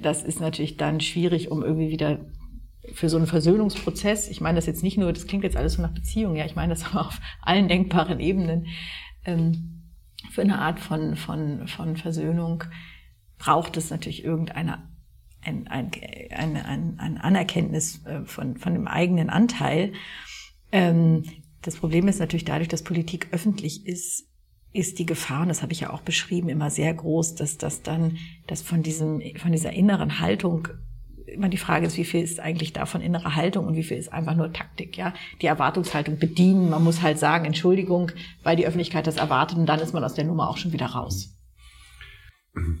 das 0.00 0.22
ist 0.22 0.40
natürlich 0.40 0.78
dann 0.78 1.00
schwierig, 1.00 1.50
um 1.50 1.62
irgendwie 1.62 1.90
wieder 1.90 2.20
für 2.94 3.10
so 3.10 3.18
einen 3.18 3.26
Versöhnungsprozess, 3.26 4.30
ich 4.30 4.40
meine 4.40 4.56
das 4.56 4.64
jetzt 4.64 4.82
nicht 4.82 4.96
nur, 4.96 5.12
das 5.12 5.26
klingt 5.26 5.44
jetzt 5.44 5.58
alles 5.58 5.74
so 5.74 5.82
nach 5.82 5.92
Beziehung, 5.92 6.36
ja, 6.36 6.46
ich 6.46 6.56
meine 6.56 6.72
das 6.72 6.86
aber 6.90 7.08
auf 7.08 7.20
allen 7.42 7.68
denkbaren 7.68 8.18
Ebenen, 8.18 8.68
ähm, 9.26 9.73
für 10.34 10.40
eine 10.40 10.58
Art 10.58 10.80
von, 10.80 11.14
von, 11.14 11.68
von 11.68 11.96
Versöhnung 11.96 12.64
braucht 13.38 13.76
es 13.76 13.90
natürlich 13.90 14.24
irgendeine 14.24 14.82
ein, 15.42 15.68
ein, 15.68 15.92
ein, 16.30 16.98
ein, 16.98 17.18
Anerkenntnis 17.18 18.04
äh, 18.04 18.24
von, 18.24 18.56
von 18.56 18.72
dem 18.72 18.88
eigenen 18.88 19.30
Anteil. 19.30 19.92
Ähm, 20.72 21.22
das 21.62 21.76
Problem 21.76 22.08
ist 22.08 22.18
natürlich 22.18 22.44
dadurch, 22.44 22.68
dass 22.68 22.82
Politik 22.82 23.28
öffentlich 23.30 23.86
ist, 23.86 24.26
ist 24.72 24.98
die 24.98 25.06
Gefahr, 25.06 25.42
und 25.42 25.48
das 25.48 25.62
habe 25.62 25.72
ich 25.72 25.80
ja 25.80 25.90
auch 25.90 26.02
beschrieben, 26.02 26.48
immer 26.48 26.70
sehr 26.70 26.92
groß, 26.92 27.36
dass 27.36 27.56
das 27.56 27.82
dann, 27.82 28.16
dass 28.48 28.60
von 28.62 28.82
diesem, 28.82 29.22
von 29.36 29.52
dieser 29.52 29.72
inneren 29.72 30.18
Haltung 30.18 30.66
immer 31.34 31.48
die 31.48 31.58
Frage 31.58 31.86
ist, 31.86 31.96
wie 31.96 32.04
viel 32.04 32.22
ist 32.22 32.40
eigentlich 32.40 32.72
davon 32.72 33.00
innere 33.00 33.36
Haltung 33.36 33.66
und 33.66 33.76
wie 33.76 33.82
viel 33.82 33.98
ist 33.98 34.12
einfach 34.12 34.34
nur 34.34 34.52
Taktik, 34.52 34.96
ja? 34.96 35.12
Die 35.42 35.46
Erwartungshaltung 35.46 36.18
bedienen. 36.18 36.70
Man 36.70 36.82
muss 36.82 37.02
halt 37.02 37.18
sagen, 37.18 37.44
Entschuldigung, 37.44 38.10
weil 38.42 38.56
die 38.56 38.66
Öffentlichkeit 38.66 39.06
das 39.06 39.16
erwartet 39.16 39.58
und 39.58 39.66
dann 39.66 39.80
ist 39.80 39.92
man 39.92 40.04
aus 40.04 40.14
der 40.14 40.24
Nummer 40.24 40.48
auch 40.48 40.56
schon 40.56 40.72
wieder 40.72 40.86
raus. 40.86 41.36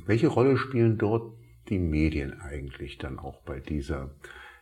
Welche 0.06 0.28
Rolle 0.28 0.56
spielen 0.56 0.98
dort 0.98 1.36
die 1.68 1.78
Medien 1.78 2.40
eigentlich 2.40 2.98
dann 2.98 3.18
auch 3.18 3.42
bei 3.42 3.60
dieser? 3.60 4.10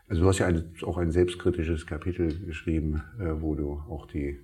Also 0.09 0.22
du 0.22 0.28
hast 0.28 0.38
ja 0.38 0.46
ein, 0.46 0.74
auch 0.83 0.98
ein 0.98 1.11
selbstkritisches 1.11 1.87
Kapitel 1.87 2.44
geschrieben, 2.46 3.02
äh, 3.18 3.40
wo 3.40 3.55
du 3.55 3.72
auch 3.88 4.07
die 4.07 4.38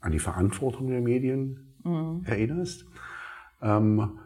an 0.00 0.12
die 0.12 0.18
Verantwortung 0.18 0.88
der 0.88 1.00
Medien 1.00 1.74
mhm. 1.82 2.22
erinnerst. 2.24 2.86
Ähm, 3.60 4.18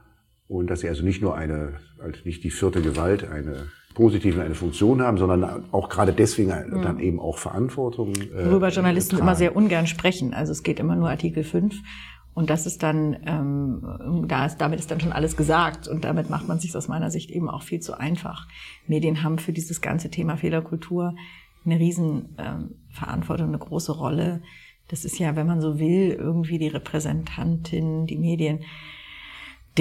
und 0.49 0.67
dass 0.69 0.81
sie 0.81 0.89
also 0.89 1.05
nicht 1.05 1.23
nur 1.23 1.37
eine, 1.37 1.79
also 1.99 2.21
nicht 2.25 2.43
die 2.43 2.51
vierte 2.51 2.83
Gewalt, 2.83 3.25
eine 3.25 3.69
Positiven 3.95 4.41
eine 4.41 4.55
Funktion 4.55 5.03
haben, 5.03 5.19
sondern 5.19 5.65
auch 5.73 5.89
gerade 5.89 6.13
deswegen 6.13 6.51
mhm. 6.51 6.83
dann 6.83 7.01
eben 7.01 7.19
auch 7.19 7.39
Verantwortung. 7.39 8.15
Äh, 8.15 8.47
Worüber 8.47 8.69
Journalisten 8.69 9.17
tragen. 9.17 9.23
immer 9.23 9.35
sehr 9.35 9.57
ungern 9.57 9.87
sprechen. 9.87 10.33
Also 10.33 10.53
es 10.53 10.63
geht 10.63 10.79
immer 10.79 10.97
nur 10.97 11.11
Artikel 11.11 11.45
5. 11.45 11.75
Und 12.33 12.49
das 12.49 12.65
ist 12.65 12.83
dann, 12.83 13.17
ähm, 13.27 14.25
da 14.29 14.47
ist, 14.47 14.59
damit 14.59 14.79
ist 14.79 14.91
dann 14.91 15.01
schon 15.01 15.13
alles 15.13 15.37
gesagt. 15.37 15.89
Und 15.89 16.05
damit 16.05 16.31
macht 16.31 16.47
man 16.47 16.61
sich 16.61 16.75
aus 16.77 16.87
meiner 16.87 17.11
Sicht 17.11 17.31
eben 17.31 17.51
auch 17.51 17.63
viel 17.63 17.81
zu 17.81 17.99
einfach. 17.99 18.47
Medien 18.87 19.25
haben 19.25 19.39
für 19.39 19.53
dieses 19.53 19.81
ganze 19.81 20.11
Thema 20.11 20.37
Fehlerkultur 20.37 21.15
eine 21.65 21.79
riesen 21.79 22.37
ähm, 22.39 22.77
Verantwortung, 22.91 23.49
eine 23.49 23.59
große 23.59 23.93
Rolle. 23.93 24.43
Das 24.89 25.05
ist 25.05 25.19
ja, 25.19 25.35
wenn 25.35 25.47
man 25.47 25.61
so 25.61 25.79
will, 25.79 26.13
irgendwie 26.13 26.59
die 26.59 26.69
Repräsentantin, 26.69 28.07
die 28.07 28.17
Medien 28.17 28.61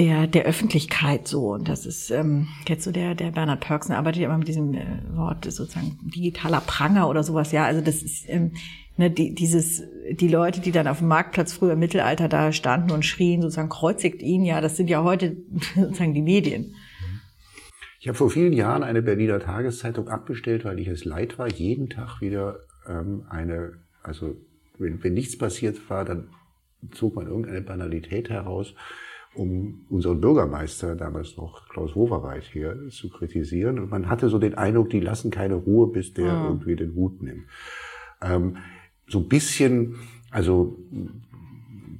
der, 0.00 0.26
der 0.26 0.46
Öffentlichkeit 0.46 1.28
so. 1.28 1.52
Und 1.52 1.68
das 1.68 1.84
ist 1.84 2.10
ähm, 2.10 2.48
jetzt 2.66 2.84
so 2.84 2.90
der, 2.90 3.14
der 3.14 3.32
Bernhard 3.32 3.60
Perksen 3.60 3.92
arbeitet 3.92 4.22
ja 4.22 4.28
immer 4.28 4.38
mit 4.38 4.48
diesem 4.48 4.72
äh, 4.72 4.86
Wort 5.12 5.44
sozusagen 5.44 5.98
digitaler 6.02 6.62
Pranger 6.62 7.06
oder 7.10 7.22
sowas. 7.22 7.52
Ja, 7.52 7.66
also 7.66 7.82
das 7.82 8.02
ist 8.02 8.26
ähm, 8.26 8.52
ne, 8.96 9.10
die, 9.10 9.34
dieses, 9.34 9.82
die 10.10 10.28
Leute, 10.28 10.62
die 10.62 10.72
dann 10.72 10.88
auf 10.88 11.00
dem 11.00 11.08
Marktplatz 11.08 11.52
früher 11.52 11.74
im 11.74 11.80
Mittelalter 11.80 12.28
da 12.28 12.50
standen 12.50 12.92
und 12.92 13.04
schrien, 13.04 13.42
sozusagen 13.42 13.68
kreuzigt 13.68 14.22
ihn, 14.22 14.42
ja, 14.42 14.62
das 14.62 14.78
sind 14.78 14.88
ja 14.88 15.04
heute 15.04 15.36
sozusagen 15.74 16.14
die 16.14 16.22
Medien. 16.22 16.74
Ich 18.00 18.08
habe 18.08 18.16
vor 18.16 18.30
vielen 18.30 18.54
Jahren 18.54 18.82
eine 18.82 19.02
Berliner 19.02 19.38
Tageszeitung 19.38 20.08
abbestellt, 20.08 20.64
weil 20.64 20.78
ich 20.78 20.88
es 20.88 21.04
leid 21.04 21.38
war, 21.38 21.52
jeden 21.52 21.90
Tag 21.90 22.22
wieder 22.22 22.60
ähm, 22.88 23.26
eine, 23.28 23.74
also 24.02 24.34
wenn, 24.78 25.04
wenn 25.04 25.12
nichts 25.12 25.36
passiert 25.36 25.90
war, 25.90 26.06
dann 26.06 26.28
zog 26.92 27.16
man 27.16 27.26
irgendeine 27.26 27.60
Banalität 27.60 28.30
heraus 28.30 28.74
um 29.34 29.86
unseren 29.88 30.20
Bürgermeister, 30.20 30.96
damals 30.96 31.36
noch 31.36 31.68
Klaus 31.68 31.94
Wowereit 31.94 32.44
hier, 32.44 32.88
zu 32.90 33.08
kritisieren. 33.10 33.78
Und 33.78 33.90
man 33.90 34.08
hatte 34.08 34.28
so 34.28 34.38
den 34.38 34.54
Eindruck, 34.54 34.90
die 34.90 35.00
lassen 35.00 35.30
keine 35.30 35.54
Ruhe, 35.54 35.86
bis 35.88 36.14
der 36.14 36.32
mhm. 36.32 36.46
irgendwie 36.46 36.76
den 36.76 36.94
Hut 36.94 37.22
nimmt. 37.22 37.44
Ähm, 38.20 38.56
so 39.06 39.20
ein 39.20 39.28
bisschen, 39.28 39.96
also 40.30 40.78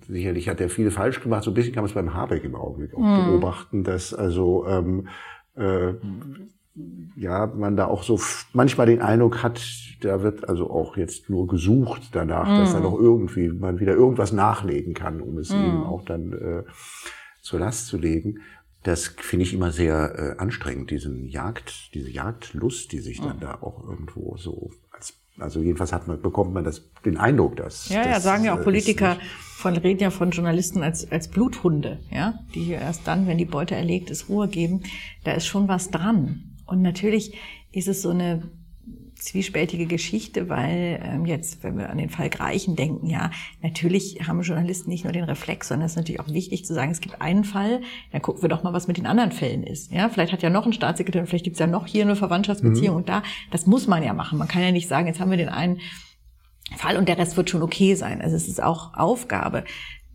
sicherlich 0.06 0.48
hat 0.48 0.60
er 0.60 0.68
viel 0.68 0.90
falsch 0.90 1.22
gemacht. 1.22 1.44
So 1.44 1.52
ein 1.52 1.54
bisschen 1.54 1.72
kann 1.72 1.82
man 1.82 1.88
es 1.88 1.94
beim 1.94 2.14
Habeck 2.14 2.44
im 2.44 2.56
Augenblick 2.56 2.94
auch 2.94 3.00
mhm. 3.00 3.26
beobachten, 3.26 3.84
dass 3.84 4.12
also 4.12 4.66
ähm, 4.66 5.08
äh, 5.54 5.94
ja, 7.16 7.46
man 7.46 7.76
da 7.76 7.86
auch 7.86 8.02
so 8.02 8.18
manchmal 8.52 8.86
den 8.86 9.02
Eindruck 9.02 9.42
hat, 9.42 9.60
da 10.00 10.22
wird 10.22 10.48
also 10.48 10.70
auch 10.70 10.96
jetzt 10.96 11.28
nur 11.28 11.46
gesucht 11.46 12.10
danach, 12.12 12.48
mm. 12.48 12.58
dass 12.58 12.72
da 12.72 12.80
noch 12.80 12.98
irgendwie 12.98 13.48
man 13.48 13.80
wieder 13.80 13.92
irgendwas 13.94 14.32
nachlegen 14.32 14.94
kann, 14.94 15.20
um 15.20 15.36
es 15.38 15.50
mm. 15.50 15.56
ihm 15.56 15.82
auch 15.82 16.02
dann 16.04 16.32
äh, 16.32 16.62
zur 17.40 17.60
Last 17.60 17.86
zu 17.86 17.96
legen. 17.96 18.40
Das 18.82 19.08
finde 19.08 19.44
ich 19.44 19.52
immer 19.52 19.72
sehr 19.72 20.36
äh, 20.38 20.40
anstrengend, 20.40 20.90
diesen 20.90 21.28
Jagd, 21.28 21.94
diese 21.94 22.10
Jagdlust, 22.10 22.92
die 22.92 23.00
sich 23.00 23.20
dann 23.20 23.36
mm. 23.36 23.40
da 23.40 23.54
auch 23.60 23.86
irgendwo 23.86 24.36
so 24.38 24.70
als, 24.90 25.14
also 25.38 25.60
jedenfalls 25.60 25.92
hat 25.92 26.08
man, 26.08 26.22
bekommt 26.22 26.54
man 26.54 26.64
das, 26.64 26.88
den 27.04 27.18
Eindruck, 27.18 27.56
dass. 27.56 27.90
Ja, 27.90 28.02
das, 28.02 28.06
ja, 28.06 28.20
sagen 28.20 28.44
ja 28.44 28.58
auch 28.58 28.64
Politiker 28.64 29.18
von, 29.60 29.76
reden 29.76 30.00
ja 30.00 30.10
von 30.10 30.30
Journalisten 30.30 30.82
als, 30.82 31.10
als 31.12 31.28
Bluthunde, 31.28 32.00
ja, 32.10 32.38
die 32.54 32.70
erst 32.70 33.06
dann, 33.06 33.26
wenn 33.26 33.36
die 33.36 33.44
Beute 33.44 33.74
erlegt 33.74 34.08
ist, 34.08 34.30
Ruhe 34.30 34.48
geben. 34.48 34.82
Da 35.24 35.32
ist 35.32 35.46
schon 35.46 35.68
was 35.68 35.90
dran. 35.90 36.56
Und 36.64 36.80
natürlich 36.80 37.36
ist 37.72 37.88
es 37.88 38.00
so 38.00 38.10
eine 38.10 38.50
zwiespältige 39.20 39.86
Geschichte, 39.86 40.48
weil 40.48 41.00
ähm, 41.02 41.26
jetzt, 41.26 41.62
wenn 41.62 41.76
wir 41.76 41.90
an 41.90 41.98
den 41.98 42.10
Fall 42.10 42.30
Greichen 42.30 42.76
denken, 42.76 43.06
ja, 43.06 43.30
natürlich 43.62 44.26
haben 44.26 44.42
Journalisten 44.42 44.90
nicht 44.90 45.04
nur 45.04 45.12
den 45.12 45.24
Reflex, 45.24 45.68
sondern 45.68 45.86
es 45.86 45.92
ist 45.92 45.96
natürlich 45.96 46.20
auch 46.20 46.28
wichtig 46.28 46.64
zu 46.64 46.74
sagen, 46.74 46.90
es 46.90 47.00
gibt 47.00 47.20
einen 47.20 47.44
Fall, 47.44 47.82
dann 48.12 48.22
gucken 48.22 48.42
wir 48.42 48.48
doch 48.48 48.62
mal, 48.62 48.72
was 48.72 48.88
mit 48.88 48.96
den 48.96 49.06
anderen 49.06 49.32
Fällen 49.32 49.62
ist. 49.62 49.92
Ja, 49.92 50.08
vielleicht 50.08 50.32
hat 50.32 50.42
ja 50.42 50.50
noch 50.50 50.66
ein 50.66 50.72
Staatssekretär, 50.72 51.26
vielleicht 51.26 51.44
gibt 51.44 51.54
es 51.54 51.60
ja 51.60 51.66
noch 51.66 51.86
hier 51.86 52.04
eine 52.04 52.16
Verwandtschaftsbeziehung 52.16 52.94
mhm. 52.94 53.00
und 53.00 53.08
da, 53.08 53.22
das 53.50 53.66
muss 53.66 53.86
man 53.86 54.02
ja 54.02 54.14
machen. 54.14 54.38
Man 54.38 54.48
kann 54.48 54.62
ja 54.62 54.72
nicht 54.72 54.88
sagen, 54.88 55.06
jetzt 55.06 55.20
haben 55.20 55.30
wir 55.30 55.38
den 55.38 55.48
einen 55.48 55.80
Fall 56.76 56.96
und 56.96 57.08
der 57.08 57.18
Rest 57.18 57.36
wird 57.36 57.50
schon 57.50 57.62
okay 57.62 57.94
sein. 57.94 58.22
Also 58.22 58.36
es 58.36 58.48
ist 58.48 58.62
auch 58.62 58.94
Aufgabe 58.94 59.64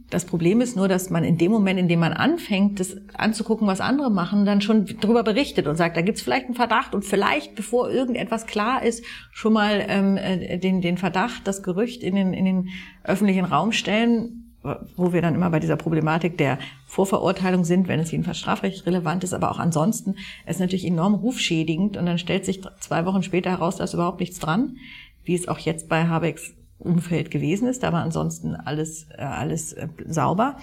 das 0.10 0.26
Problem 0.26 0.62
ist 0.62 0.76
nur, 0.76 0.88
dass 0.88 1.10
man 1.10 1.24
in 1.24 1.38
dem 1.38 1.52
Moment, 1.52 1.80
in 1.80 1.88
dem 1.88 2.00
man 2.00 2.14
anfängt, 2.14 2.80
das 2.80 2.96
anzugucken, 3.16 3.68
was 3.68 3.82
andere 3.82 4.12
machen, 4.12 4.46
dann 4.46 4.62
schon 4.62 4.86
darüber 5.02 5.24
berichtet 5.24 5.68
und 5.68 5.76
sagt, 5.76 5.98
da 5.98 6.02
gibt 6.02 6.18
es 6.18 6.24
vielleicht 6.24 6.46
einen 6.46 6.56
Verdacht 6.56 6.94
und 6.94 7.04
vielleicht, 7.04 7.56
bevor 7.56 7.90
irgendetwas 7.90 8.46
klar 8.46 8.84
ist, 8.84 9.04
schon 9.32 9.54
mal 9.54 9.84
ähm, 9.88 10.18
äh, 10.18 10.60
den, 10.60 10.82
den 10.82 10.98
Verdacht, 10.98 11.42
das 11.46 11.64
Gerücht 11.64 12.04
in 12.04 12.16
den, 12.16 12.34
in 12.34 12.46
den 12.46 12.70
öffentlichen 13.04 13.46
Raum 13.46 13.72
stellen, 13.72 14.54
wo 14.96 15.14
wir 15.14 15.22
dann 15.22 15.36
immer 15.36 15.50
bei 15.50 15.60
dieser 15.60 15.76
Problematik 15.76 16.38
der 16.38 16.58
Vorverurteilung 16.88 17.64
sind, 17.64 17.88
wenn 17.88 18.00
es 18.00 18.12
jedenfalls 18.12 18.40
strafrechtlich 18.40 18.86
relevant 18.86 19.24
ist, 19.24 19.34
aber 19.34 19.52
auch 19.52 19.60
ansonsten 19.60 20.16
ist 20.48 20.60
natürlich 20.60 20.86
enorm 20.86 21.14
rufschädigend 21.14 21.98
und 21.98 22.06
dann 22.06 22.18
stellt 22.18 22.46
sich 22.46 22.62
zwei 22.80 23.06
Wochen 23.06 23.22
später 23.22 23.52
heraus, 23.52 23.78
da 23.78 23.84
ist 23.84 23.94
überhaupt 23.94 24.20
nichts 24.20 24.40
dran, 24.40 24.78
wie 25.24 25.36
es 25.36 25.48
auch 25.48 25.60
jetzt 25.60 25.88
bei 25.90 26.08
Habecks 26.08 26.55
Umfeld 26.78 27.32
gewesen 27.32 27.68
ist. 27.68 27.84
Da 27.84 27.94
war 27.94 28.04
ansonsten 28.04 28.56
alles, 28.56 29.08
äh, 29.18 29.22
alles 29.22 29.74
äh, 29.74 29.88
sauber. 30.08 30.58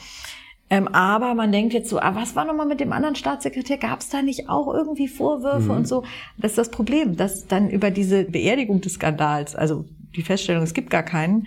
Ähm, 0.70 0.88
aber 0.88 1.34
man 1.34 1.52
denkt 1.52 1.74
jetzt 1.74 1.90
so, 1.90 1.98
ah, 2.00 2.14
was 2.14 2.34
war 2.34 2.46
nochmal 2.46 2.66
mit 2.66 2.80
dem 2.80 2.92
anderen 2.92 3.14
Staatssekretär? 3.14 3.76
Gab 3.76 4.00
es 4.00 4.08
da 4.08 4.22
nicht 4.22 4.48
auch 4.48 4.72
irgendwie 4.72 5.06
Vorwürfe 5.08 5.70
mhm. 5.70 5.78
und 5.78 5.88
so? 5.88 6.04
Das 6.38 6.52
ist 6.52 6.58
das 6.58 6.70
Problem, 6.70 7.16
dass 7.16 7.46
dann 7.46 7.68
über 7.68 7.90
diese 7.90 8.24
Beerdigung 8.24 8.80
des 8.80 8.94
Skandals, 8.94 9.54
also 9.54 9.84
die 10.16 10.22
Feststellung, 10.22 10.62
es 10.62 10.72
gibt 10.72 10.88
gar 10.88 11.02
keinen, 11.02 11.46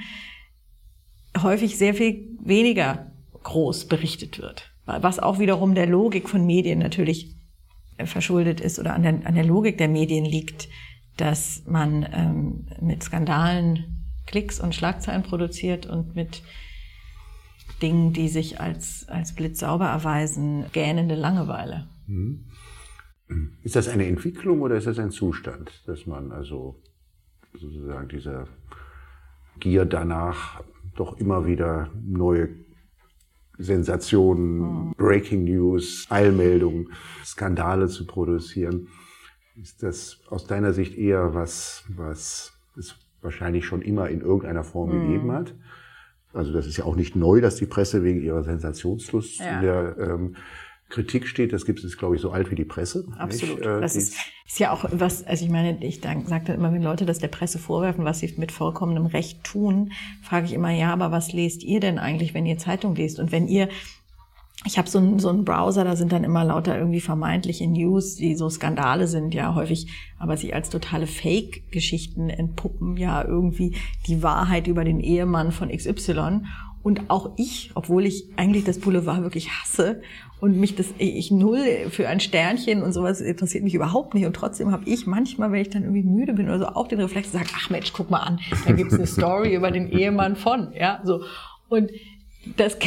häufig 1.41 1.77
sehr 1.77 1.95
viel 1.95 2.37
weniger 2.39 3.11
groß 3.43 3.85
berichtet 3.85 4.39
wird. 4.39 4.71
Was 4.85 5.17
auch 5.17 5.39
wiederum 5.39 5.73
der 5.73 5.87
Logik 5.87 6.29
von 6.29 6.45
Medien 6.45 6.79
natürlich 6.79 7.35
äh, 7.97 8.05
verschuldet 8.05 8.61
ist 8.61 8.77
oder 8.77 8.93
an 8.93 9.03
der, 9.03 9.21
an 9.23 9.33
der 9.33 9.45
Logik 9.45 9.79
der 9.79 9.87
Medien 9.87 10.25
liegt, 10.25 10.69
dass 11.17 11.63
man 11.65 12.05
ähm, 12.13 12.67
mit 12.79 13.01
Skandalen 13.01 14.04
Klicks 14.25 14.59
und 14.59 14.75
Schlagzeilen 14.75 15.23
produziert 15.23 15.85
und 15.85 16.15
mit 16.15 16.41
Dingen, 17.81 18.13
die 18.13 18.29
sich 18.29 18.59
als, 18.59 19.07
als 19.09 19.35
blitzsauber 19.35 19.85
erweisen, 19.85 20.65
gähnende 20.71 21.15
Langeweile. 21.15 21.87
Mhm. 22.07 22.45
Ist 23.63 23.75
das 23.75 23.87
eine 23.87 24.05
Entwicklung 24.05 24.61
oder 24.61 24.75
ist 24.75 24.87
das 24.87 24.99
ein 24.99 25.11
Zustand, 25.11 25.83
dass 25.87 26.05
man 26.05 26.31
also 26.31 26.79
sozusagen 27.53 28.07
dieser 28.07 28.47
Gier 29.59 29.85
danach 29.85 30.61
doch 30.95 31.17
immer 31.17 31.45
wieder 31.45 31.89
neue 32.03 32.49
Sensationen, 33.57 34.57
mhm. 34.59 34.93
Breaking 34.95 35.45
News, 35.45 36.05
Eilmeldungen, 36.09 36.91
Skandale 37.23 37.87
zu 37.87 38.05
produzieren? 38.05 38.89
Ist 39.55 39.83
das 39.83 40.19
aus 40.29 40.45
deiner 40.45 40.73
Sicht 40.73 40.95
eher 40.95 41.33
was, 41.33 41.85
was 41.87 42.53
es 42.77 42.95
wahrscheinlich 43.25 43.65
schon 43.65 43.81
immer 43.81 44.09
in 44.09 44.21
irgendeiner 44.21 44.63
Form 44.63 44.89
mhm. 44.89 45.07
gegeben 45.07 45.31
hat. 45.33 45.53
Also 46.33 46.53
das 46.53 46.67
ist 46.67 46.77
ja 46.77 46.85
auch 46.85 46.95
nicht 46.95 47.15
neu, 47.15 47.41
dass 47.41 47.55
die 47.55 47.65
Presse 47.65 48.03
wegen 48.03 48.21
ihrer 48.21 48.43
Sensationslust 48.43 49.39
ja. 49.39 49.55
in 49.55 49.61
der 49.61 49.95
ähm, 49.99 50.35
Kritik 50.89 51.27
steht. 51.27 51.51
Das 51.51 51.65
gibt 51.65 51.83
es, 51.83 51.97
glaube 51.97 52.15
ich, 52.15 52.21
so 52.21 52.31
alt 52.31 52.51
wie 52.51 52.55
die 52.55 52.65
Presse. 52.65 53.05
Absolut. 53.17 53.59
Äh, 53.61 53.81
das 53.81 53.95
ist, 53.95 54.15
ist, 54.45 54.59
ja 54.59 54.71
auch 54.71 54.85
was, 54.91 55.25
also 55.25 55.45
ich 55.45 55.51
meine, 55.51 55.83
ich 55.83 56.01
sage 56.01 56.23
dann 56.27 56.55
immer, 56.55 56.71
wenn 56.73 56.83
Leute 56.83 57.05
das 57.05 57.19
der 57.19 57.27
Presse 57.27 57.57
vorwerfen, 57.57 58.05
was 58.05 58.19
sie 58.19 58.33
mit 58.37 58.51
vollkommenem 58.51 59.05
Recht 59.05 59.43
tun, 59.43 59.91
frage 60.21 60.45
ich 60.45 60.53
immer, 60.53 60.71
ja, 60.71 60.93
aber 60.93 61.11
was 61.11 61.33
lest 61.33 61.63
ihr 61.63 61.79
denn 61.79 61.99
eigentlich, 61.99 62.33
wenn 62.33 62.45
ihr 62.45 62.57
Zeitung 62.57 62.95
lest? 62.95 63.19
Und 63.19 63.31
wenn 63.31 63.47
ihr 63.47 63.69
ich 64.63 64.77
habe 64.77 64.89
so 64.89 64.97
einen, 64.97 65.19
so 65.19 65.29
einen 65.29 65.43
Browser, 65.43 65.83
da 65.83 65.95
sind 65.95 66.11
dann 66.11 66.23
immer 66.23 66.43
lauter 66.43 66.77
irgendwie 66.77 67.01
vermeintliche 67.01 67.67
News, 67.67 68.15
die 68.15 68.35
so 68.35 68.49
Skandale 68.49 69.07
sind, 69.07 69.33
ja 69.33 69.53
häufig, 69.53 69.87
aber 70.17 70.37
sich 70.37 70.55
als 70.55 70.69
totale 70.69 71.07
Fake-Geschichten 71.07 72.29
entpuppen, 72.29 72.97
ja 72.97 73.23
irgendwie 73.23 73.75
die 74.07 74.23
Wahrheit 74.23 74.67
über 74.67 74.83
den 74.83 75.01
Ehemann 75.01 75.51
von 75.51 75.69
XY. 75.69 76.41
Und 76.81 77.09
auch 77.09 77.31
ich, 77.35 77.71
obwohl 77.73 78.05
ich 78.05 78.29
eigentlich 78.37 78.63
das 78.63 78.79
Boulevard 78.79 79.23
wirklich 79.23 79.49
hasse 79.49 80.01
und 80.39 80.59
mich 80.59 80.75
das, 80.75 80.93
ich 80.99 81.31
null 81.31 81.89
für 81.89 82.07
ein 82.07 82.19
Sternchen 82.19 82.83
und 82.83 82.93
sowas 82.93 83.21
interessiert 83.21 83.63
mich 83.63 83.73
überhaupt 83.73 84.13
nicht. 84.13 84.25
Und 84.25 84.35
trotzdem 84.35 84.71
habe 84.71 84.87
ich 84.87 85.07
manchmal, 85.07 85.51
wenn 85.51 85.61
ich 85.61 85.69
dann 85.69 85.81
irgendwie 85.81 86.03
müde 86.03 86.33
bin 86.33 86.45
oder 86.47 86.59
so, 86.59 86.67
auch 86.67 86.87
den 86.87 87.01
Reflex 87.01 87.31
zu 87.31 87.37
sagen, 87.37 87.49
ach 87.55 87.69
Mensch, 87.71 87.91
guck 87.91 88.11
mal 88.11 88.19
an, 88.19 88.39
da 88.65 88.73
gibt's 88.73 88.93
eine 88.93 89.07
Story 89.07 89.55
über 89.55 89.71
den 89.71 89.89
Ehemann 89.89 90.35
von, 90.35 90.73
ja, 90.73 91.01
so. 91.03 91.23
Und 91.69 91.89
das, 92.57 92.77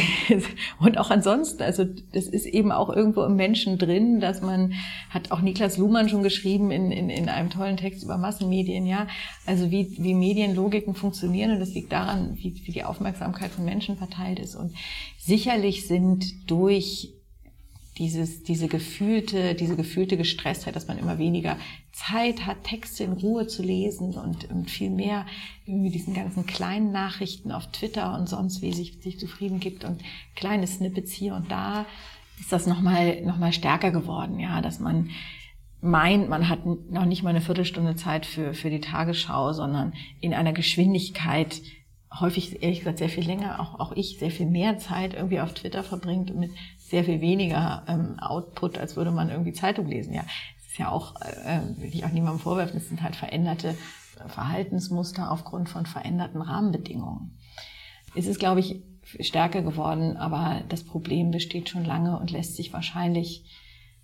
und 0.79 0.97
auch 0.97 1.09
ansonsten, 1.09 1.63
also 1.63 1.85
das 2.13 2.25
ist 2.25 2.45
eben 2.45 2.71
auch 2.71 2.89
irgendwo 2.89 3.23
im 3.23 3.35
Menschen 3.35 3.77
drin, 3.77 4.19
dass 4.19 4.41
man, 4.41 4.73
hat 5.09 5.31
auch 5.31 5.41
Niklas 5.41 5.77
Luhmann 5.77 6.09
schon 6.09 6.23
geschrieben 6.23 6.71
in, 6.71 6.91
in, 6.91 7.09
in 7.09 7.29
einem 7.29 7.49
tollen 7.49 7.77
Text 7.77 8.03
über 8.03 8.17
Massenmedien, 8.17 8.85
ja, 8.85 9.07
also 9.45 9.71
wie, 9.71 9.95
wie 9.99 10.13
Medienlogiken 10.13 10.95
funktionieren 10.95 11.51
und 11.51 11.59
das 11.59 11.73
liegt 11.73 11.91
daran, 11.91 12.37
wie, 12.37 12.61
wie 12.65 12.71
die 12.71 12.83
Aufmerksamkeit 12.83 13.51
von 13.51 13.65
Menschen 13.65 13.97
verteilt 13.97 14.39
ist. 14.39 14.55
Und 14.55 14.73
sicherlich 15.17 15.87
sind 15.87 16.49
durch 16.49 17.13
dieses, 17.99 18.43
diese 18.43 18.67
gefühlte, 18.67 19.53
diese 19.53 19.75
gefühlte 19.75 20.17
Gestresstheit, 20.17 20.75
dass 20.75 20.87
man 20.87 20.97
immer 20.97 21.17
weniger 21.19 21.57
Zeit 21.91 22.45
hat, 22.45 22.63
Texte 22.63 23.03
in 23.03 23.11
Ruhe 23.11 23.45
zu 23.45 23.61
lesen 23.61 24.15
und, 24.15 24.49
und 24.49 24.71
viel 24.71 24.89
mehr 24.89 25.25
irgendwie 25.65 25.91
diesen 25.91 26.13
ganzen 26.13 26.45
kleinen 26.45 26.91
Nachrichten 26.93 27.51
auf 27.51 27.67
Twitter 27.71 28.17
und 28.17 28.27
sonst 28.29 28.61
wie 28.61 28.71
sich, 28.71 28.99
sich 29.01 29.19
zufrieden 29.19 29.59
gibt 29.59 29.83
und 29.83 30.01
kleine 30.35 30.65
Snippets 30.65 31.11
hier 31.11 31.35
und 31.35 31.51
da, 31.51 31.85
ist 32.39 32.53
das 32.53 32.67
nochmal, 32.67 33.21
noch 33.23 33.37
mal 33.37 33.51
stärker 33.51 33.91
geworden, 33.91 34.39
ja, 34.39 34.61
dass 34.61 34.79
man 34.79 35.09
meint, 35.81 36.29
man 36.29 36.47
hat 36.47 36.65
noch 36.65 37.05
nicht 37.05 37.23
mal 37.23 37.31
eine 37.31 37.41
Viertelstunde 37.41 37.95
Zeit 37.95 38.25
für, 38.25 38.53
für 38.53 38.69
die 38.69 38.81
Tagesschau, 38.81 39.51
sondern 39.51 39.93
in 40.21 40.33
einer 40.33 40.53
Geschwindigkeit, 40.53 41.61
häufig, 42.17 42.63
ehrlich 42.63 42.79
gesagt, 42.79 42.99
sehr 42.99 43.09
viel 43.09 43.25
länger, 43.25 43.59
auch, 43.59 43.79
auch 43.79 43.91
ich, 43.93 44.17
sehr 44.19 44.31
viel 44.31 44.45
mehr 44.45 44.77
Zeit 44.77 45.13
irgendwie 45.13 45.41
auf 45.41 45.53
Twitter 45.53 45.83
verbringt 45.83 46.35
mit 46.35 46.51
sehr 46.89 47.03
viel 47.03 47.21
weniger 47.21 47.83
ähm, 47.87 48.19
Output, 48.19 48.77
als 48.77 48.95
würde 48.95 49.11
man 49.11 49.29
irgendwie 49.29 49.53
Zeitung 49.53 49.87
lesen. 49.87 50.13
Ja, 50.13 50.23
es 50.57 50.67
ist 50.67 50.77
ja 50.77 50.89
auch, 50.89 51.15
äh, 51.21 51.61
will 51.77 51.93
ich 51.93 52.05
auch 52.05 52.11
niemandem 52.11 52.39
vorwerfen, 52.39 52.77
es 52.77 52.89
sind 52.89 53.03
halt 53.03 53.15
veränderte 53.15 53.75
Verhaltensmuster 54.27 55.31
aufgrund 55.31 55.69
von 55.69 55.85
veränderten 55.85 56.41
Rahmenbedingungen. 56.41 57.37
Es 58.15 58.27
ist, 58.27 58.39
glaube 58.39 58.59
ich, 58.59 58.83
stärker 59.19 59.61
geworden, 59.61 60.17
aber 60.17 60.61
das 60.69 60.83
Problem 60.83 61.31
besteht 61.31 61.69
schon 61.69 61.85
lange 61.85 62.19
und 62.19 62.31
lässt 62.31 62.55
sich 62.55 62.73
wahrscheinlich 62.73 63.45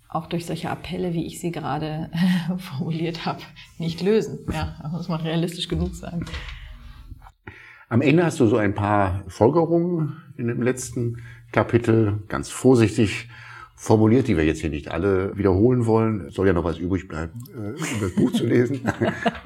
auch 0.08 0.26
durch 0.26 0.46
solche 0.46 0.70
Appelle, 0.70 1.12
wie 1.12 1.26
ich 1.26 1.40
sie 1.40 1.50
gerade 1.50 2.10
formuliert 2.58 3.26
habe, 3.26 3.40
nicht 3.78 4.00
lösen. 4.02 4.38
Ja, 4.52 4.76
muss 4.90 5.08
man 5.08 5.20
realistisch 5.20 5.68
genug 5.68 5.94
sein. 5.94 6.24
Am 7.88 8.00
Ende 8.00 8.24
hast 8.24 8.40
du 8.40 8.46
so 8.46 8.56
ein 8.56 8.74
paar 8.74 9.24
Folgerungen 9.28 10.16
in 10.36 10.48
dem 10.48 10.62
letzten 10.62 11.22
Kapitel, 11.56 12.18
ganz 12.28 12.50
vorsichtig 12.50 13.30
formuliert, 13.74 14.28
die 14.28 14.36
wir 14.36 14.44
jetzt 14.44 14.60
hier 14.60 14.68
nicht 14.68 14.90
alle 14.90 15.34
wiederholen 15.38 15.86
wollen. 15.86 16.26
Es 16.26 16.34
soll 16.34 16.46
ja 16.46 16.52
noch 16.52 16.64
was 16.64 16.76
übrig 16.76 17.08
bleiben, 17.08 17.32
äh, 17.50 17.82
um 17.82 18.00
das 18.02 18.14
Buch 18.14 18.30
zu 18.32 18.46
lesen. 18.46 18.80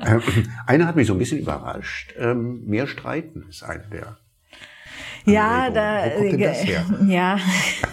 Ähm, 0.03 0.23
eine 0.67 0.87
hat 0.87 0.97
mich 0.97 1.07
so 1.07 1.13
ein 1.13 1.19
bisschen 1.19 1.39
überrascht. 1.39 2.15
Ähm, 2.19 2.65
mehr 2.65 2.87
streiten 2.87 3.45
ist 3.49 3.63
eine 3.63 3.85
der. 3.93 4.17
Ja, 5.27 5.71
da, 5.71 6.07
Wo 6.07 6.19
kommt 6.19 6.33
denn 6.33 6.41
das 6.41 6.65
her? 6.65 6.85
ja, 7.07 7.39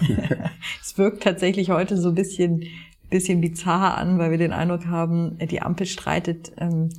es 0.82 0.97
wirkt 0.97 1.22
tatsächlich 1.22 1.70
heute 1.70 1.97
so 1.97 2.09
ein 2.09 2.15
bisschen, 2.15 2.63
bisschen 3.09 3.41
bizarr 3.41 3.97
an, 3.97 4.18
weil 4.18 4.32
wir 4.32 4.38
den 4.38 4.53
Eindruck 4.53 4.88
haben, 4.88 5.38
die 5.38 5.61
Ampel 5.61 5.86
streitet 5.86 6.53
ähm, 6.57 6.89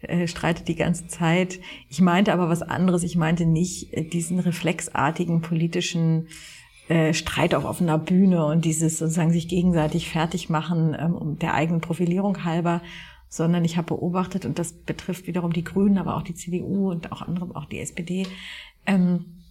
äh, 0.00 0.26
streitet 0.26 0.68
die 0.68 0.76
ganze 0.76 1.06
Zeit. 1.08 1.60
Ich 1.88 2.00
meinte 2.00 2.32
aber 2.32 2.48
was 2.48 2.62
anderes. 2.62 3.02
Ich 3.02 3.16
meinte 3.16 3.46
nicht 3.46 3.92
äh, 3.92 4.02
diesen 4.02 4.38
reflexartigen 4.38 5.40
politischen 5.40 6.28
äh, 6.88 7.14
Streit 7.14 7.54
auf 7.54 7.64
offener 7.64 7.98
Bühne 7.98 8.46
und 8.46 8.64
dieses 8.64 8.98
sozusagen 8.98 9.32
sich 9.32 9.48
gegenseitig 9.48 10.08
fertig 10.08 10.48
machen 10.48 10.96
ähm, 10.98 11.14
um 11.14 11.38
der 11.38 11.54
eigenen 11.54 11.80
Profilierung 11.80 12.44
halber, 12.44 12.80
sondern 13.28 13.64
ich 13.64 13.76
habe 13.76 13.88
beobachtet, 13.88 14.44
und 14.44 14.58
das 14.58 14.72
betrifft 14.72 15.26
wiederum 15.26 15.52
die 15.52 15.64
Grünen, 15.64 15.98
aber 15.98 16.16
auch 16.16 16.22
die 16.22 16.34
CDU 16.34 16.90
und 16.90 17.10
auch 17.10 17.22
andere, 17.22 17.56
auch 17.56 17.64
die 17.64 17.80
SPD, 17.80 18.26
ähm, 18.86 19.42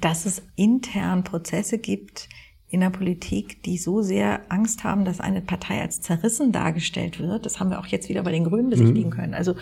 dass 0.00 0.26
es 0.26 0.42
intern 0.56 1.22
Prozesse 1.22 1.78
gibt, 1.78 2.28
in 2.74 2.80
der 2.80 2.90
Politik, 2.90 3.62
die 3.62 3.78
so 3.78 4.02
sehr 4.02 4.40
Angst 4.48 4.82
haben, 4.82 5.04
dass 5.04 5.20
eine 5.20 5.40
Partei 5.40 5.80
als 5.80 6.00
zerrissen 6.00 6.50
dargestellt 6.50 7.20
wird. 7.20 7.46
Das 7.46 7.60
haben 7.60 7.70
wir 7.70 7.78
auch 7.78 7.86
jetzt 7.86 8.08
wieder 8.08 8.24
bei 8.24 8.32
den 8.32 8.42
Grünen 8.42 8.68
besichtigen 8.68 9.10
mhm. 9.10 9.14
können. 9.14 9.34
Also 9.34 9.54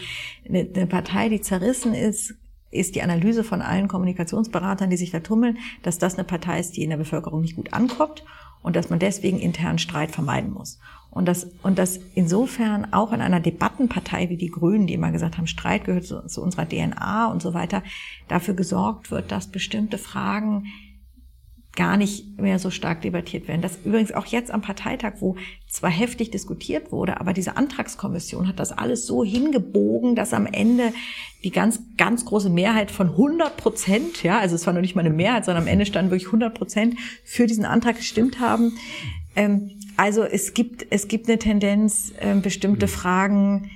eine, 0.49 0.67
eine 0.75 0.87
Partei, 0.87 1.29
die 1.29 1.43
zerrissen 1.43 1.93
ist, 1.93 2.35
ist 2.71 2.95
die 2.95 3.03
Analyse 3.03 3.45
von 3.45 3.61
allen 3.61 3.87
Kommunikationsberatern, 3.87 4.89
die 4.89 4.97
sich 4.97 5.11
da 5.11 5.21
tummeln, 5.21 5.59
dass 5.83 5.99
das 5.99 6.15
eine 6.15 6.25
Partei 6.25 6.59
ist, 6.59 6.79
die 6.79 6.83
in 6.83 6.89
der 6.89 6.97
Bevölkerung 6.97 7.43
nicht 7.43 7.57
gut 7.57 7.75
ankommt 7.75 8.25
und 8.63 8.77
dass 8.77 8.89
man 8.89 8.99
deswegen 8.99 9.39
internen 9.41 9.79
Streit 9.79 10.11
vermeiden 10.11 10.51
muss. 10.51 10.81
Und 11.11 11.27
das, 11.27 11.51
und 11.63 11.79
das 11.79 12.01
insofern 12.15 12.95
auch 12.95 13.13
in 13.13 13.21
einer 13.21 13.41
Debattenpartei 13.41 14.31
wie 14.31 14.39
die 14.39 14.51
Grünen, 14.51 14.87
die 14.87 14.95
immer 14.95 15.13
gesagt 15.13 15.37
haben, 15.37 15.47
Streit 15.47 15.85
gehört 15.85 16.07
zu, 16.07 16.27
zu 16.27 16.43
unserer 16.43 16.67
DNA 16.67 17.31
und 17.31 17.43
so 17.43 17.53
weiter, 17.53 17.83
dafür 18.29 18.55
gesorgt 18.55 19.11
wird, 19.11 19.31
dass 19.31 19.49
bestimmte 19.49 19.99
Fragen 19.99 20.65
gar 21.75 21.97
nicht 21.97 22.39
mehr 22.39 22.59
so 22.59 22.71
stark 22.71 23.01
debattiert 23.01 23.49
werden. 23.49 23.63
Das 23.63 23.79
übrigens 23.85 24.13
auch 24.13 24.27
jetzt 24.27 24.51
am 24.51 24.61
Parteitag, 24.61 25.15
wo 25.21 25.37
zwar 25.69 25.91
heftig 25.91 26.31
diskutiert 26.31 26.93
wurde, 26.93 27.19
aber 27.19 27.33
diese 27.33 27.57
Antragskommission 27.57 28.47
hat 28.47 28.59
das 28.59 28.73
alles 28.73 29.07
so 29.07 29.25
hingebogen, 29.25 30.15
dass 30.15 30.35
am 30.35 30.47
Ende 30.47 30.93
die 31.45 31.51
ganz, 31.51 31.81
ganz 31.97 32.27
große 32.27 32.51
Mehrheit 32.51 32.91
von 32.91 33.11
100 33.11 33.57
Prozent, 33.57 34.23
ja, 34.23 34.39
also 34.39 34.55
es 34.55 34.67
war 34.67 34.75
noch 34.75 34.83
nicht 34.83 34.95
mal 34.95 35.05
eine 35.05 35.15
Mehrheit, 35.15 35.47
sondern 35.47 35.65
am 35.65 35.69
Ende 35.69 35.87
standen 35.87 36.11
wirklich 36.11 36.29
100 36.29 36.55
Prozent 36.55 36.99
für 37.25 37.47
diesen 37.47 37.65
Antrag 37.65 37.97
gestimmt 37.97 38.39
haben. 38.39 38.77
Ähm, 39.35 39.71
also 39.97 40.25
es 40.25 40.53
gibt, 40.53 40.87
es 40.91 41.09
gibt 41.09 41.29
eine 41.29 41.39
Tendenz, 41.39 42.13
äh, 42.21 42.35
bestimmte 42.35 42.87
Fragen 42.87 43.71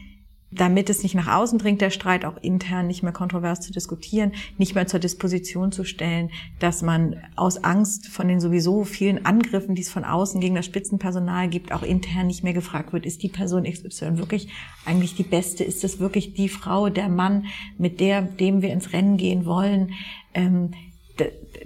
damit 0.57 0.91
es 0.91 1.03
nicht 1.03 1.15
nach 1.15 1.29
außen 1.29 1.59
dringt, 1.59 1.81
der 1.81 1.91
Streit 1.91 2.25
auch 2.25 2.37
intern 2.39 2.87
nicht 2.87 3.03
mehr 3.03 3.13
kontrovers 3.13 3.61
zu 3.61 3.73
diskutieren, 3.73 4.33
nicht 4.59 4.75
mehr 4.75 4.87
zur 4.87 5.01
Disposition 5.01 5.73
zu 5.73 5.85
stellen, 5.85 6.31
dass 6.59 6.83
man 6.83 7.17
aus 7.37 7.63
Angst 7.63 8.09
von 8.09 8.29
den 8.29 8.41
sowieso 8.41 8.85
vielen 8.85 9.25
Angriffen, 9.27 9.75
die 9.75 9.83
es 9.83 9.91
von 9.91 10.05
außen 10.05 10.41
gegen 10.41 10.55
das 10.55 10.67
Spitzenpersonal 10.67 11.49
gibt, 11.49 11.73
auch 11.73 11.83
intern 11.83 12.27
nicht 12.27 12.43
mehr 12.43 12.55
gefragt 12.55 12.93
wird, 12.93 13.07
ist 13.07 13.23
die 13.23 13.29
Person 13.29 13.65
XY 13.65 14.19
wirklich 14.19 14.49
eigentlich 14.85 15.15
die 15.15 15.23
beste? 15.23 15.65
Ist 15.65 15.85
das 15.85 16.01
wirklich 16.01 16.35
die 16.35 16.49
Frau, 16.49 16.89
der 16.89 17.09
Mann, 17.09 17.47
mit 17.79 18.01
der, 18.01 18.23
dem 18.23 18.63
wir 18.63 18.73
ins 18.73 18.93
Rennen 18.93 19.17
gehen 19.17 19.45
wollen? 19.45 19.93
Ähm, 20.35 20.73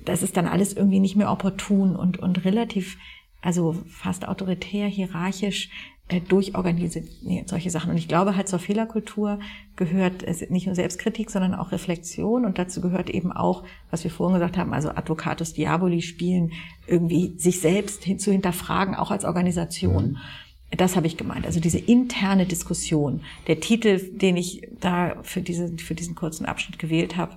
das 0.04 0.22
ist 0.22 0.36
dann 0.36 0.46
alles 0.46 0.72
irgendwie 0.72 1.00
nicht 1.00 1.16
mehr 1.16 1.30
opportun 1.30 1.96
und, 1.96 2.18
und 2.18 2.44
relativ 2.44 2.96
also 3.42 3.74
fast 3.88 4.28
autoritär, 4.28 4.86
hierarchisch 4.86 5.70
äh, 6.10 6.20
durchorganisiert 6.20 7.08
solche 7.46 7.70
Sachen. 7.70 7.90
Und 7.90 7.96
ich 7.96 8.08
glaube 8.08 8.36
halt 8.36 8.48
zur 8.48 8.58
Fehlerkultur 8.58 9.38
gehört 9.76 10.24
nicht 10.50 10.66
nur 10.66 10.74
Selbstkritik, 10.74 11.30
sondern 11.30 11.54
auch 11.54 11.72
Reflexion. 11.72 12.44
Und 12.44 12.58
dazu 12.58 12.80
gehört 12.80 13.10
eben 13.10 13.32
auch, 13.32 13.64
was 13.90 14.04
wir 14.04 14.10
vorhin 14.10 14.34
gesagt 14.34 14.58
haben, 14.58 14.74
also 14.74 14.90
Advocatus 14.90 15.54
Diaboli 15.54 16.02
spielen, 16.02 16.52
irgendwie 16.86 17.38
sich 17.38 17.60
selbst 17.60 18.04
hin, 18.04 18.18
zu 18.18 18.32
hinterfragen, 18.32 18.94
auch 18.94 19.10
als 19.10 19.24
Organisation. 19.24 20.12
Mhm. 20.12 20.16
Das 20.76 20.96
habe 20.96 21.06
ich 21.06 21.16
gemeint. 21.16 21.46
Also 21.46 21.60
diese 21.60 21.78
interne 21.78 22.46
Diskussion. 22.46 23.22
Der 23.46 23.60
Titel, 23.60 23.98
den 24.12 24.36
ich 24.36 24.68
da 24.80 25.16
für, 25.22 25.42
diese, 25.42 25.76
für 25.78 25.94
diesen 25.94 26.14
kurzen 26.14 26.46
Abschnitt 26.46 26.78
gewählt 26.78 27.16
habe, 27.16 27.36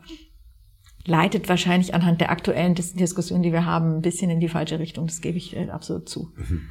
leitet 1.05 1.49
wahrscheinlich 1.49 1.93
anhand 1.93 2.21
der 2.21 2.31
aktuellen 2.31 2.75
Diskussion, 2.75 3.43
die 3.43 3.51
wir 3.51 3.65
haben, 3.65 3.97
ein 3.97 4.01
bisschen 4.01 4.29
in 4.29 4.39
die 4.39 4.49
falsche 4.49 4.79
Richtung. 4.79 5.07
Das 5.07 5.21
gebe 5.21 5.37
ich 5.37 5.55
äh, 5.55 5.69
absolut 5.69 6.07
zu. 6.07 6.31
Mhm. 6.35 6.69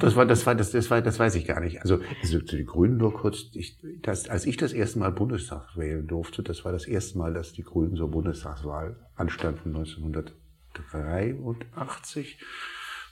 Das 0.00 0.16
war, 0.16 0.26
das 0.26 0.44
war, 0.46 0.54
das, 0.54 0.70
das 0.72 0.90
war, 0.90 1.02
das 1.02 1.18
weiß 1.18 1.34
ich 1.36 1.46
gar 1.46 1.60
nicht. 1.60 1.82
Also, 1.82 2.00
also 2.22 2.40
zu 2.40 2.56
den 2.56 2.66
Grünen 2.66 2.96
nur 2.96 3.12
kurz. 3.14 3.50
Ich, 3.54 3.78
das, 4.02 4.28
als 4.28 4.46
ich 4.46 4.56
das 4.56 4.72
erste 4.72 4.98
Mal 4.98 5.12
Bundestag 5.12 5.76
wählen 5.76 6.06
durfte, 6.06 6.42
das 6.42 6.64
war 6.64 6.72
das 6.72 6.86
erste 6.86 7.18
Mal, 7.18 7.34
dass 7.34 7.52
die 7.52 7.62
Grünen 7.62 7.96
zur 7.96 8.10
Bundestagswahl 8.10 8.96
anstanden, 9.14 9.76
1983 9.76 12.40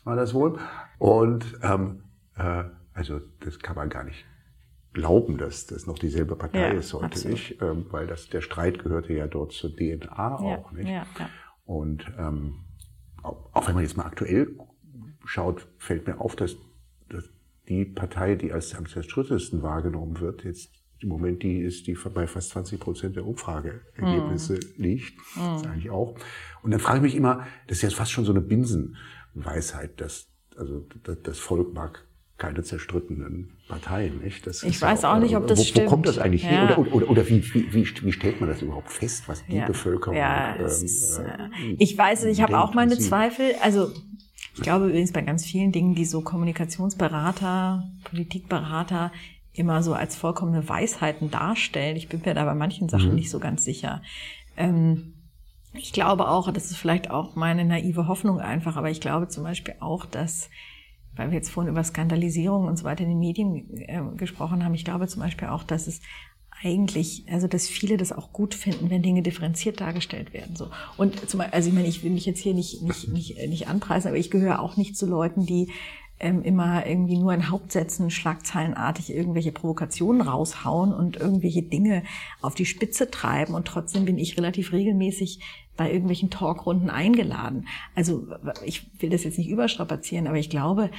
war 0.04 0.16
das 0.16 0.34
wohl. 0.34 0.58
Und 0.98 1.44
ähm, 1.62 2.02
äh, 2.36 2.64
also 2.92 3.20
das 3.40 3.60
kann 3.60 3.76
man 3.76 3.88
gar 3.88 4.04
nicht 4.04 4.26
glauben, 4.92 5.38
dass 5.38 5.66
das 5.66 5.86
noch 5.86 5.98
dieselbe 5.98 6.36
Partei 6.36 6.72
ja, 6.72 6.78
ist 6.78 6.92
heute 6.92 7.06
absolut. 7.06 7.32
nicht, 7.32 7.62
ähm, 7.62 7.86
weil 7.90 8.06
das 8.06 8.28
der 8.28 8.40
Streit 8.40 8.82
gehörte 8.82 9.14
ja 9.14 9.26
dort 9.26 9.52
zur 9.52 9.74
DNA 9.74 10.36
auch 10.36 10.72
nicht. 10.72 10.88
Ja, 10.88 11.06
ja. 11.18 11.30
Und 11.64 12.04
ähm, 12.18 12.64
auch 13.22 13.68
wenn 13.68 13.74
man 13.74 13.84
jetzt 13.84 13.96
mal 13.96 14.04
aktuell 14.04 14.54
schaut, 15.24 15.66
fällt 15.78 16.06
mir 16.06 16.20
auf, 16.20 16.36
dass, 16.36 16.56
dass 17.08 17.28
die 17.68 17.84
Partei, 17.84 18.34
die 18.34 18.52
als 18.52 18.74
am 18.74 18.86
zerstrittesten 18.86 19.62
wahrgenommen 19.62 20.20
wird, 20.20 20.44
jetzt 20.44 20.70
im 21.00 21.08
Moment 21.08 21.42
die 21.42 21.58
ist, 21.58 21.86
die 21.86 21.94
bei 21.94 22.26
fast 22.26 22.50
20 22.50 22.78
Prozent 22.78 23.16
der 23.16 23.26
Umfrageergebnisse 23.26 24.54
mm. 24.54 24.82
liegt. 24.82 25.18
Mm. 25.36 25.58
Sage 25.58 25.78
ich 25.78 25.90
auch. 25.90 26.16
Und 26.62 26.70
dann 26.70 26.80
frage 26.80 26.98
ich 26.98 27.02
mich 27.02 27.16
immer, 27.16 27.46
das 27.66 27.78
ist 27.78 27.82
ja 27.82 27.90
fast 27.90 28.12
schon 28.12 28.24
so 28.24 28.32
eine 28.32 28.40
Binsenweisheit, 28.40 30.00
dass 30.00 30.28
also 30.56 30.86
das 31.24 31.38
Volk 31.38 31.72
mag 31.74 32.04
keine 32.38 32.62
zerstrittenen 32.62 33.52
Parteien, 33.68 34.20
nicht? 34.20 34.46
Das 34.46 34.64
ich 34.64 34.82
weiß 34.82 35.04
auch, 35.04 35.14
auch 35.14 35.18
nicht, 35.20 35.36
ob 35.36 35.46
das 35.46 35.60
wo, 35.60 35.62
stimmt. 35.62 35.86
Wo 35.86 35.90
kommt 35.90 36.08
das 36.08 36.18
eigentlich 36.18 36.42
ja. 36.42 36.50
her? 36.50 36.78
Oder, 36.78 36.92
oder, 36.92 37.10
oder 37.10 37.28
wie, 37.28 37.42
wie, 37.54 37.72
wie, 37.72 38.12
stellt 38.12 38.40
man 38.40 38.50
das 38.50 38.62
überhaupt 38.62 38.90
fest, 38.90 39.28
was 39.28 39.46
die 39.46 39.56
ja. 39.56 39.66
Bevölkerung 39.66 40.16
ja, 40.16 40.56
ähm, 40.56 40.66
ist, 40.66 41.18
äh, 41.18 41.48
Ich 41.78 41.96
weiß, 41.96 42.24
ich 42.24 42.42
habe 42.42 42.58
auch 42.58 42.74
meine 42.74 42.98
Zweifel. 42.98 43.52
Also 43.62 43.92
ich 44.54 44.62
glaube 44.62 44.88
übrigens 44.88 45.12
bei 45.12 45.22
ganz 45.22 45.44
vielen 45.44 45.72
Dingen, 45.72 45.94
die 45.94 46.04
so 46.04 46.20
Kommunikationsberater, 46.20 47.90
Politikberater 48.04 49.12
immer 49.52 49.82
so 49.82 49.94
als 49.94 50.16
vollkommene 50.16 50.68
Weisheiten 50.68 51.30
darstellen. 51.30 51.96
Ich 51.96 52.08
bin 52.08 52.22
mir 52.24 52.34
da 52.34 52.44
bei 52.44 52.54
manchen 52.54 52.88
Sachen 52.88 53.10
mhm. 53.10 53.16
nicht 53.16 53.30
so 53.30 53.38
ganz 53.38 53.64
sicher. 53.64 54.02
Ähm, 54.56 55.14
ich 55.74 55.92
glaube 55.92 56.28
auch, 56.28 56.50
das 56.52 56.70
ist 56.70 56.76
vielleicht 56.76 57.10
auch 57.10 57.34
meine 57.34 57.64
naive 57.64 58.06
Hoffnung 58.08 58.40
einfach, 58.40 58.76
aber 58.76 58.90
ich 58.90 59.00
glaube 59.00 59.28
zum 59.28 59.44
Beispiel 59.44 59.74
auch, 59.80 60.04
dass, 60.04 60.50
weil 61.16 61.30
wir 61.30 61.36
jetzt 61.36 61.50
vorhin 61.50 61.72
über 61.72 61.82
Skandalisierung 61.82 62.66
und 62.66 62.76
so 62.76 62.84
weiter 62.84 63.04
in 63.04 63.10
den 63.10 63.18
Medien 63.18 63.70
äh, 63.76 64.02
gesprochen 64.16 64.64
haben, 64.64 64.74
ich 64.74 64.84
glaube 64.84 65.08
zum 65.08 65.22
Beispiel 65.22 65.48
auch, 65.48 65.64
dass 65.64 65.86
es 65.86 66.00
eigentlich, 66.62 67.24
also 67.30 67.46
dass 67.46 67.68
viele 67.68 67.96
das 67.96 68.12
auch 68.12 68.32
gut 68.32 68.54
finden, 68.54 68.90
wenn 68.90 69.02
Dinge 69.02 69.22
differenziert 69.22 69.80
dargestellt 69.80 70.32
werden. 70.32 70.56
So 70.56 70.68
und 70.96 71.28
zum 71.28 71.40
also 71.40 71.68
ich 71.68 71.74
meine, 71.74 71.88
ich 71.88 72.02
will 72.02 72.10
mich 72.10 72.26
jetzt 72.26 72.40
hier 72.40 72.54
nicht 72.54 72.82
nicht 72.82 73.08
nicht, 73.08 73.36
nicht 73.48 73.68
anpreisen, 73.68 74.08
aber 74.08 74.18
ich 74.18 74.30
gehöre 74.30 74.60
auch 74.60 74.76
nicht 74.76 74.96
zu 74.96 75.06
Leuten, 75.06 75.46
die 75.46 75.70
ähm, 76.22 76.42
immer 76.42 76.86
irgendwie 76.86 77.18
nur 77.18 77.34
in 77.34 77.50
Hauptsätzen 77.50 78.10
schlagzeilenartig 78.10 79.12
irgendwelche 79.12 79.52
Provokationen 79.52 80.22
raushauen 80.22 80.94
und 80.94 81.16
irgendwelche 81.16 81.62
Dinge 81.62 82.04
auf 82.40 82.54
die 82.54 82.64
Spitze 82.64 83.10
treiben. 83.10 83.54
Und 83.54 83.66
trotzdem 83.66 84.04
bin 84.04 84.18
ich 84.18 84.38
relativ 84.38 84.72
regelmäßig 84.72 85.40
bei 85.76 85.90
irgendwelchen 85.90 86.30
Talkrunden 86.30 86.90
eingeladen. 86.90 87.66
Also 87.94 88.28
ich 88.64 88.88
will 89.00 89.10
das 89.10 89.24
jetzt 89.24 89.38
nicht 89.38 89.50
überstrapazieren, 89.50 90.28
aber 90.28 90.38
ich 90.38 90.48
glaube, 90.50 90.90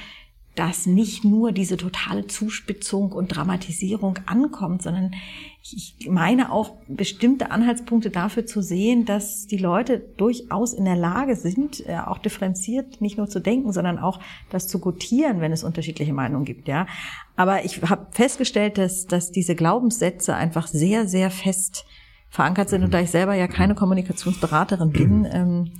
dass 0.54 0.86
nicht 0.86 1.24
nur 1.24 1.52
diese 1.52 1.76
totale 1.76 2.26
Zuspitzung 2.26 3.12
und 3.12 3.28
Dramatisierung 3.28 4.18
ankommt, 4.26 4.82
sondern 4.82 5.12
ich 5.62 5.96
meine 6.08 6.52
auch 6.52 6.76
bestimmte 6.88 7.50
Anhaltspunkte 7.50 8.10
dafür 8.10 8.44
zu 8.44 8.60
sehen, 8.60 9.06
dass 9.06 9.46
die 9.46 9.56
Leute 9.56 9.98
durchaus 10.16 10.74
in 10.74 10.84
der 10.84 10.96
Lage 10.96 11.36
sind, 11.36 11.84
äh, 11.88 11.96
auch 11.96 12.18
differenziert 12.18 13.00
nicht 13.00 13.16
nur 13.16 13.28
zu 13.28 13.40
denken, 13.40 13.72
sondern 13.72 13.98
auch 13.98 14.20
das 14.50 14.68
zu 14.68 14.78
gutieren, 14.78 15.40
wenn 15.40 15.52
es 15.52 15.64
unterschiedliche 15.64 16.12
Meinungen 16.12 16.44
gibt. 16.44 16.68
Ja, 16.68 16.86
aber 17.34 17.64
ich 17.64 17.82
habe 17.82 18.06
festgestellt, 18.10 18.78
dass 18.78 19.06
dass 19.06 19.32
diese 19.32 19.54
Glaubenssätze 19.54 20.34
einfach 20.34 20.66
sehr 20.66 21.08
sehr 21.08 21.30
fest 21.30 21.86
verankert 22.34 22.68
sind 22.68 22.82
und 22.82 22.92
da 22.92 22.98
ich 22.98 23.12
selber 23.12 23.34
ja 23.34 23.46
keine 23.46 23.74
Kommunikationsberaterin 23.74 24.90
bin. 24.90 25.28
Ähm, 25.34 25.72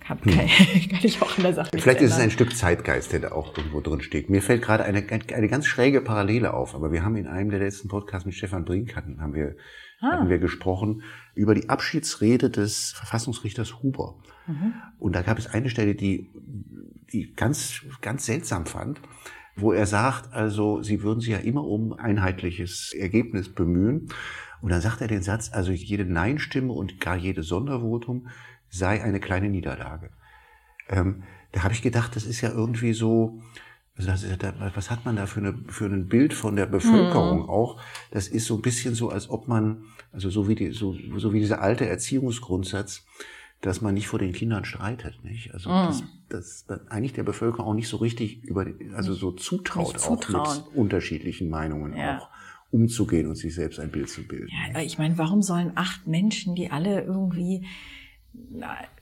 kann, 0.00 0.20
kann, 0.20 0.34
kann 0.90 1.00
ich 1.02 1.22
auch 1.22 1.38
in 1.38 1.44
der 1.44 1.54
Sache 1.54 1.70
Vielleicht 1.74 2.02
ist 2.02 2.12
es 2.12 2.18
ein 2.18 2.30
Stück 2.30 2.54
Zeitgeist, 2.54 3.12
der 3.12 3.20
da 3.20 3.32
auch 3.32 3.56
irgendwo 3.56 3.80
drin 3.80 4.02
steht. 4.02 4.28
Mir 4.28 4.42
fällt 4.42 4.60
gerade 4.60 4.84
eine, 4.84 5.06
eine 5.08 5.48
ganz 5.48 5.66
schräge 5.66 6.02
Parallele 6.02 6.52
auf, 6.52 6.74
aber 6.74 6.92
wir 6.92 7.04
haben 7.04 7.16
in 7.16 7.26
einem 7.26 7.48
der 7.48 7.60
letzten 7.60 7.88
Podcasts 7.88 8.26
mit 8.26 8.34
Stefan 8.34 8.64
Brink 8.66 8.96
hatten, 8.96 9.20
haben 9.20 9.34
wir, 9.34 9.56
ah. 10.00 10.12
hatten 10.12 10.28
wir 10.28 10.38
gesprochen 10.38 11.02
über 11.34 11.54
die 11.54 11.70
Abschiedsrede 11.70 12.50
des 12.50 12.92
Verfassungsrichters 12.92 13.82
Huber. 13.82 14.16
Mhm. 14.46 14.74
Und 14.98 15.14
da 15.14 15.22
gab 15.22 15.38
es 15.38 15.46
eine 15.46 15.70
Stelle, 15.70 15.94
die, 15.94 16.30
die 17.12 17.32
ganz, 17.32 17.82
ganz 18.02 18.26
seltsam 18.26 18.66
fand, 18.66 19.00
wo 19.56 19.72
er 19.72 19.86
sagt, 19.86 20.32
also 20.34 20.82
Sie 20.82 21.02
würden 21.02 21.20
sich 21.20 21.30
ja 21.30 21.38
immer 21.38 21.64
um 21.64 21.92
einheitliches 21.92 22.92
Ergebnis 22.98 23.48
bemühen. 23.48 24.08
Und 24.62 24.70
dann 24.70 24.80
sagt 24.80 25.00
er 25.00 25.08
den 25.08 25.22
Satz, 25.22 25.50
also 25.52 25.72
jede 25.72 26.04
Nein-Stimme 26.04 26.72
und 26.72 27.00
gar 27.00 27.16
jede 27.16 27.42
Sondervotum 27.42 28.28
sei 28.70 29.02
eine 29.02 29.20
kleine 29.20 29.50
Niederlage. 29.50 30.10
Ähm, 30.88 31.24
da 31.50 31.64
habe 31.64 31.74
ich 31.74 31.82
gedacht, 31.82 32.16
das 32.16 32.24
ist 32.24 32.40
ja 32.40 32.50
irgendwie 32.50 32.94
so, 32.94 33.42
Also 33.96 34.08
das 34.08 34.22
ist, 34.22 34.38
was 34.74 34.90
hat 34.90 35.04
man 35.04 35.16
da 35.16 35.26
für, 35.26 35.40
eine, 35.40 35.58
für 35.68 35.86
ein 35.86 36.06
Bild 36.06 36.32
von 36.32 36.56
der 36.56 36.66
Bevölkerung 36.66 37.42
mhm. 37.42 37.50
auch? 37.50 37.80
Das 38.12 38.28
ist 38.28 38.46
so 38.46 38.54
ein 38.54 38.62
bisschen 38.62 38.94
so, 38.94 39.10
als 39.10 39.28
ob 39.28 39.48
man, 39.48 39.84
also 40.12 40.30
so 40.30 40.48
wie, 40.48 40.54
die, 40.54 40.70
so, 40.70 40.96
so 41.16 41.32
wie 41.32 41.40
dieser 41.40 41.60
alte 41.60 41.86
Erziehungsgrundsatz, 41.86 43.04
dass 43.60 43.80
man 43.80 43.94
nicht 43.94 44.06
vor 44.06 44.18
den 44.18 44.32
Kindern 44.32 44.64
streitet, 44.64 45.22
nicht? 45.22 45.54
Also 45.54 45.70
mm. 45.70 45.86
dass, 46.28 46.66
dass 46.66 46.88
eigentlich 46.88 47.12
der 47.12 47.22
Bevölkerung 47.22 47.68
auch 47.68 47.74
nicht 47.74 47.86
so 47.86 47.98
richtig 47.98 48.42
über, 48.42 48.66
also 48.94 49.14
so 49.14 49.30
zutraut, 49.30 50.02
auch 50.04 50.18
mit 50.18 50.76
unterschiedlichen 50.76 51.48
Meinungen 51.48 51.96
ja. 51.96 52.18
auch 52.18 52.28
umzugehen 52.72 53.28
und 53.28 53.36
sich 53.36 53.54
selbst 53.54 53.78
ein 53.78 53.90
Bild 53.90 54.08
zu 54.08 54.26
bilden. 54.26 54.48
Ja, 54.74 54.80
ich 54.80 54.98
meine, 54.98 55.18
warum 55.18 55.42
sollen 55.42 55.72
acht 55.74 56.06
Menschen, 56.06 56.54
die 56.54 56.70
alle 56.70 57.02
irgendwie 57.02 57.64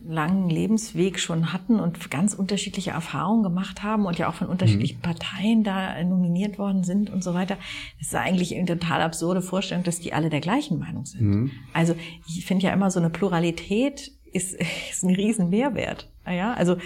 langen 0.04 0.50
Lebensweg 0.50 1.20
schon 1.20 1.52
hatten 1.52 1.78
und 1.78 2.10
ganz 2.10 2.34
unterschiedliche 2.34 2.90
Erfahrungen 2.90 3.44
gemacht 3.44 3.82
haben 3.82 4.06
und 4.06 4.18
ja 4.18 4.28
auch 4.28 4.34
von 4.34 4.48
unterschiedlichen 4.48 4.98
mhm. 4.98 5.02
Parteien 5.02 5.62
da 5.62 6.02
nominiert 6.02 6.58
worden 6.58 6.82
sind 6.82 7.10
und 7.10 7.22
so 7.22 7.32
weiter. 7.32 7.56
Das 7.98 8.08
ist 8.08 8.14
eigentlich 8.14 8.56
eine 8.56 8.66
total 8.66 9.02
absurde 9.02 9.40
Vorstellung, 9.40 9.84
dass 9.84 10.00
die 10.00 10.12
alle 10.12 10.30
der 10.30 10.40
gleichen 10.40 10.78
Meinung 10.78 11.06
sind. 11.06 11.20
Mhm. 11.20 11.50
Also 11.72 11.94
ich 12.26 12.44
finde 12.44 12.66
ja 12.66 12.72
immer 12.72 12.90
so 12.90 12.98
eine 12.98 13.10
Pluralität 13.10 14.10
ist, 14.32 14.54
ist 14.90 15.04
ein 15.04 15.14
riesen 15.14 15.50
Mehrwert. 15.50 16.10
Ja, 16.26 16.54
also 16.54 16.76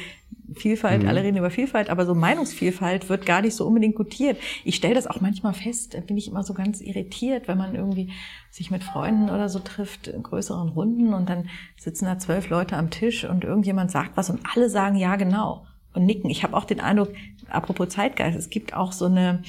Vielfalt, 0.53 1.03
mhm. 1.03 1.09
alle 1.09 1.23
reden 1.23 1.39
über 1.39 1.51
Vielfalt, 1.51 1.89
aber 1.89 2.05
so 2.05 2.15
Meinungsvielfalt 2.15 3.09
wird 3.09 3.25
gar 3.25 3.41
nicht 3.41 3.55
so 3.55 3.67
unbedingt 3.67 3.95
gutiert. 3.97 4.39
Ich 4.65 4.77
stelle 4.77 4.95
das 4.95 5.07
auch 5.07 5.21
manchmal 5.21 5.55
fest, 5.55 5.95
da 5.95 6.01
bin 6.01 6.17
ich 6.17 6.29
immer 6.29 6.43
so 6.43 6.55
ganz 6.55 6.81
irritiert, 6.81 7.49
wenn 7.49 7.57
man 7.59 7.75
irgendwie 7.75 8.13
sich 8.51 8.71
mit 8.71 8.85
Freunden 8.85 9.31
oder 9.31 9.49
so 9.49 9.59
trifft, 9.59 10.09
in 10.09 10.23
größeren 10.23 10.69
Runden 10.69 11.15
und 11.15 11.29
dann 11.29 11.49
sitzen 11.77 12.05
da 12.05 12.19
zwölf 12.19 12.51
Leute 12.51 12.77
am 12.77 12.91
Tisch 12.91 13.25
und 13.25 13.45
irgendjemand 13.45 13.91
sagt 13.91 14.17
was 14.17 14.31
und 14.31 14.41
alle 14.55 14.69
sagen 14.69 14.97
ja 14.97 15.17
genau 15.17 15.67
und 15.95 16.05
nicken. 16.05 16.29
Ich 16.29 16.43
habe 16.43 16.57
auch 16.57 16.65
den 16.65 16.81
Eindruck, 16.81 17.13
apropos 17.49 17.89
Zeitgeist, 17.89 18.37
es 18.37 18.51
gibt 18.51 18.75
auch 18.75 18.93
so 18.93 19.07
eine 19.07 19.43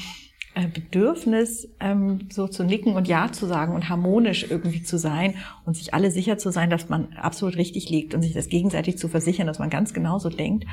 Bedürfnis, 0.73 1.67
ähm, 1.79 2.27
so 2.31 2.47
zu 2.47 2.63
nicken 2.63 2.95
und 2.95 3.07
Ja 3.07 3.31
zu 3.31 3.45
sagen 3.45 3.73
und 3.75 3.89
harmonisch 3.89 4.45
irgendwie 4.49 4.83
zu 4.83 4.97
sein 4.97 5.35
und 5.65 5.75
sich 5.75 5.93
alle 5.93 6.11
sicher 6.11 6.37
zu 6.37 6.51
sein, 6.51 6.69
dass 6.69 6.89
man 6.89 7.13
absolut 7.13 7.57
richtig 7.57 7.89
liegt 7.89 8.13
und 8.13 8.21
sich 8.21 8.33
das 8.33 8.47
gegenseitig 8.47 8.97
zu 8.97 9.07
versichern, 9.09 9.47
dass 9.47 9.59
man 9.59 9.69
ganz 9.69 9.93
genauso 9.93 10.29
denkt. 10.29 10.65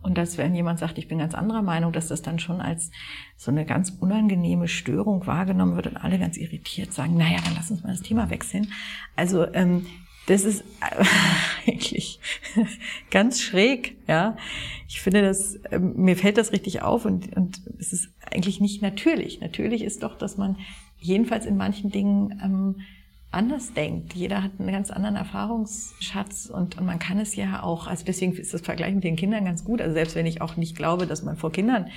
Und 0.00 0.16
dass, 0.16 0.38
wenn 0.38 0.54
jemand 0.54 0.78
sagt, 0.78 0.96
ich 0.98 1.08
bin 1.08 1.18
ganz 1.18 1.34
anderer 1.34 1.62
Meinung, 1.62 1.92
dass 1.92 2.06
das 2.06 2.22
dann 2.22 2.38
schon 2.38 2.60
als 2.60 2.90
so 3.36 3.50
eine 3.50 3.64
ganz 3.64 3.90
unangenehme 3.98 4.68
Störung 4.68 5.26
wahrgenommen 5.26 5.74
wird 5.74 5.88
und 5.88 5.96
alle 5.96 6.18
ganz 6.18 6.36
irritiert 6.36 6.92
sagen, 6.92 7.16
naja, 7.16 7.38
dann 7.44 7.54
lass 7.56 7.70
uns 7.70 7.82
mal 7.82 7.90
das 7.90 8.02
Thema 8.02 8.30
wechseln. 8.30 8.72
Also 9.16 9.52
ähm, 9.54 9.86
das 10.28 10.44
ist 10.44 10.62
eigentlich 11.66 12.20
ganz 13.10 13.40
schräg, 13.40 13.96
ja. 14.06 14.36
Ich 14.86 15.00
finde 15.00 15.22
das, 15.22 15.58
ähm, 15.70 15.94
mir 15.96 16.16
fällt 16.16 16.38
das 16.38 16.52
richtig 16.52 16.82
auf 16.82 17.04
und, 17.04 17.34
und 17.36 17.60
es 17.78 17.92
ist 17.92 18.10
eigentlich 18.30 18.60
nicht 18.60 18.82
natürlich. 18.82 19.40
Natürlich 19.40 19.82
ist 19.82 20.02
doch, 20.02 20.16
dass 20.16 20.36
man 20.36 20.56
jedenfalls 20.98 21.46
in 21.46 21.56
manchen 21.56 21.90
Dingen 21.90 22.40
ähm, 22.42 22.76
anders 23.30 23.72
denkt. 23.74 24.14
Jeder 24.14 24.42
hat 24.42 24.52
einen 24.58 24.72
ganz 24.72 24.90
anderen 24.90 25.16
Erfahrungsschatz 25.16 26.46
und, 26.46 26.78
und 26.78 26.86
man 26.86 26.98
kann 26.98 27.18
es 27.18 27.34
ja 27.36 27.62
auch, 27.62 27.86
also 27.86 28.04
deswegen 28.04 28.32
ist 28.32 28.54
das 28.54 28.62
Vergleich 28.62 28.94
mit 28.94 29.04
den 29.04 29.16
Kindern 29.16 29.44
ganz 29.44 29.64
gut. 29.64 29.80
Also 29.80 29.94
selbst 29.94 30.14
wenn 30.14 30.26
ich 30.26 30.40
auch 30.40 30.56
nicht 30.56 30.76
glaube, 30.76 31.06
dass 31.06 31.22
man 31.22 31.36
vor 31.36 31.52
Kindern 31.52 31.88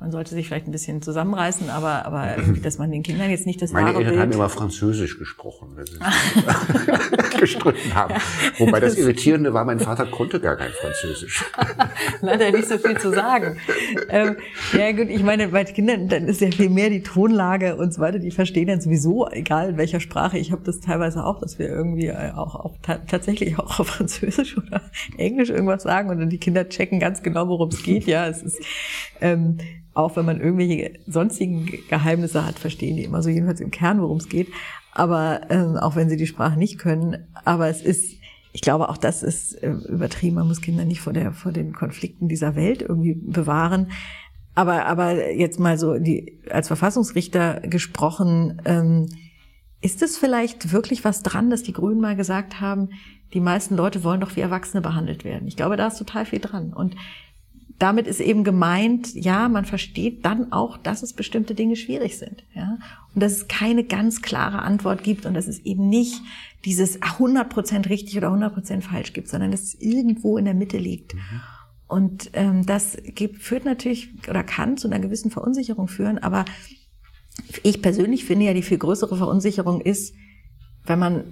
man 0.00 0.10
sollte 0.10 0.30
sich 0.34 0.48
vielleicht 0.48 0.66
ein 0.66 0.72
bisschen 0.72 1.02
zusammenreißen, 1.02 1.68
aber, 1.68 2.06
aber 2.06 2.36
dass 2.62 2.78
man 2.78 2.90
den 2.90 3.02
Kindern 3.02 3.30
jetzt 3.30 3.46
nicht 3.46 3.60
das 3.60 3.72
Meine 3.72 3.94
wahre 3.94 4.02
Eltern 4.02 4.18
haben 4.18 4.32
immer 4.32 4.48
Französisch 4.48 5.18
gesprochen, 5.18 5.76
wenn 5.76 5.84
sie 5.84 5.98
gestritten 7.38 7.94
haben. 7.94 8.14
Wobei 8.56 8.80
das 8.80 8.96
Irritierende 8.96 9.52
war, 9.52 9.66
mein 9.66 9.78
Vater 9.78 10.06
konnte 10.06 10.40
gar 10.40 10.56
kein 10.56 10.70
Französisch. 10.70 11.44
Leider 12.22 12.50
nicht 12.50 12.66
so 12.66 12.78
viel 12.78 12.96
zu 12.98 13.10
sagen. 13.10 13.58
Ähm, 14.08 14.36
ja 14.72 14.90
gut, 14.92 15.10
ich 15.10 15.22
meine, 15.22 15.48
bei 15.48 15.64
Kindern, 15.64 16.08
dann 16.08 16.28
ist 16.28 16.40
ja 16.40 16.50
viel 16.50 16.70
mehr 16.70 16.88
die 16.88 17.02
Tonlage 17.02 17.76
und 17.76 17.92
so 17.92 18.00
weiter, 18.00 18.18
die 18.18 18.30
verstehen 18.30 18.68
dann 18.68 18.80
sowieso, 18.80 19.28
egal 19.30 19.70
in 19.70 19.76
welcher 19.76 20.00
Sprache. 20.00 20.38
Ich 20.38 20.50
habe 20.50 20.62
das 20.64 20.80
teilweise 20.80 21.24
auch, 21.24 21.40
dass 21.40 21.58
wir 21.58 21.68
irgendwie 21.68 22.06
äh, 22.06 22.32
auch 22.34 22.54
auf, 22.54 22.72
tatsächlich 22.82 23.58
auch 23.58 23.80
auf 23.80 23.88
Französisch 23.88 24.56
oder 24.56 24.80
Englisch 25.18 25.50
irgendwas 25.50 25.82
sagen 25.82 26.08
und 26.08 26.20
dann 26.20 26.30
die 26.30 26.38
Kinder 26.38 26.66
checken 26.70 27.00
ganz 27.00 27.22
genau, 27.22 27.48
worum 27.48 27.68
es 27.68 27.82
geht. 27.82 28.06
Ja, 28.06 28.26
es 28.26 28.42
ist... 28.42 28.60
Ähm, 29.20 29.58
auch 30.00 30.16
wenn 30.16 30.26
man 30.26 30.40
irgendwelche 30.40 30.98
sonstigen 31.06 31.66
Geheimnisse 31.88 32.46
hat, 32.46 32.58
verstehen 32.58 32.96
die 32.96 33.04
immer 33.04 33.22
so 33.22 33.28
jedenfalls 33.28 33.60
im 33.60 33.70
Kern, 33.70 34.00
worum 34.00 34.18
es 34.18 34.28
geht. 34.28 34.48
Aber 34.92 35.42
ähm, 35.50 35.76
auch 35.76 35.96
wenn 35.96 36.08
sie 36.08 36.16
die 36.16 36.26
Sprache 36.26 36.58
nicht 36.58 36.78
können, 36.78 37.28
aber 37.44 37.68
es 37.68 37.80
ist, 37.82 38.16
ich 38.52 38.60
glaube, 38.60 38.88
auch 38.88 38.96
das 38.96 39.22
ist 39.22 39.54
äh, 39.62 39.70
übertrieben. 39.70 40.36
Man 40.36 40.48
muss 40.48 40.60
Kinder 40.60 40.84
nicht 40.84 41.00
vor 41.00 41.12
der 41.12 41.32
vor 41.32 41.52
den 41.52 41.72
Konflikten 41.72 42.28
dieser 42.28 42.56
Welt 42.56 42.82
irgendwie 42.82 43.14
bewahren. 43.14 43.92
Aber 44.54 44.86
aber 44.86 45.32
jetzt 45.32 45.60
mal 45.60 45.78
so 45.78 45.98
die 45.98 46.40
als 46.50 46.66
Verfassungsrichter 46.66 47.60
gesprochen. 47.60 48.60
Ähm, 48.64 49.06
ist 49.82 50.02
es 50.02 50.18
vielleicht 50.18 50.72
wirklich 50.72 51.04
was 51.04 51.22
dran, 51.22 51.48
dass 51.48 51.62
die 51.62 51.72
Grünen 51.72 52.00
mal 52.00 52.16
gesagt 52.16 52.60
haben, 52.60 52.90
die 53.32 53.40
meisten 53.40 53.76
Leute 53.76 54.04
wollen 54.04 54.20
doch 54.20 54.36
wie 54.36 54.40
Erwachsene 54.40 54.82
behandelt 54.82 55.24
werden? 55.24 55.48
Ich 55.48 55.56
glaube, 55.56 55.76
da 55.76 55.86
ist 55.86 55.98
total 55.98 56.26
viel 56.26 56.40
dran. 56.40 56.72
Und 56.72 56.96
damit 57.80 58.06
ist 58.06 58.20
eben 58.20 58.44
gemeint, 58.44 59.14
ja, 59.14 59.48
man 59.48 59.64
versteht 59.64 60.24
dann 60.24 60.52
auch, 60.52 60.76
dass 60.76 61.02
es 61.02 61.14
bestimmte 61.14 61.54
Dinge 61.54 61.76
schwierig 61.76 62.18
sind, 62.18 62.44
ja, 62.54 62.78
und 63.14 63.22
dass 63.22 63.32
es 63.32 63.48
keine 63.48 63.84
ganz 63.84 64.20
klare 64.22 64.60
Antwort 64.60 65.02
gibt 65.02 65.24
und 65.24 65.34
dass 65.34 65.48
es 65.48 65.60
eben 65.60 65.88
nicht 65.88 66.20
dieses 66.66 67.00
100% 67.00 67.88
richtig 67.88 68.18
oder 68.18 68.28
100% 68.28 68.82
falsch 68.82 69.14
gibt, 69.14 69.28
sondern 69.28 69.50
dass 69.50 69.62
es 69.62 69.74
irgendwo 69.80 70.36
in 70.36 70.44
der 70.44 70.54
Mitte 70.54 70.76
liegt. 70.76 71.14
Mhm. 71.14 71.20
Und 71.88 72.30
ähm, 72.34 72.66
das 72.66 72.98
gibt, 73.02 73.38
führt 73.38 73.64
natürlich 73.64 74.10
oder 74.28 74.44
kann 74.44 74.76
zu 74.76 74.86
einer 74.86 75.00
gewissen 75.00 75.30
Verunsicherung 75.30 75.88
führen, 75.88 76.18
aber 76.18 76.44
ich 77.62 77.80
persönlich 77.80 78.26
finde 78.26 78.44
ja, 78.44 78.54
die 78.54 78.62
viel 78.62 78.78
größere 78.78 79.16
Verunsicherung 79.16 79.80
ist, 79.80 80.14
wenn 80.84 80.98
man 80.98 81.24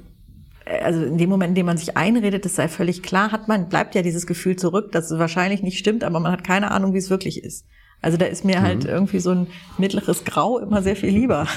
also 0.83 1.03
in 1.05 1.19
dem 1.19 1.31
Moment, 1.31 1.51
in 1.51 1.55
dem 1.55 1.67
man 1.67 1.77
sich 1.77 1.97
einredet, 1.97 2.45
das 2.45 2.55
sei 2.57 2.69
völlig 2.69 3.03
klar, 3.03 3.33
hat 3.33 3.49
man, 3.49 3.69
bleibt 3.69 3.95
ja 3.95 4.03
dieses 4.03 4.27
Gefühl 4.27 4.57
zurück, 4.57 4.93
dass 4.93 5.11
es 5.11 5.19
wahrscheinlich 5.19 5.63
nicht 5.63 5.79
stimmt, 5.79 6.05
aber 6.05 6.21
man 6.21 6.33
hat 6.33 6.45
keine 6.45 6.71
Ahnung, 6.71 6.95
wie 6.95 6.99
es 6.99 7.11
wirklich 7.11 7.43
ist. 7.43 7.67
Also 8.01 8.17
da 8.17 8.27
ist 8.27 8.45
mir 8.45 8.63
halt 8.63 8.85
mhm. 8.85 8.91
irgendwie 8.91 9.19
so 9.19 9.31
ein 9.31 9.49
mittleres 9.77 10.25
Grau 10.25 10.59
immer 10.59 10.83
sehr 10.83 10.97
viel 10.97 11.11
lieber. 11.11 11.47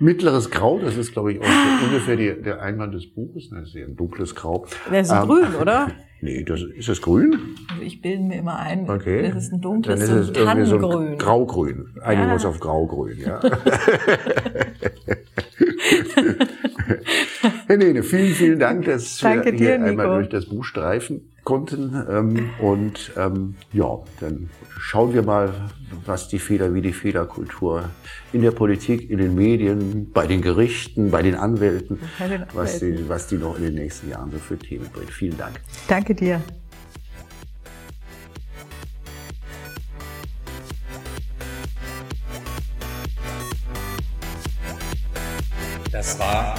Mittleres 0.00 0.50
Grau, 0.50 0.78
das 0.78 0.96
ist, 0.96 1.12
glaube 1.12 1.32
ich, 1.32 1.40
auch 1.40 1.46
ungefähr 1.84 2.16
die, 2.16 2.40
der 2.40 2.62
Einwand 2.62 2.94
des 2.94 3.12
Buches. 3.12 3.50
Das 3.50 3.68
ist 3.68 3.74
ja 3.74 3.84
ein 3.84 3.96
dunkles 3.96 4.36
Grau. 4.36 4.64
Das 4.90 5.08
ist 5.08 5.12
ähm, 5.12 5.26
grün, 5.26 5.54
oder? 5.60 5.90
Nee, 6.20 6.44
das, 6.44 6.62
ist 6.62 6.88
das 6.88 7.02
grün? 7.02 7.56
Also 7.68 7.82
ich 7.82 8.00
bilde 8.00 8.22
mir 8.22 8.38
immer 8.38 8.58
ein, 8.58 8.88
okay. 8.88 9.30
das 9.32 9.44
ist 9.44 9.52
ein 9.52 9.60
dunkles, 9.60 9.98
Dann 10.00 10.08
ist 10.08 10.30
es 10.30 10.36
irgendwie 10.36 10.66
so 10.66 10.98
ein 10.98 11.18
Graugrün. 11.18 11.86
Einigen 12.00 12.30
uns 12.30 12.44
auf 12.44 12.60
Graugrün, 12.60 13.18
ja. 13.18 13.40
Herr 17.66 17.76
Nene, 17.76 18.02
vielen, 18.02 18.34
vielen 18.34 18.58
Dank, 18.58 18.84
dass 18.84 19.18
Danke 19.18 19.52
wir 19.52 19.58
hier 19.58 19.78
dir, 19.78 19.84
einmal 19.84 20.06
durch 20.06 20.28
das 20.28 20.46
Buch 20.46 20.64
streifen 20.64 21.32
konnten. 21.44 21.94
Ähm, 22.10 22.50
und 22.60 23.12
ähm, 23.16 23.54
ja, 23.72 23.98
dann 24.20 24.50
schauen 24.78 25.14
wir 25.14 25.22
mal, 25.22 25.52
was 26.04 26.28
die 26.28 26.38
Fehler, 26.38 26.74
wie 26.74 26.82
die 26.82 26.92
Fehlerkultur 26.92 27.90
in 28.32 28.42
der 28.42 28.50
Politik, 28.50 29.08
in 29.10 29.18
den 29.18 29.34
Medien, 29.34 30.10
bei 30.12 30.26
den 30.26 30.42
Gerichten, 30.42 31.10
bei 31.10 31.22
den 31.22 31.34
Anwälten, 31.34 32.00
den 32.18 32.44
was, 32.52 32.80
die, 32.80 33.08
was 33.08 33.26
die 33.28 33.36
noch 33.36 33.56
in 33.56 33.64
den 33.64 33.74
nächsten 33.74 34.10
Jahren 34.10 34.30
so 34.30 34.38
für 34.38 34.58
Themen 34.58 34.88
bringt. 34.92 35.10
Vielen 35.10 35.38
Dank. 35.38 35.60
Danke 35.88 36.14
dir. 36.14 36.42
Das 45.98 46.16
war 46.16 46.54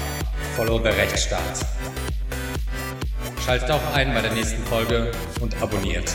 Follow 0.58 0.80
the 0.80 0.90
Rechtsstaat. 0.90 1.66
Schaltet 3.46 3.72
auch 3.72 3.94
ein 3.94 4.14
bei 4.14 4.20
der 4.20 4.34
nächsten 4.34 4.62
Folge 4.66 5.14
und 5.40 5.56
abonniert. 5.62 6.14